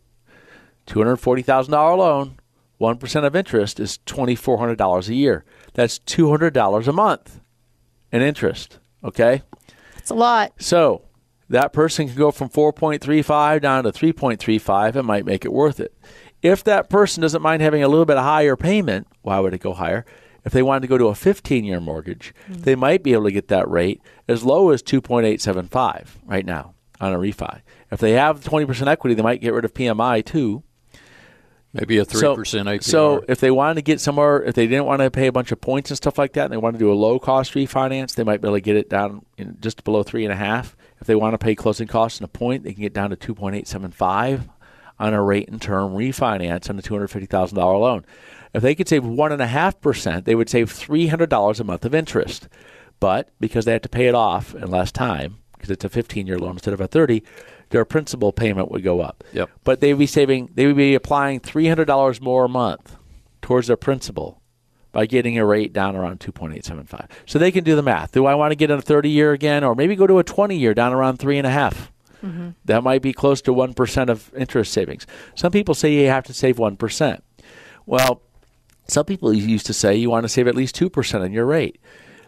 Two 0.86 1.00
hundred 1.00 1.18
forty 1.18 1.42
thousand 1.42 1.72
dollar 1.72 1.98
loan, 1.98 2.40
one 2.78 2.98
percent 2.98 3.26
of 3.26 3.36
interest 3.36 3.80
is 3.80 4.00
twenty 4.06 4.36
four 4.36 4.58
hundred 4.58 4.78
dollars 4.78 5.08
a 5.08 5.14
year. 5.14 5.46
That's 5.74 6.00
two 6.00 6.30
hundred 6.30 6.54
dollars 6.54 6.88
a 6.88 6.94
month 6.94 7.40
in 8.12 8.22
interest. 8.22 8.80
Okay, 9.04 9.42
That's 9.96 10.10
a 10.10 10.16
lot. 10.16 10.54
so 10.58 11.04
that 11.50 11.74
person 11.74 12.08
can 12.08 12.16
go 12.18 12.32
from 12.32 12.50
four 12.50 12.72
point 12.72 13.02
three 13.02 13.22
five 13.22 13.62
down 13.62 13.84
to 13.84 13.92
three 13.92 14.14
point 14.14 14.40
three 14.40 14.58
five. 14.58 14.96
and 14.96 15.08
might 15.08 15.26
make 15.26 15.46
it 15.46 15.54
worth 15.54 15.80
it. 15.80 15.94
If 16.42 16.64
that 16.64 16.90
person 16.90 17.22
doesn't 17.22 17.42
mind 17.42 17.62
having 17.62 17.84
a 17.84 17.88
little 17.88 18.06
bit 18.06 18.18
higher 18.18 18.56
payment, 18.56 19.08
why 19.22 19.40
would 19.40 19.54
it 19.54 19.62
go 19.62 19.74
higher? 19.74 20.06
If 20.44 20.54
they 20.54 20.64
wanted 20.64 20.82
to 20.82 20.88
go 20.88 20.98
to 20.98 21.08
a 21.08 21.16
15 21.16 21.64
year 21.64 21.80
mortgage, 21.80 22.34
mm. 22.50 22.64
they 22.64 22.76
might 22.76 23.04
be 23.04 23.14
able 23.14 23.26
to 23.26 23.32
get 23.32 23.48
that 23.50 23.70
rate 23.70 24.02
as 24.28 24.44
low 24.44 24.72
as 24.72 24.82
2.875 24.82 26.08
right 26.26 26.46
now 26.46 26.74
on 27.00 27.14
a 27.14 27.18
refi. 27.18 27.62
If 27.92 28.00
they 28.00 28.14
have 28.14 28.42
20% 28.44 28.88
equity, 28.88 29.14
they 29.14 29.22
might 29.22 29.42
get 29.42 29.54
rid 29.54 29.66
of 29.66 29.74
PMI 29.74 30.26
too. 30.26 30.64
Maybe 31.74 31.98
a 32.00 32.06
So- 32.06 32.36
3% 32.36 32.68
APR. 32.68 32.84
So 32.84 33.24
if 33.30 33.40
they 33.40 33.52
wanted 33.52 33.76
to 33.76 33.82
get 33.82 34.02
somewhere, 34.02 34.44
if 34.44 34.56
they 34.56 34.68
didn't 34.68 34.86
want 34.86 35.02
to 35.02 35.10
pay 35.10 35.28
a 35.28 35.32
bunch 35.32 35.52
of 35.52 35.62
points 35.62 35.90
and 35.90 35.98
stuff 35.98 36.18
like 36.18 36.34
that, 36.34 36.46
and 36.46 36.54
they 36.54 36.58
want 36.58 36.76
to 36.76 36.80
do 36.80 36.92
a 36.92 36.94
low 36.96 37.18
cost 37.20 37.54
refinance, 37.54 38.16
they 38.16 38.24
might 38.24 38.42
be 38.42 38.48
able 38.48 38.58
to 38.58 38.62
get 38.62 38.76
it 38.76 38.90
down 38.90 39.26
in 39.38 39.58
just 39.62 39.84
below 39.84 40.04
three 40.04 40.24
and 40.26 40.34
a 40.34 40.36
half. 40.38 40.76
If 41.00 41.08
they 41.08 41.16
want 41.16 41.34
to 41.34 41.38
pay 41.38 41.56
closing 41.56 41.88
costs 41.88 42.20
and 42.20 42.26
a 42.26 42.28
point, 42.28 42.64
they 42.64 42.74
can 42.74 42.82
get 42.82 42.94
down 42.94 43.10
to 43.10 43.16
two 43.16 43.34
point 43.34 43.56
eight 43.56 43.68
seven 43.68 43.90
five 43.92 44.50
on 45.00 45.14
a 45.14 45.22
rate 45.24 45.50
and 45.50 45.62
term 45.62 45.94
refinance 45.94 46.70
on 46.70 46.78
a 46.78 46.82
two 46.82 46.94
hundred 46.94 47.08
fifty 47.08 47.26
thousand 47.26 47.58
dollar 47.58 47.78
loan. 47.78 48.06
If 48.54 48.62
they 48.62 48.76
could 48.76 48.90
save 48.90 49.06
one 49.06 49.32
and 49.32 49.42
a 49.42 49.48
half 49.48 49.80
percent, 49.82 50.26
they 50.26 50.36
would 50.36 50.50
save 50.50 50.70
three 50.70 51.08
hundred 51.08 51.30
dollars 51.30 51.60
a 51.60 51.64
month 51.64 51.86
of 51.86 51.96
interest. 51.96 52.48
But 53.00 53.30
because 53.40 53.66
they 53.66 53.72
have 53.72 53.82
to 53.84 53.90
pay 53.90 54.08
it 54.08 54.14
off 54.14 54.54
in 54.54 54.70
less 54.70 54.92
time, 54.92 55.38
because 55.54 55.72
it's 55.72 55.86
a 55.86 55.90
fifteen 55.90 56.28
year 56.28 56.38
loan 56.38 56.52
instead 56.52 56.74
of 56.74 56.82
a 56.82 56.88
thirty, 56.88 57.24
their 57.72 57.84
principal 57.84 58.32
payment 58.32 58.72
would 58.72 58.84
go 58.84 59.02
up. 59.02 59.24
Yep. 59.34 59.50
But 59.64 59.80
they 59.80 59.94
would 59.94 60.00
be 60.00 60.06
saving, 60.08 60.52
they 60.54 60.68
would 60.68 60.78
be 60.78 60.94
applying 60.94 61.40
three 61.40 61.68
hundred 61.68 61.86
dollars 61.86 62.22
more 62.22 62.46
a 62.46 62.50
month 62.50 62.96
towards 63.42 63.68
their 63.68 63.78
principal 63.78 64.42
by 64.92 65.06
getting 65.06 65.38
a 65.38 65.46
rate 65.46 65.74
down 65.74 65.96
around 65.96 66.20
two 66.20 66.32
point 66.32 66.54
eight 66.54 66.66
seven 66.66 66.86
five. 66.86 67.08
So 67.26 67.40
they 67.40 67.52
can 67.52 67.64
do 67.64 67.76
the 67.76 67.82
math. 67.82 68.12
Do 68.12 68.26
I 68.26 68.36
want 68.36 68.52
to 68.52 68.56
get 68.56 68.70
in 68.70 68.78
a 68.78 68.82
thirty 68.82 69.10
year 69.10 69.32
again, 69.32 69.64
or 69.64 69.74
maybe 69.74 69.96
go 69.96 70.06
to 70.06 70.20
a 70.20 70.24
twenty 70.24 70.58
year 70.58 70.74
down 70.74 70.94
around 70.94 71.18
three 71.18 71.38
and 71.38 71.48
a 71.48 71.52
half? 71.52 71.92
Mm-hmm. 72.22 72.50
That 72.66 72.84
might 72.84 73.02
be 73.02 73.14
close 73.14 73.42
to 73.44 73.54
one 73.54 73.74
percent 73.74 74.10
of 74.10 74.32
interest 74.36 74.72
savings. 74.72 75.08
Some 75.34 75.52
people 75.52 75.74
say 75.74 75.94
you 75.94 76.08
have 76.08 76.26
to 76.26 76.34
save 76.34 76.60
one 76.60 76.78
percent. 76.78 77.24
Well, 77.88 78.22
some 78.88 79.06
people 79.06 79.34
used 79.34 79.66
to 79.68 79.74
say 79.74 79.96
you 79.96 80.10
want 80.10 80.26
to 80.26 80.30
save 80.30 80.48
at 80.48 80.56
least 80.56 80.76
two 80.76 80.90
percent 80.90 81.24
on 81.24 81.32
your 81.32 81.46
rate. 81.46 81.80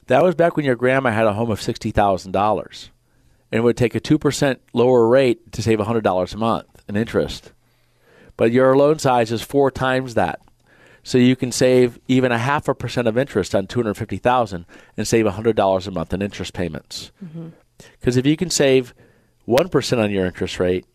That 0.07 0.23
was 0.23 0.33
back 0.33 0.55
when 0.55 0.65
your 0.65 0.75
grandma 0.75 1.11
had 1.11 1.27
a 1.27 1.33
home 1.33 1.51
of 1.51 1.61
sixty 1.61 1.91
thousand 1.91 2.31
dollars, 2.31 2.89
and 3.53 3.59
it 3.59 3.61
would 3.61 3.77
take 3.77 3.93
a 3.93 3.99
two 3.99 4.17
percent 4.17 4.59
lower 4.73 5.07
rate 5.07 5.51
to 5.51 5.61
save 5.61 5.79
hundred 5.79 6.03
dollars 6.03 6.33
a 6.33 6.37
month 6.37 6.81
in 6.89 6.95
interest. 6.97 7.51
but 8.35 8.51
your 8.51 8.75
loan 8.75 8.97
size 8.97 9.31
is 9.31 9.43
four 9.43 9.69
times 9.69 10.15
that. 10.15 10.39
So 11.03 11.19
you 11.19 11.35
can 11.35 11.51
save 11.51 11.99
even 12.07 12.31
a 12.31 12.39
half 12.39 12.67
a 12.67 12.73
percent 12.73 13.07
of 13.07 13.15
interest 13.15 13.53
on 13.53 13.67
250,000 13.67 14.65
and 14.97 15.07
save 15.07 15.25
$100 15.25 15.87
a 15.87 15.91
month 15.91 16.13
in 16.13 16.21
interest 16.23 16.53
payments. 16.53 17.11
Mm-hmm. 17.23 17.49
Because 17.99 18.17
if 18.17 18.25
you 18.25 18.35
can 18.35 18.49
save 18.49 18.95
1% 19.47 19.97
on 20.03 20.09
your 20.11 20.25
interest 20.25 20.59
rate, 20.59 20.85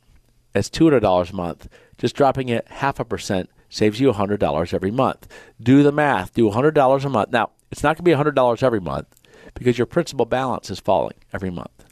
that's 0.52 0.70
$200 0.70 1.30
a 1.30 1.36
month. 1.36 1.68
Just 1.98 2.16
dropping 2.16 2.48
it 2.48 2.66
half 2.68 2.98
a 2.98 3.04
percent 3.04 3.50
saves 3.68 4.00
you 4.00 4.10
$100 4.10 4.74
every 4.74 4.90
month. 4.90 5.28
Do 5.62 5.82
the 5.84 5.92
math. 5.92 6.32
Do 6.32 6.50
$100 6.50 7.04
a 7.04 7.08
month. 7.08 7.30
Now, 7.30 7.50
it's 7.70 7.82
not 7.84 7.96
going 7.96 8.04
to 8.16 8.24
be 8.24 8.30
$100 8.32 8.62
every 8.62 8.80
month 8.80 9.06
because 9.54 9.78
your 9.78 9.86
principal 9.86 10.26
balance 10.26 10.70
is 10.70 10.80
falling 10.80 11.18
every 11.32 11.50
month. 11.50 11.84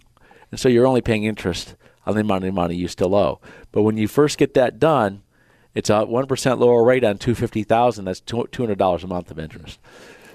And 0.51 0.61
so 0.61 0.69
you're 0.69 0.87
only 0.87 1.01
paying 1.01 1.25
interest 1.25 1.75
on 2.07 2.15
the 2.15 2.21
amount 2.21 2.45
of 2.45 2.55
money 2.55 2.77
you 2.77 2.89
still 2.89 3.15
owe. 3.15 3.41
But 3.73 3.83
when 3.83 3.97
you 3.97 4.09
first 4.09 4.39
get 4.39 4.55
that 4.55 4.79
done, 4.79 5.23
it's 5.75 5.91
a 5.91 5.95
1% 6.07 6.59
lower 6.59 6.85
rate 6.85 7.05
on 7.05 7.19
250000 7.19 8.05
That's 8.05 8.21
$200 8.21 9.03
a 9.03 9.07
month 9.07 9.31
of 9.31 9.39
interest. 9.39 9.79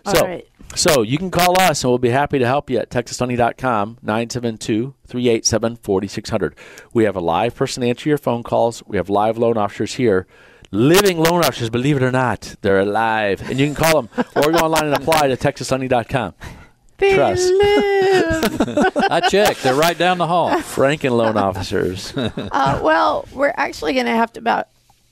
All 0.06 0.16
So, 0.16 0.26
right. 0.26 0.48
so 0.76 1.02
you 1.02 1.18
can 1.18 1.32
call 1.32 1.60
us 1.62 1.84
and 1.84 1.92
we'll 1.92 1.98
be 2.00 2.10
happy 2.10 2.40
to 2.40 2.46
help 2.46 2.70
you 2.70 2.78
at 2.80 2.90
texaslending.com 2.90 4.00
972-387-4600. 4.06 6.54
We 6.94 7.04
have 7.06 7.16
a 7.16 7.20
live 7.22 7.56
person 7.56 7.82
to 7.82 7.90
answer 7.90 8.10
your 8.10 8.18
phone 8.18 8.44
calls. 8.44 8.84
We 8.86 8.98
have 8.98 9.10
live 9.10 9.38
loan 9.38 9.58
officers 9.58 9.94
here. 9.96 10.28
Living 10.74 11.18
loan 11.18 11.40
officers, 11.44 11.70
believe 11.70 11.98
it 11.98 12.04
or 12.04 12.12
not, 12.12 12.56
they're 12.62 12.80
alive. 12.80 13.42
And 13.50 13.60
you 13.60 13.66
can 13.66 13.76
call 13.76 14.02
them 14.02 14.10
or 14.38 14.52
go 14.54 14.60
online 14.60 14.86
and 14.86 14.94
apply 14.96 15.28
to 15.28 15.36
texaslending.com. 15.36 16.34
They 17.02 17.16
Trust. 17.16 17.52
live. 17.52 18.98
I 19.10 19.22
checked. 19.28 19.64
They're 19.64 19.74
right 19.74 19.98
down 19.98 20.20
the 20.20 20.28
hall. 20.28 20.52
Franken 20.52 21.18
loan 21.18 21.36
officers. 21.36 22.14
uh, 22.16 22.80
well, 22.84 23.28
we're 23.34 23.54
actually 23.58 23.94
going 23.94 24.06
to 24.06 24.12
have 24.12 24.32
to 24.34 24.40
about 24.40 24.68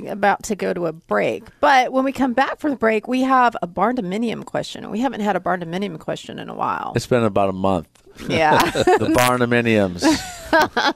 about 0.07 0.43
to 0.43 0.55
go 0.55 0.71
to 0.71 0.85
a 0.85 0.93
break. 0.93 1.43
But 1.59 1.91
when 1.91 2.05
we 2.05 2.11
come 2.11 2.33
back 2.33 2.59
from 2.59 2.69
the 2.69 2.77
break, 2.77 3.07
we 3.07 3.21
have 3.21 3.57
a 3.63 3.67
barn 3.67 3.95
dominium 3.95 4.45
question. 4.45 4.89
We 4.91 4.99
haven't 4.99 5.21
had 5.21 5.35
a 5.35 5.39
barn 5.39 5.61
dominium 5.61 5.99
question 5.99 6.37
in 6.37 6.47
a 6.47 6.53
while. 6.55 6.93
It's 6.95 7.07
been 7.07 7.23
about 7.23 7.49
a 7.49 7.53
month. 7.53 7.87
Yeah. 8.27 8.59
The 8.71 9.11
barn 9.15 9.39
dominiums. 9.39 10.03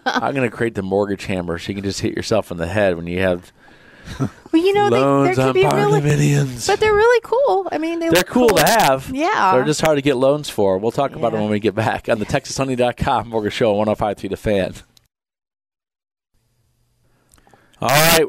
I'm 0.05 0.35
going 0.35 0.49
to 0.49 0.55
create 0.55 0.75
the 0.75 0.83
mortgage 0.83 1.25
hammer 1.25 1.57
so 1.57 1.69
you 1.69 1.75
can 1.75 1.83
just 1.83 2.01
hit 2.01 2.15
yourself 2.15 2.51
in 2.51 2.57
the 2.57 2.67
head 2.67 2.95
when 2.97 3.07
you 3.07 3.19
have 3.21 3.51
well, 4.19 4.29
you 4.53 4.73
know, 4.73 4.89
they, 4.89 4.99
loans 4.99 5.35
there 5.35 5.47
on 5.47 5.53
could 5.53 5.61
be 5.61 5.67
really, 5.67 6.01
but 6.67 6.79
they're 6.79 6.93
really 6.93 7.21
cool. 7.23 7.67
I 7.71 7.77
mean, 7.77 7.99
they 7.99 8.09
They're 8.09 8.19
look 8.19 8.27
cool, 8.27 8.49
to 8.49 8.65
have. 8.65 9.09
Yeah. 9.13 9.53
They're 9.53 9.65
just 9.65 9.81
hard 9.81 9.97
to 9.97 10.01
get 10.01 10.17
loans 10.17 10.49
for. 10.49 10.77
We'll 10.77 10.91
talk 10.91 11.15
about 11.15 11.31
them 11.31 11.41
when 11.41 11.49
we 11.49 11.59
get 11.59 11.75
back 11.75 12.09
on 12.09 12.19
the 12.19 12.25
TexasLending.com 12.25 13.29
Mortgage 13.29 13.53
Show 13.53 13.71
on 13.71 13.87
1053 13.87 14.29
The 14.29 14.37
Fan. 14.37 14.73
All 17.81 17.89
right. 17.89 18.25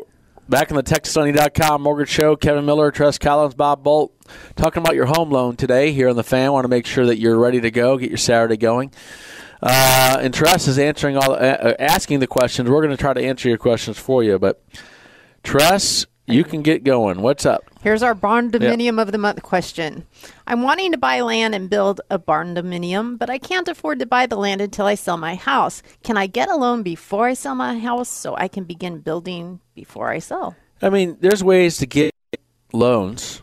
Back 0.48 0.70
on 0.70 0.76
the 0.76 0.82
TexasLending.com 0.82 1.82
Mortgage 1.82 2.10
Show, 2.10 2.36
Kevin 2.36 2.66
Miller, 2.66 2.90
Tress 2.90 3.18
Collins, 3.18 3.54
Bob 3.54 3.82
Bolt, 3.82 4.14
talking 4.56 4.82
about 4.82 4.94
your 4.94 5.06
home 5.06 5.30
loan 5.30 5.56
today 5.56 5.92
here 5.92 6.08
on 6.08 6.16
the 6.16 6.24
fan. 6.24 6.52
Want 6.52 6.64
to 6.64 6.68
make 6.68 6.86
sure 6.86 7.06
that 7.06 7.18
you're 7.18 7.38
ready 7.38 7.60
to 7.62 7.70
go, 7.70 7.96
get 7.96 8.10
your 8.10 8.18
Saturday 8.18 8.58
going. 8.58 8.92
Uh, 9.62 10.18
and 10.20 10.34
Tress 10.34 10.68
is 10.68 10.78
answering 10.78 11.16
all, 11.16 11.32
uh, 11.32 11.74
asking 11.78 12.20
the 12.20 12.26
questions. 12.26 12.68
We're 12.68 12.82
going 12.82 12.94
to 12.94 13.00
try 13.00 13.14
to 13.14 13.22
answer 13.22 13.48
your 13.48 13.56
questions 13.56 13.98
for 13.98 14.22
you, 14.22 14.38
but 14.38 14.62
Tress, 15.44 16.06
you 16.26 16.42
can 16.42 16.62
get 16.62 16.84
going. 16.84 17.20
What's 17.20 17.46
up? 17.46 17.64
Here's 17.82 18.02
our 18.02 18.14
barn 18.14 18.50
dominium 18.50 19.00
of 19.00 19.12
the 19.12 19.18
month 19.18 19.42
question. 19.42 20.06
I'm 20.46 20.62
wanting 20.62 20.90
to 20.92 20.98
buy 20.98 21.20
land 21.20 21.54
and 21.54 21.68
build 21.68 22.00
a 22.10 22.18
barn 22.18 22.54
dominium, 22.54 23.18
but 23.18 23.28
I 23.28 23.38
can't 23.38 23.68
afford 23.68 23.98
to 23.98 24.06
buy 24.06 24.26
the 24.26 24.36
land 24.36 24.62
until 24.62 24.86
I 24.86 24.94
sell 24.94 25.18
my 25.18 25.34
house. 25.34 25.82
Can 26.02 26.16
I 26.16 26.26
get 26.26 26.50
a 26.50 26.56
loan 26.56 26.82
before 26.82 27.26
I 27.26 27.34
sell 27.34 27.54
my 27.54 27.78
house 27.78 28.08
so 28.08 28.34
I 28.36 28.48
can 28.48 28.64
begin 28.64 29.00
building 29.00 29.60
before 29.74 30.08
I 30.10 30.18
sell? 30.18 30.56
I 30.80 30.88
mean, 30.88 31.18
there's 31.20 31.44
ways 31.44 31.76
to 31.76 31.86
get 31.86 32.10
loans 32.72 33.42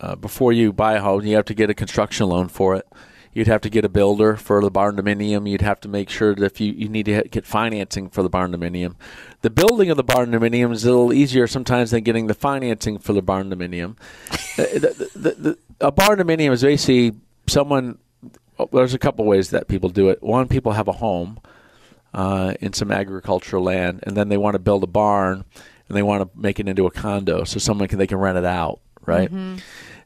uh, 0.00 0.16
before 0.16 0.52
you 0.52 0.72
buy 0.72 0.94
a 0.94 1.00
home. 1.00 1.24
You 1.24 1.36
have 1.36 1.44
to 1.44 1.54
get 1.54 1.68
a 1.68 1.74
construction 1.74 2.28
loan 2.28 2.48
for 2.48 2.76
it. 2.76 2.86
You'd 3.34 3.46
have 3.46 3.62
to 3.62 3.70
get 3.70 3.84
a 3.84 3.88
builder 3.88 4.36
for 4.36 4.60
the 4.62 4.70
barn 4.70 4.96
dominium. 4.96 5.48
You'd 5.48 5.62
have 5.62 5.80
to 5.80 5.88
make 5.88 6.10
sure 6.10 6.34
that 6.34 6.44
if 6.44 6.60
you, 6.60 6.72
you 6.72 6.88
need 6.88 7.06
to 7.06 7.22
get 7.30 7.46
financing 7.46 8.10
for 8.10 8.22
the 8.22 8.28
barn 8.28 8.52
dominium. 8.52 8.94
The 9.40 9.50
building 9.50 9.90
of 9.90 9.96
the 9.96 10.04
barn 10.04 10.30
dominium 10.30 10.70
is 10.72 10.84
a 10.84 10.90
little 10.90 11.12
easier 11.12 11.46
sometimes 11.46 11.92
than 11.92 12.02
getting 12.02 12.26
the 12.26 12.34
financing 12.34 12.98
for 12.98 13.12
the 13.12 13.22
barn 13.22 13.50
dominium. 13.50 13.96
The, 14.54 15.08
the, 15.16 15.30
the, 15.30 15.58
a 15.80 15.90
barn 15.90 16.18
dominium 16.18 16.52
is 16.52 16.60
basically 16.60 17.18
someone. 17.46 17.96
oh, 18.58 18.68
There's 18.70 18.92
a 18.92 18.98
couple 18.98 19.24
ways 19.24 19.48
that 19.48 19.66
people 19.66 19.88
do 19.88 20.10
it. 20.10 20.22
One, 20.22 20.46
people 20.46 20.72
have 20.72 20.88
a 20.88 20.92
home 20.92 21.40
uh, 22.12 22.52
in 22.60 22.74
some 22.74 22.90
agricultural 22.92 23.62
land, 23.62 24.00
and 24.02 24.14
then 24.14 24.28
they 24.28 24.36
want 24.36 24.54
to 24.54 24.58
build 24.58 24.84
a 24.84 24.86
barn 24.86 25.46
and 25.88 25.96
they 25.96 26.02
want 26.02 26.22
to 26.22 26.38
make 26.38 26.60
it 26.60 26.68
into 26.68 26.86
a 26.86 26.90
condo 26.90 27.44
so 27.44 27.58
someone 27.58 27.88
can 27.88 27.98
they 27.98 28.06
can 28.06 28.18
rent 28.18 28.36
it 28.38 28.44
out, 28.44 28.80
right? 29.06 29.30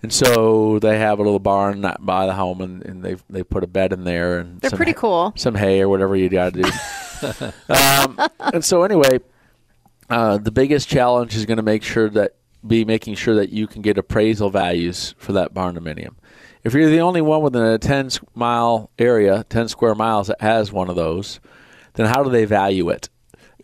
And 0.06 0.12
so 0.12 0.78
they 0.78 1.00
have 1.00 1.18
a 1.18 1.22
little 1.24 1.40
barn 1.40 1.84
by 1.98 2.26
the 2.26 2.32
home, 2.32 2.60
and, 2.60 2.80
and 2.84 3.02
they 3.02 3.16
they 3.28 3.42
put 3.42 3.64
a 3.64 3.66
bed 3.66 3.92
in 3.92 4.04
there 4.04 4.38
and 4.38 4.60
They're 4.60 4.70
some 4.70 4.76
pretty 4.76 4.92
cool. 4.92 5.32
some 5.34 5.56
hay 5.56 5.80
or 5.80 5.88
whatever 5.88 6.14
you 6.14 6.28
got 6.28 6.54
to 6.54 6.62
do. 6.62 7.52
um, 7.74 8.28
and 8.38 8.64
so 8.64 8.84
anyway, 8.84 9.18
uh, 10.08 10.38
the 10.38 10.52
biggest 10.52 10.88
challenge 10.88 11.34
is 11.34 11.44
going 11.44 11.56
to 11.56 11.64
make 11.64 11.82
sure 11.82 12.08
that 12.10 12.36
be 12.64 12.84
making 12.84 13.16
sure 13.16 13.34
that 13.34 13.48
you 13.48 13.66
can 13.66 13.82
get 13.82 13.98
appraisal 13.98 14.48
values 14.48 15.16
for 15.18 15.32
that 15.32 15.52
barn 15.52 15.74
dominium. 15.74 16.14
If 16.62 16.72
you're 16.72 16.88
the 16.88 17.00
only 17.00 17.20
one 17.20 17.42
within 17.42 17.64
a 17.64 17.76
10 17.76 18.10
mile 18.32 18.92
area, 19.00 19.44
10 19.48 19.66
square 19.66 19.96
miles 19.96 20.28
that 20.28 20.40
has 20.40 20.70
one 20.70 20.88
of 20.88 20.94
those, 20.94 21.40
then 21.94 22.06
how 22.06 22.22
do 22.22 22.30
they 22.30 22.44
value 22.44 22.90
it? 22.90 23.08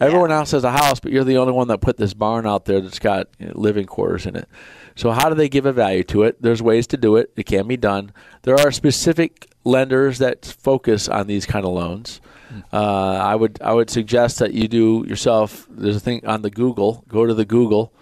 Everyone 0.00 0.32
else 0.32 0.50
has 0.50 0.64
a 0.64 0.72
house, 0.72 0.98
but 0.98 1.12
you're 1.12 1.22
the 1.22 1.36
only 1.36 1.52
one 1.52 1.68
that 1.68 1.80
put 1.80 1.98
this 1.98 2.14
barn 2.14 2.48
out 2.48 2.64
there 2.64 2.80
that's 2.80 2.98
got 2.98 3.28
you 3.38 3.46
know, 3.46 3.52
living 3.54 3.86
quarters 3.86 4.26
in 4.26 4.34
it. 4.34 4.48
So 4.94 5.10
how 5.10 5.28
do 5.28 5.34
they 5.34 5.48
give 5.48 5.66
a 5.66 5.72
value 5.72 6.04
to 6.04 6.22
it? 6.24 6.40
There's 6.42 6.62
ways 6.62 6.86
to 6.88 6.96
do 6.96 7.16
it. 7.16 7.32
It 7.36 7.44
can 7.44 7.66
be 7.66 7.76
done. 7.76 8.12
There 8.42 8.56
are 8.58 8.70
specific 8.70 9.50
lenders 9.64 10.18
that 10.18 10.44
focus 10.44 11.08
on 11.08 11.26
these 11.26 11.46
kind 11.46 11.64
of 11.64 11.72
loans. 11.72 12.20
Uh, 12.72 12.76
I 12.76 13.34
would 13.34 13.58
I 13.62 13.72
would 13.72 13.88
suggest 13.88 14.38
that 14.40 14.52
you 14.52 14.68
do 14.68 15.04
yourself. 15.08 15.66
There's 15.70 15.96
a 15.96 16.00
thing 16.00 16.26
on 16.26 16.42
the 16.42 16.50
Google. 16.50 17.04
Go 17.08 17.24
to 17.24 17.32
the 17.32 17.46
Google 17.46 17.92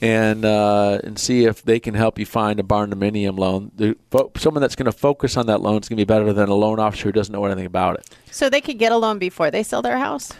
and 0.00 0.44
uh, 0.44 1.00
and 1.02 1.18
see 1.18 1.44
if 1.44 1.62
they 1.62 1.80
can 1.80 1.94
help 1.94 2.18
you 2.18 2.26
find 2.26 2.60
a 2.60 2.62
barn 2.62 2.90
dominium 2.90 3.38
loan. 3.38 3.72
The, 3.74 3.96
fo- 4.10 4.30
someone 4.36 4.60
that's 4.60 4.76
going 4.76 4.86
to 4.86 4.92
focus 4.92 5.36
on 5.36 5.46
that 5.46 5.62
loan 5.62 5.80
is 5.80 5.88
going 5.88 5.96
to 5.96 6.00
be 6.00 6.04
better 6.04 6.32
than 6.32 6.48
a 6.48 6.54
loan 6.54 6.78
officer 6.78 7.04
who 7.04 7.12
doesn't 7.12 7.32
know 7.32 7.44
anything 7.44 7.66
about 7.66 7.98
it. 7.98 8.10
So 8.30 8.50
they 8.50 8.60
could 8.60 8.78
get 8.78 8.92
a 8.92 8.96
loan 8.96 9.18
before 9.18 9.50
they 9.50 9.62
sell 9.62 9.82
their 9.82 9.98
house? 9.98 10.32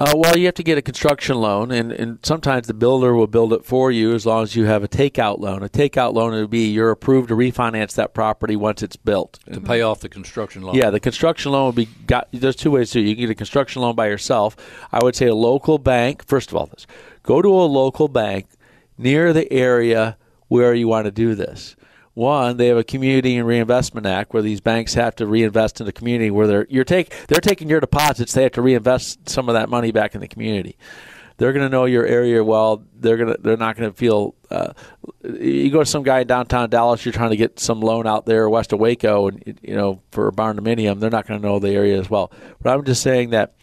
Uh, 0.00 0.14
well, 0.16 0.34
you 0.34 0.46
have 0.46 0.54
to 0.54 0.62
get 0.62 0.78
a 0.78 0.82
construction 0.82 1.36
loan, 1.36 1.70
and, 1.70 1.92
and 1.92 2.18
sometimes 2.22 2.66
the 2.66 2.72
builder 2.72 3.14
will 3.14 3.26
build 3.26 3.52
it 3.52 3.66
for 3.66 3.92
you 3.92 4.14
as 4.14 4.24
long 4.24 4.42
as 4.42 4.56
you 4.56 4.64
have 4.64 4.82
a 4.82 4.88
takeout 4.88 5.40
loan. 5.40 5.62
A 5.62 5.68
takeout 5.68 6.14
loan 6.14 6.32
would 6.32 6.48
be 6.48 6.68
you're 6.68 6.90
approved 6.90 7.28
to 7.28 7.34
refinance 7.34 7.96
that 7.96 8.14
property 8.14 8.56
once 8.56 8.82
it's 8.82 8.96
built. 8.96 9.38
to 9.52 9.60
pay 9.60 9.82
off 9.82 10.00
the 10.00 10.08
construction 10.08 10.62
loan. 10.62 10.74
Yeah, 10.74 10.88
the 10.88 11.00
construction 11.00 11.52
loan 11.52 11.66
would 11.66 11.74
be 11.74 11.86
got. 12.06 12.28
There's 12.32 12.56
two 12.56 12.70
ways 12.70 12.92
to 12.92 12.98
do 12.98 13.04
it. 13.04 13.08
You 13.08 13.14
can 13.14 13.24
get 13.24 13.30
a 13.30 13.34
construction 13.34 13.82
loan 13.82 13.94
by 13.94 14.08
yourself. 14.08 14.56
I 14.90 15.04
would 15.04 15.14
say 15.14 15.26
a 15.26 15.34
local 15.34 15.76
bank. 15.76 16.24
First 16.26 16.50
of 16.50 16.56
all, 16.56 16.64
this 16.64 16.86
go 17.22 17.42
to 17.42 17.48
a 17.48 17.68
local 17.68 18.08
bank 18.08 18.46
near 18.96 19.34
the 19.34 19.52
area 19.52 20.16
where 20.48 20.72
you 20.72 20.88
want 20.88 21.04
to 21.04 21.10
do 21.10 21.34
this. 21.34 21.76
One, 22.20 22.58
they 22.58 22.66
have 22.66 22.76
a 22.76 22.84
community 22.84 23.38
and 23.38 23.46
reinvestment 23.46 24.06
act 24.06 24.34
where 24.34 24.42
these 24.42 24.60
banks 24.60 24.92
have 24.92 25.16
to 25.16 25.26
reinvest 25.26 25.80
in 25.80 25.86
the 25.86 25.92
community 25.92 26.30
where 26.30 26.46
they're 26.46 26.66
you're 26.68 26.84
take 26.84 27.14
they're 27.28 27.40
taking 27.40 27.70
your 27.70 27.80
deposits. 27.80 28.34
They 28.34 28.42
have 28.42 28.52
to 28.52 28.62
reinvest 28.62 29.26
some 29.26 29.48
of 29.48 29.54
that 29.54 29.70
money 29.70 29.90
back 29.90 30.14
in 30.14 30.20
the 30.20 30.28
community. 30.28 30.76
They're 31.38 31.54
going 31.54 31.64
to 31.64 31.70
know 31.70 31.86
your 31.86 32.04
area 32.04 32.44
well. 32.44 32.84
They're 32.94 33.16
to 33.16 33.38
they're 33.40 33.56
not 33.56 33.78
going 33.78 33.90
to 33.90 33.96
feel. 33.96 34.34
Uh, 34.50 34.74
you 35.24 35.70
go 35.70 35.78
to 35.78 35.86
some 35.86 36.02
guy 36.02 36.20
in 36.20 36.26
downtown 36.26 36.68
Dallas. 36.68 37.06
You're 37.06 37.14
trying 37.14 37.30
to 37.30 37.38
get 37.38 37.58
some 37.58 37.80
loan 37.80 38.06
out 38.06 38.26
there 38.26 38.50
west 38.50 38.74
of 38.74 38.80
Waco, 38.80 39.28
and 39.28 39.58
you 39.62 39.74
know 39.74 40.02
for 40.10 40.28
a 40.28 40.32
barn 40.32 40.58
dominium, 40.58 41.00
they're 41.00 41.08
not 41.08 41.26
going 41.26 41.40
to 41.40 41.46
know 41.46 41.58
the 41.58 41.70
area 41.70 41.98
as 41.98 42.10
well. 42.10 42.30
But 42.60 42.74
I'm 42.74 42.84
just 42.84 43.02
saying 43.02 43.30
that 43.30 43.54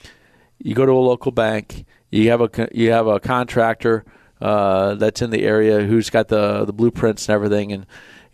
you 0.58 0.74
go 0.74 0.84
to 0.84 0.94
a 0.94 0.94
local 0.94 1.32
bank. 1.32 1.86
You 2.10 2.32
have 2.32 2.42
a 2.42 2.70
you 2.72 2.90
have 2.90 3.06
a 3.06 3.20
contractor 3.20 4.04
uh, 4.42 4.96
that's 4.96 5.22
in 5.22 5.30
the 5.30 5.44
area 5.44 5.82
who's 5.82 6.10
got 6.10 6.28
the 6.28 6.66
the 6.66 6.74
blueprints 6.74 7.30
and 7.30 7.36
everything, 7.36 7.72
and 7.72 7.86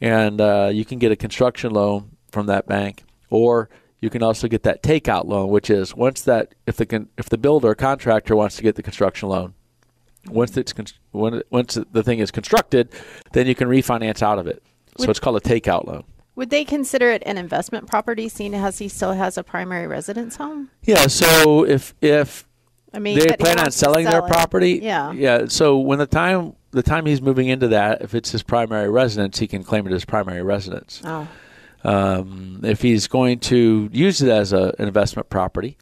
and 0.03 0.41
uh, 0.41 0.69
you 0.71 0.83
can 0.83 0.99
get 0.99 1.13
a 1.13 1.15
construction 1.15 1.71
loan 1.71 2.11
from 2.29 2.47
that 2.47 2.67
bank, 2.67 3.03
or 3.29 3.69
you 4.01 4.09
can 4.09 4.21
also 4.21 4.49
get 4.49 4.63
that 4.63 4.83
takeout 4.83 5.25
loan, 5.25 5.47
which 5.47 5.69
is 5.69 5.95
once 5.95 6.21
that 6.23 6.53
if 6.67 6.75
the 6.75 7.07
if 7.17 7.29
the 7.29 7.37
builder 7.37 7.69
or 7.69 7.75
contractor 7.75 8.35
wants 8.35 8.57
to 8.57 8.63
get 8.63 8.75
the 8.75 8.83
construction 8.83 9.29
loan, 9.29 9.53
once 10.27 10.57
it's 10.57 10.73
con- 10.73 10.87
when 11.11 11.35
it, 11.35 11.47
once 11.49 11.79
the 11.91 12.03
thing 12.03 12.19
is 12.19 12.31
constructed, 12.31 12.89
then 13.31 13.47
you 13.47 13.55
can 13.55 13.69
refinance 13.69 14.21
out 14.21 14.39
of 14.39 14.45
it. 14.45 14.61
So 14.97 15.09
it's 15.09 15.19
called 15.19 15.37
a 15.37 15.39
takeout 15.39 15.87
loan. 15.87 16.03
Would 16.35 16.49
they 16.49 16.65
consider 16.65 17.09
it 17.09 17.23
an 17.25 17.37
investment 17.37 17.87
property, 17.87 18.27
seeing 18.27 18.53
as 18.53 18.79
he 18.79 18.89
still 18.89 19.13
has 19.13 19.37
a 19.37 19.43
primary 19.43 19.87
residence 19.87 20.35
home? 20.35 20.69
Yeah. 20.83 21.07
So 21.07 21.65
if 21.65 21.93
if 22.01 22.45
I 22.93 22.99
mean, 22.99 23.17
they 23.17 23.35
plan 23.37 23.59
on 23.59 23.71
selling 23.71 24.05
their 24.05 24.13
sell 24.13 24.25
it. 24.25 24.31
property. 24.31 24.79
Yeah. 24.81 25.11
yeah. 25.11 25.45
So 25.47 25.79
when 25.79 25.99
the 25.99 26.05
time 26.05 26.55
the 26.71 26.83
time 26.83 27.05
he's 27.05 27.21
moving 27.21 27.47
into 27.47 27.69
that, 27.69 28.01
if 28.01 28.13
it's 28.13 28.31
his 28.31 28.43
primary 28.43 28.89
residence, 28.89 29.39
he 29.39 29.47
can 29.47 29.63
claim 29.63 29.87
it 29.87 29.93
as 29.93 30.05
primary 30.05 30.41
residence. 30.41 31.01
Oh. 31.03 31.27
Um, 31.83 32.61
if 32.63 32.81
he's 32.81 33.07
going 33.07 33.39
to 33.39 33.89
use 33.91 34.21
it 34.21 34.29
as 34.29 34.53
a, 34.53 34.73
an 34.79 34.87
investment 34.87 35.29
property, 35.29 35.77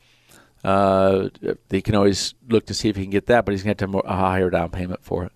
uh, 0.64 1.30
they 1.70 1.82
can 1.82 1.96
always 1.96 2.34
look 2.50 2.66
to 2.68 2.74
see 2.74 2.90
if 2.90 2.96
he 2.96 3.04
can 3.04 3.12
get 3.12 3.28
that, 3.28 3.46
but 3.46 3.52
he's 3.52 3.64
going 3.64 3.76
to 3.76 3.84
have 3.84 3.92
to 3.92 3.98
have 3.98 4.06
a 4.06 4.16
higher 4.16 4.50
down 4.50 4.70
payment 4.70 5.04
for 5.04 5.26
it. 5.26 5.32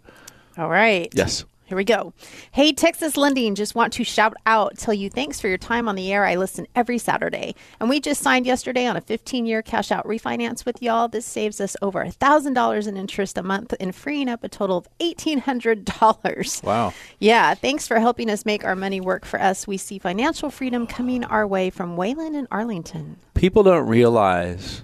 All 0.57 0.69
right. 0.69 1.09
Yes. 1.13 1.45
Here 1.67 1.75
we 1.75 1.83
go. 1.83 2.13
Hey, 2.51 2.73
Texas 2.73 3.17
Lending, 3.17 3.55
just 3.55 3.73
want 3.73 3.91
to 3.93 4.03
shout 4.03 4.35
out, 4.45 4.77
tell 4.77 4.93
you 4.93 5.09
thanks 5.09 5.41
for 5.41 5.47
your 5.47 5.57
time 5.57 5.89
on 5.89 5.95
the 5.95 6.13
air. 6.13 6.23
I 6.23 6.35
listen 6.35 6.67
every 6.75 6.99
Saturday. 6.99 7.55
And 7.79 7.89
we 7.89 7.99
just 7.99 8.21
signed 8.21 8.45
yesterday 8.45 8.85
on 8.85 8.95
a 8.95 9.01
15 9.01 9.47
year 9.47 9.63
cash 9.63 9.91
out 9.91 10.05
refinance 10.05 10.63
with 10.63 10.79
y'all. 10.79 11.07
This 11.07 11.25
saves 11.25 11.59
us 11.59 11.75
over 11.81 12.05
$1,000 12.05 12.87
in 12.87 12.97
interest 12.97 13.39
a 13.39 13.41
month 13.41 13.73
and 13.79 13.95
freeing 13.95 14.29
up 14.29 14.43
a 14.43 14.49
total 14.49 14.77
of 14.77 14.87
$1,800. 14.99 16.63
Wow. 16.63 16.93
Yeah, 17.17 17.55
thanks 17.55 17.87
for 17.87 17.99
helping 17.99 18.29
us 18.29 18.45
make 18.45 18.63
our 18.63 18.75
money 18.75 19.01
work 19.01 19.25
for 19.25 19.41
us. 19.41 19.65
We 19.65 19.77
see 19.77 19.97
financial 19.97 20.51
freedom 20.51 20.85
coming 20.85 21.23
our 21.23 21.47
way 21.47 21.71
from 21.71 21.97
Waylon 21.97 22.37
and 22.37 22.47
Arlington. 22.51 23.17
People 23.33 23.63
don't 23.63 23.87
realize 23.87 24.83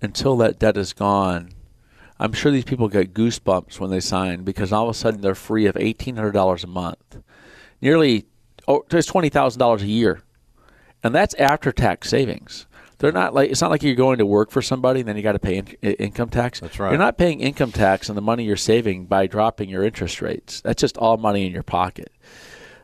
until 0.00 0.36
that 0.36 0.60
debt 0.60 0.76
is 0.76 0.92
gone. 0.92 1.50
I'm 2.22 2.32
sure 2.32 2.52
these 2.52 2.64
people 2.64 2.88
get 2.88 3.14
goosebumps 3.14 3.80
when 3.80 3.90
they 3.90 3.98
sign 3.98 4.44
because 4.44 4.72
all 4.72 4.84
of 4.84 4.90
a 4.90 4.94
sudden 4.94 5.22
they're 5.22 5.34
free 5.34 5.66
of 5.66 5.74
$1,800 5.74 6.62
a 6.62 6.66
month, 6.68 7.18
nearly 7.80 8.26
oh, 8.68 8.84
thousand 8.88 9.58
dollars 9.58 9.82
a 9.82 9.88
year, 9.88 10.22
and 11.02 11.12
that's 11.12 11.34
after 11.34 11.72
tax 11.72 12.08
savings. 12.08 12.66
They're 12.98 13.10
not 13.10 13.34
like 13.34 13.50
it's 13.50 13.60
not 13.60 13.72
like 13.72 13.82
you're 13.82 13.96
going 13.96 14.18
to 14.18 14.26
work 14.26 14.52
for 14.52 14.62
somebody 14.62 15.00
and 15.00 15.08
then 15.08 15.16
you 15.16 15.22
got 15.24 15.32
to 15.32 15.40
pay 15.40 15.56
in, 15.56 15.66
income 15.82 16.28
tax. 16.28 16.60
That's 16.60 16.78
right. 16.78 16.90
You're 16.90 16.98
not 16.98 17.18
paying 17.18 17.40
income 17.40 17.72
tax 17.72 18.08
on 18.08 18.14
the 18.14 18.22
money 18.22 18.44
you're 18.44 18.56
saving 18.56 19.06
by 19.06 19.26
dropping 19.26 19.68
your 19.68 19.82
interest 19.82 20.22
rates. 20.22 20.60
That's 20.60 20.80
just 20.80 20.96
all 20.96 21.16
money 21.16 21.44
in 21.44 21.52
your 21.52 21.64
pocket. 21.64 22.12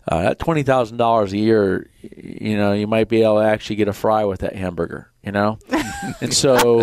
Uh, 0.09 0.23
that 0.23 0.41
twenty 0.41 0.65
thousand 0.65 0.97
dollars 0.97 1.33
a 1.33 1.39
year, 1.39 1.89
you 2.01 2.57
know, 2.57 2.73
you 2.73 2.89
might 2.89 3.09
be 3.09 3.23
able 3.23 3.37
to 3.39 3.47
actually 3.47 3.77
get 3.77 3.87
a 3.87 3.93
fry 3.93 4.25
with 4.25 4.41
that 4.41 4.57
hamburger, 4.57 5.13
you 5.29 5.33
know, 5.33 5.59
and 6.23 6.33
so 6.33 6.81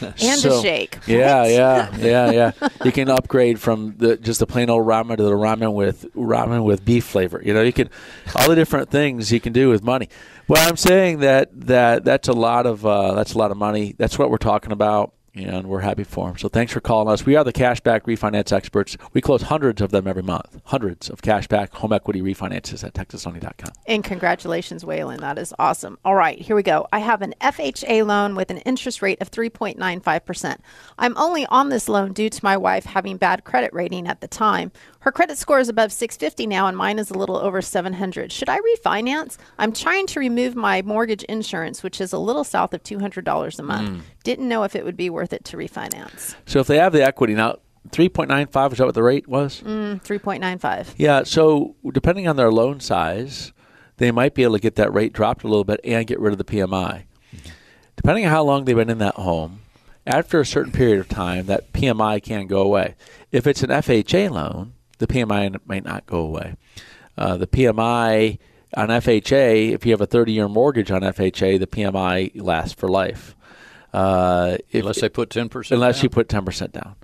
And 0.00 0.44
a 0.44 0.62
shake. 0.62 0.96
Yeah, 1.08 1.44
yeah, 1.44 1.96
yeah, 1.96 2.30
yeah. 2.30 2.68
You 2.84 2.92
can 2.92 3.08
upgrade 3.08 3.58
from 3.58 3.96
the 3.96 4.16
just 4.16 4.38
the 4.38 4.46
plain 4.46 4.70
old 4.70 4.86
ramen 4.86 5.16
to 5.16 5.24
the 5.24 5.32
ramen 5.32 5.74
with 5.74 6.06
ramen 6.14 6.62
with 6.62 6.84
beef 6.84 7.04
flavor. 7.04 7.42
You 7.44 7.52
know, 7.52 7.62
you 7.62 7.72
can 7.72 7.90
all 8.36 8.48
the 8.48 8.54
different 8.54 8.90
things 8.90 9.32
you 9.32 9.40
can 9.40 9.52
do 9.52 9.70
with 9.70 9.82
money. 9.82 10.08
Well, 10.46 10.68
I'm 10.68 10.76
saying 10.76 11.18
that 11.18 11.48
that 11.66 12.04
that's 12.04 12.28
a 12.28 12.32
lot 12.32 12.64
of 12.64 12.86
uh, 12.86 13.14
that's 13.14 13.34
a 13.34 13.38
lot 13.38 13.50
of 13.50 13.56
money. 13.56 13.96
That's 13.98 14.16
what 14.16 14.30
we're 14.30 14.38
talking 14.38 14.70
about. 14.70 15.12
And 15.34 15.68
we're 15.68 15.80
happy 15.80 16.04
for 16.04 16.28
them. 16.28 16.38
So 16.38 16.48
thanks 16.48 16.72
for 16.72 16.80
calling 16.80 17.08
us. 17.08 17.24
We 17.24 17.36
are 17.36 17.44
the 17.44 17.52
cashback 17.52 18.02
refinance 18.02 18.52
experts. 18.52 18.96
We 19.12 19.20
close 19.20 19.42
hundreds 19.42 19.80
of 19.80 19.90
them 19.90 20.08
every 20.08 20.22
month. 20.22 20.60
Hundreds 20.64 21.08
of 21.08 21.22
cashback 21.22 21.72
home 21.74 21.92
equity 21.92 22.20
refinances 22.20 22.82
at 22.82 22.94
texaslending.com. 22.94 23.72
And 23.86 24.02
congratulations, 24.02 24.84
Waylon. 24.84 25.20
That 25.20 25.38
is 25.38 25.54
awesome. 25.58 25.98
All 26.04 26.16
right, 26.16 26.40
here 26.40 26.56
we 26.56 26.62
go. 26.64 26.88
I 26.92 26.98
have 26.98 27.22
an 27.22 27.34
FHA 27.40 28.04
loan 28.04 28.34
with 28.34 28.50
an 28.50 28.58
interest 28.58 29.02
rate 29.02 29.20
of 29.20 29.30
3.95%. 29.30 30.56
I'm 30.98 31.16
only 31.16 31.46
on 31.46 31.68
this 31.68 31.88
loan 31.88 32.12
due 32.12 32.28
to 32.30 32.44
my 32.44 32.56
wife 32.56 32.84
having 32.84 33.16
bad 33.16 33.44
credit 33.44 33.72
rating 33.72 34.08
at 34.08 34.20
the 34.20 34.28
time. 34.28 34.72
Her 35.00 35.10
credit 35.12 35.38
score 35.38 35.58
is 35.58 35.70
above 35.70 35.92
650 35.92 36.46
now, 36.46 36.66
and 36.66 36.76
mine 36.76 36.98
is 36.98 37.10
a 37.10 37.14
little 37.14 37.36
over 37.38 37.62
700. 37.62 38.30
Should 38.30 38.50
I 38.50 38.58
refinance? 38.58 39.38
I'm 39.58 39.72
trying 39.72 40.06
to 40.08 40.20
remove 40.20 40.54
my 40.54 40.82
mortgage 40.82 41.22
insurance, 41.22 41.82
which 41.82 42.02
is 42.02 42.12
a 42.12 42.18
little 42.18 42.44
south 42.44 42.74
of 42.74 42.82
$200 42.82 43.58
a 43.58 43.62
month. 43.62 44.04
Didn't 44.24 44.46
know 44.46 44.62
if 44.64 44.76
it 44.76 44.84
would 44.84 44.98
be 44.98 45.08
worth 45.08 45.32
it 45.32 45.44
to 45.46 45.56
refinance. 45.56 46.34
So 46.44 46.60
if 46.60 46.66
they 46.66 46.76
have 46.76 46.92
the 46.92 47.02
equity 47.02 47.34
now, 47.34 47.56
3.95 47.88 48.72
is 48.72 48.78
that 48.78 48.84
what 48.84 48.94
the 48.94 49.02
rate 49.02 49.26
was? 49.26 49.62
Mm, 49.62 50.02
3.95. 50.02 50.94
Yeah, 50.98 51.22
so 51.22 51.76
depending 51.92 52.28
on 52.28 52.36
their 52.36 52.52
loan 52.52 52.80
size, 52.80 53.52
they 53.96 54.10
might 54.10 54.34
be 54.34 54.42
able 54.42 54.56
to 54.56 54.60
get 54.60 54.76
that 54.76 54.92
rate 54.92 55.14
dropped 55.14 55.44
a 55.44 55.48
little 55.48 55.64
bit 55.64 55.80
and 55.82 56.06
get 56.06 56.20
rid 56.20 56.32
of 56.32 56.38
the 56.38 56.44
PMI. 56.44 57.04
Depending 57.96 58.26
on 58.26 58.30
how 58.30 58.42
long 58.42 58.66
they've 58.66 58.76
been 58.76 58.90
in 58.90 58.98
that 58.98 59.14
home, 59.14 59.60
after 60.06 60.40
a 60.40 60.46
certain 60.46 60.72
period 60.72 61.00
of 61.00 61.08
time, 61.08 61.46
that 61.46 61.72
PMI 61.72 62.22
can 62.22 62.46
go 62.46 62.60
away. 62.60 62.96
If 63.32 63.46
it's 63.46 63.62
an 63.62 63.70
FHA 63.70 64.30
loan, 64.30 64.74
the 65.00 65.06
PMI 65.06 65.58
might 65.66 65.84
not 65.84 66.06
go 66.06 66.18
away. 66.20 66.54
Uh, 67.18 67.36
the 67.36 67.46
PMI 67.46 68.38
on 68.76 68.88
FHA, 68.88 69.72
if 69.72 69.84
you 69.84 69.92
have 69.92 70.00
a 70.00 70.06
30 70.06 70.32
year 70.32 70.48
mortgage 70.48 70.90
on 70.90 71.00
FHA, 71.02 71.58
the 71.58 71.66
PMI 71.66 72.30
lasts 72.40 72.74
for 72.74 72.88
life. 72.88 73.34
Uh, 73.92 74.58
if, 74.70 74.82
Unless 74.82 75.00
they 75.00 75.08
put 75.08 75.30
10%. 75.30 75.72
unless 75.72 75.96
down. 75.96 76.02
you 76.04 76.08
put 76.10 76.28
10% 76.28 76.70
down. 76.72 76.94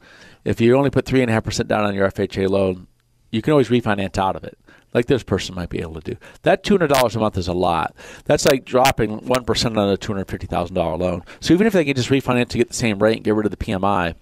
If 0.44 0.60
you 0.60 0.76
only 0.76 0.90
put 0.90 1.06
3.5% 1.06 1.66
down 1.66 1.84
on 1.84 1.94
your 1.94 2.08
FHA 2.08 2.48
loan, 2.48 2.86
you 3.32 3.42
can 3.42 3.50
always 3.50 3.68
refinance 3.68 4.16
out 4.18 4.36
of 4.36 4.44
it, 4.44 4.56
like 4.94 5.06
this 5.06 5.24
person 5.24 5.56
might 5.56 5.68
be 5.68 5.80
able 5.80 5.94
to 6.00 6.12
do. 6.12 6.16
That 6.42 6.62
$200 6.62 7.16
a 7.16 7.18
month 7.18 7.36
is 7.36 7.48
a 7.48 7.52
lot. 7.52 7.96
That's 8.26 8.46
like 8.46 8.64
dropping 8.64 9.20
1% 9.22 9.76
on 9.76 9.88
a 9.92 9.96
$250,000 9.96 10.98
loan. 11.00 11.24
So 11.40 11.52
even 11.52 11.66
if 11.66 11.72
they 11.72 11.84
can 11.84 11.96
just 11.96 12.10
refinance 12.10 12.50
to 12.50 12.58
get 12.58 12.68
the 12.68 12.74
same 12.74 13.00
rate 13.02 13.16
and 13.16 13.24
get 13.24 13.34
rid 13.34 13.46
of 13.46 13.50
the 13.50 13.56
PMI, 13.56 14.14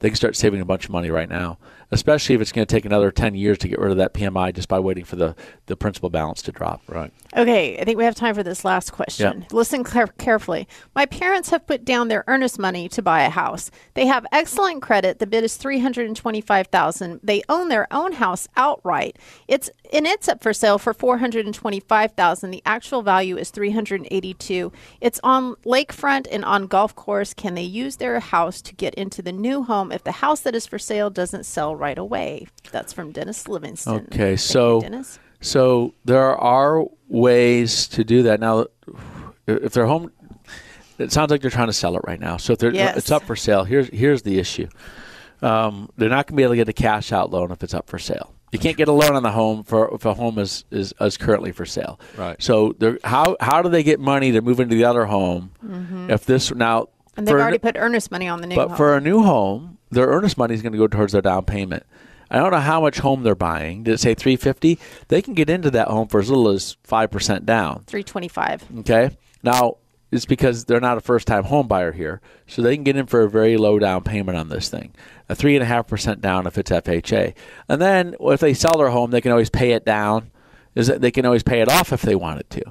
they 0.00 0.08
can 0.08 0.16
start 0.16 0.36
saving 0.36 0.60
a 0.60 0.64
bunch 0.66 0.84
of 0.84 0.90
money 0.90 1.10
right 1.10 1.28
now, 1.28 1.58
especially 1.92 2.34
if 2.34 2.40
it's 2.40 2.52
going 2.52 2.66
to 2.66 2.72
take 2.74 2.84
another 2.84 3.10
10 3.10 3.34
years 3.34 3.58
to 3.58 3.68
get 3.68 3.78
rid 3.78 3.90
of 3.90 3.96
that 3.98 4.14
PMI 4.14 4.54
just 4.54 4.68
by 4.68 4.78
waiting 4.78 5.04
for 5.04 5.16
the, 5.16 5.34
the 5.66 5.76
principal 5.76 6.10
balance 6.10 6.42
to 6.42 6.52
drop. 6.52 6.82
Right. 6.88 7.12
Okay, 7.36 7.78
I 7.78 7.84
think 7.84 7.98
we 7.98 8.04
have 8.04 8.14
time 8.14 8.34
for 8.34 8.42
this 8.42 8.64
last 8.64 8.90
question. 8.92 9.40
Yeah. 9.42 9.46
Listen 9.52 9.84
care- 9.84 10.06
carefully. 10.18 10.66
My 10.94 11.06
parents 11.06 11.50
have 11.50 11.66
put 11.66 11.84
down 11.84 12.08
their 12.08 12.24
earnest 12.26 12.58
money 12.58 12.88
to 12.88 13.02
buy 13.02 13.22
a 13.22 13.30
house. 13.30 13.70
They 13.94 14.06
have 14.06 14.26
excellent 14.32 14.82
credit. 14.82 15.18
The 15.18 15.26
bid 15.26 15.44
is 15.44 15.56
three 15.56 15.78
hundred 15.78 16.06
and 16.06 16.16
twenty-five 16.16 16.68
thousand. 16.68 17.20
They 17.22 17.42
own 17.48 17.68
their 17.68 17.86
own 17.92 18.12
house 18.12 18.48
outright. 18.56 19.16
It's 19.48 19.70
and 19.92 20.06
it's 20.06 20.28
up 20.28 20.42
for 20.42 20.52
sale 20.52 20.78
for 20.78 20.92
four 20.92 21.18
hundred 21.18 21.46
and 21.46 21.54
twenty-five 21.54 22.12
thousand. 22.12 22.50
The 22.50 22.62
actual 22.66 23.02
value 23.02 23.36
is 23.36 23.50
three 23.50 23.70
hundred 23.70 24.00
and 24.00 24.08
eighty-two. 24.10 24.72
It's 25.00 25.20
on 25.22 25.54
lakefront 25.64 26.26
and 26.30 26.44
on 26.44 26.66
golf 26.66 26.94
course. 26.94 27.32
Can 27.34 27.54
they 27.54 27.62
use 27.62 27.96
their 27.96 28.18
house 28.20 28.60
to 28.62 28.74
get 28.74 28.94
into 28.94 29.22
the 29.22 29.32
new 29.32 29.62
home 29.62 29.92
if 29.92 30.02
the 30.04 30.12
house 30.12 30.40
that 30.40 30.54
is 30.54 30.66
for 30.66 30.78
sale 30.78 31.10
doesn't 31.10 31.44
sell 31.46 31.76
right 31.80 31.98
away? 31.98 32.46
That's 32.70 32.92
from 32.92 33.10
Dennis 33.12 33.48
Livingston. 33.48 33.94
Okay, 33.94 34.06
Thank 34.16 34.30
you, 34.30 34.36
so 34.36 34.80
Dennis. 34.82 35.18
so 35.40 35.94
there 36.04 36.36
are 36.36 36.84
ways 37.08 37.88
to 37.88 38.04
do 38.04 38.22
that. 38.24 38.38
Now, 38.40 38.66
if 39.46 39.72
they're 39.72 39.86
home, 39.86 40.12
it 40.98 41.10
sounds 41.10 41.30
like 41.30 41.40
they're 41.40 41.50
trying 41.50 41.66
to 41.68 41.72
sell 41.72 41.96
it 41.96 42.02
right 42.06 42.20
now. 42.20 42.36
So 42.36 42.52
if 42.52 42.58
they're, 42.60 42.72
Yes. 42.74 42.96
it's 42.96 43.10
up 43.10 43.24
for 43.24 43.34
sale, 43.34 43.64
here's 43.64 43.88
here's 43.88 44.22
the 44.22 44.38
issue. 44.38 44.68
Um, 45.42 45.88
they're 45.96 46.10
not 46.10 46.26
going 46.26 46.34
to 46.34 46.36
be 46.36 46.42
able 46.42 46.52
to 46.52 46.56
get 46.56 46.68
a 46.68 46.72
cash 46.74 47.12
out 47.12 47.30
loan 47.30 47.50
if 47.50 47.62
it's 47.62 47.72
up 47.72 47.88
for 47.88 47.98
sale. 47.98 48.34
You 48.52 48.58
can't 48.58 48.76
get 48.76 48.88
a 48.88 48.92
loan 48.92 49.14
on 49.16 49.22
the 49.22 49.30
home 49.30 49.62
for 49.62 49.94
if 49.94 50.04
a 50.04 50.12
home 50.12 50.38
is, 50.38 50.64
is, 50.72 50.92
is 51.00 51.16
currently 51.16 51.52
for 51.52 51.64
sale. 51.64 51.98
Right. 52.16 52.40
So 52.42 52.74
they're, 52.78 52.98
how 53.04 53.36
how 53.40 53.62
do 53.62 53.68
they 53.70 53.82
get 53.82 54.00
money 54.00 54.32
to 54.32 54.42
move 54.42 54.60
into 54.60 54.74
the 54.74 54.84
other 54.84 55.06
home 55.06 55.52
if 56.10 56.26
this 56.26 56.52
now? 56.52 56.88
And 57.16 57.26
they've 57.26 57.32
for- 57.32 57.40
already 57.40 57.58
put 57.58 57.76
earnest 57.78 58.10
money 58.10 58.28
on 58.28 58.40
the 58.42 58.48
new 58.48 58.54
home. 58.56 58.64
but 58.64 58.68
home. 58.70 58.76
for 58.76 58.96
a 58.96 59.00
new 59.00 59.22
home, 59.22 59.78
their 59.90 60.06
earnest 60.08 60.38
money 60.38 60.54
is 60.54 60.62
going 60.62 60.72
to 60.72 60.78
go 60.78 60.86
towards 60.86 61.12
their 61.12 61.22
down 61.22 61.44
payment. 61.44 61.84
I 62.30 62.38
don't 62.38 62.52
know 62.52 62.60
how 62.60 62.80
much 62.80 62.98
home 62.98 63.22
they're 63.22 63.34
buying. 63.34 63.82
Did 63.82 63.94
it 63.94 64.00
say 64.00 64.14
350? 64.14 64.78
They 65.08 65.20
can 65.20 65.34
get 65.34 65.50
into 65.50 65.70
that 65.72 65.88
home 65.88 66.06
for 66.06 66.20
as 66.20 66.30
little 66.30 66.48
as 66.48 66.76
5% 66.86 67.44
down. 67.44 67.82
325. 67.86 68.78
Okay? 68.80 69.10
Now, 69.42 69.78
it's 70.12 70.26
because 70.26 70.64
they're 70.64 70.80
not 70.80 70.96
a 70.96 71.00
first 71.00 71.26
time 71.26 71.44
home 71.44 71.66
buyer 71.66 71.92
here. 71.92 72.20
So 72.46 72.62
they 72.62 72.76
can 72.76 72.84
get 72.84 72.96
in 72.96 73.06
for 73.06 73.22
a 73.22 73.30
very 73.30 73.56
low 73.56 73.78
down 73.78 74.02
payment 74.04 74.38
on 74.38 74.48
this 74.48 74.68
thing. 74.68 74.94
A 75.28 75.34
3.5% 75.34 76.20
down 76.20 76.46
if 76.46 76.56
it's 76.56 76.70
FHA. 76.70 77.34
And 77.68 77.80
then 77.80 78.14
if 78.20 78.40
they 78.40 78.54
sell 78.54 78.78
their 78.78 78.90
home, 78.90 79.10
they 79.10 79.20
can 79.20 79.32
always 79.32 79.50
pay 79.50 79.72
it 79.72 79.84
down. 79.84 80.30
Is 80.76 80.86
that 80.86 81.00
they 81.00 81.10
can 81.10 81.26
always 81.26 81.42
pay 81.42 81.60
it 81.60 81.68
off 81.68 81.92
if 81.92 82.02
they 82.02 82.14
wanted 82.14 82.48
to. 82.50 82.62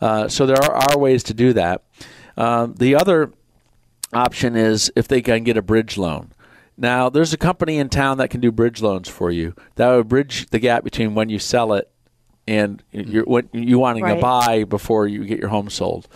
Uh, 0.00 0.28
so 0.28 0.44
there 0.44 0.60
are, 0.60 0.90
are 0.90 0.98
ways 0.98 1.22
to 1.24 1.34
do 1.34 1.52
that. 1.52 1.84
Um, 2.36 2.74
the 2.74 2.96
other 2.96 3.32
option 4.12 4.56
is 4.56 4.90
if 4.96 5.06
they 5.06 5.22
can 5.22 5.44
get 5.44 5.56
a 5.56 5.62
bridge 5.62 5.96
loan. 5.96 6.32
Now, 6.80 7.08
there's 7.10 7.32
a 7.32 7.36
company 7.36 7.78
in 7.78 7.88
town 7.88 8.18
that 8.18 8.30
can 8.30 8.40
do 8.40 8.52
bridge 8.52 8.80
loans 8.80 9.08
for 9.08 9.32
you. 9.32 9.54
That 9.74 9.92
would 9.94 10.06
bridge 10.08 10.46
the 10.50 10.60
gap 10.60 10.84
between 10.84 11.14
when 11.16 11.28
you 11.28 11.40
sell 11.40 11.72
it 11.72 11.90
and 12.46 12.82
you're, 12.92 13.24
when 13.24 13.48
you 13.52 13.80
wanting 13.80 14.04
Right. 14.04 14.14
to 14.14 14.20
buy 14.20 14.62
before 14.64 15.08
you 15.08 15.24
get 15.24 15.40
your 15.40 15.48
home 15.48 15.70
sold. 15.70 16.06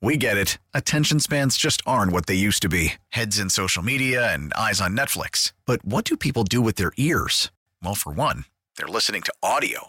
We 0.00 0.16
get 0.16 0.36
it. 0.36 0.58
Attention 0.74 1.18
spans 1.20 1.56
just 1.56 1.82
aren't 1.84 2.12
what 2.12 2.26
they 2.26 2.34
used 2.36 2.62
to 2.62 2.68
be 2.68 2.94
heads 3.08 3.38
in 3.38 3.50
social 3.50 3.82
media 3.82 4.32
and 4.32 4.52
eyes 4.54 4.80
on 4.80 4.96
Netflix. 4.96 5.52
But 5.66 5.84
what 5.84 6.04
do 6.04 6.16
people 6.16 6.44
do 6.44 6.60
with 6.62 6.76
their 6.76 6.92
ears? 6.96 7.50
Well, 7.82 7.96
for 7.96 8.12
one, 8.12 8.44
they're 8.76 8.86
listening 8.86 9.22
to 9.22 9.32
audio. 9.42 9.88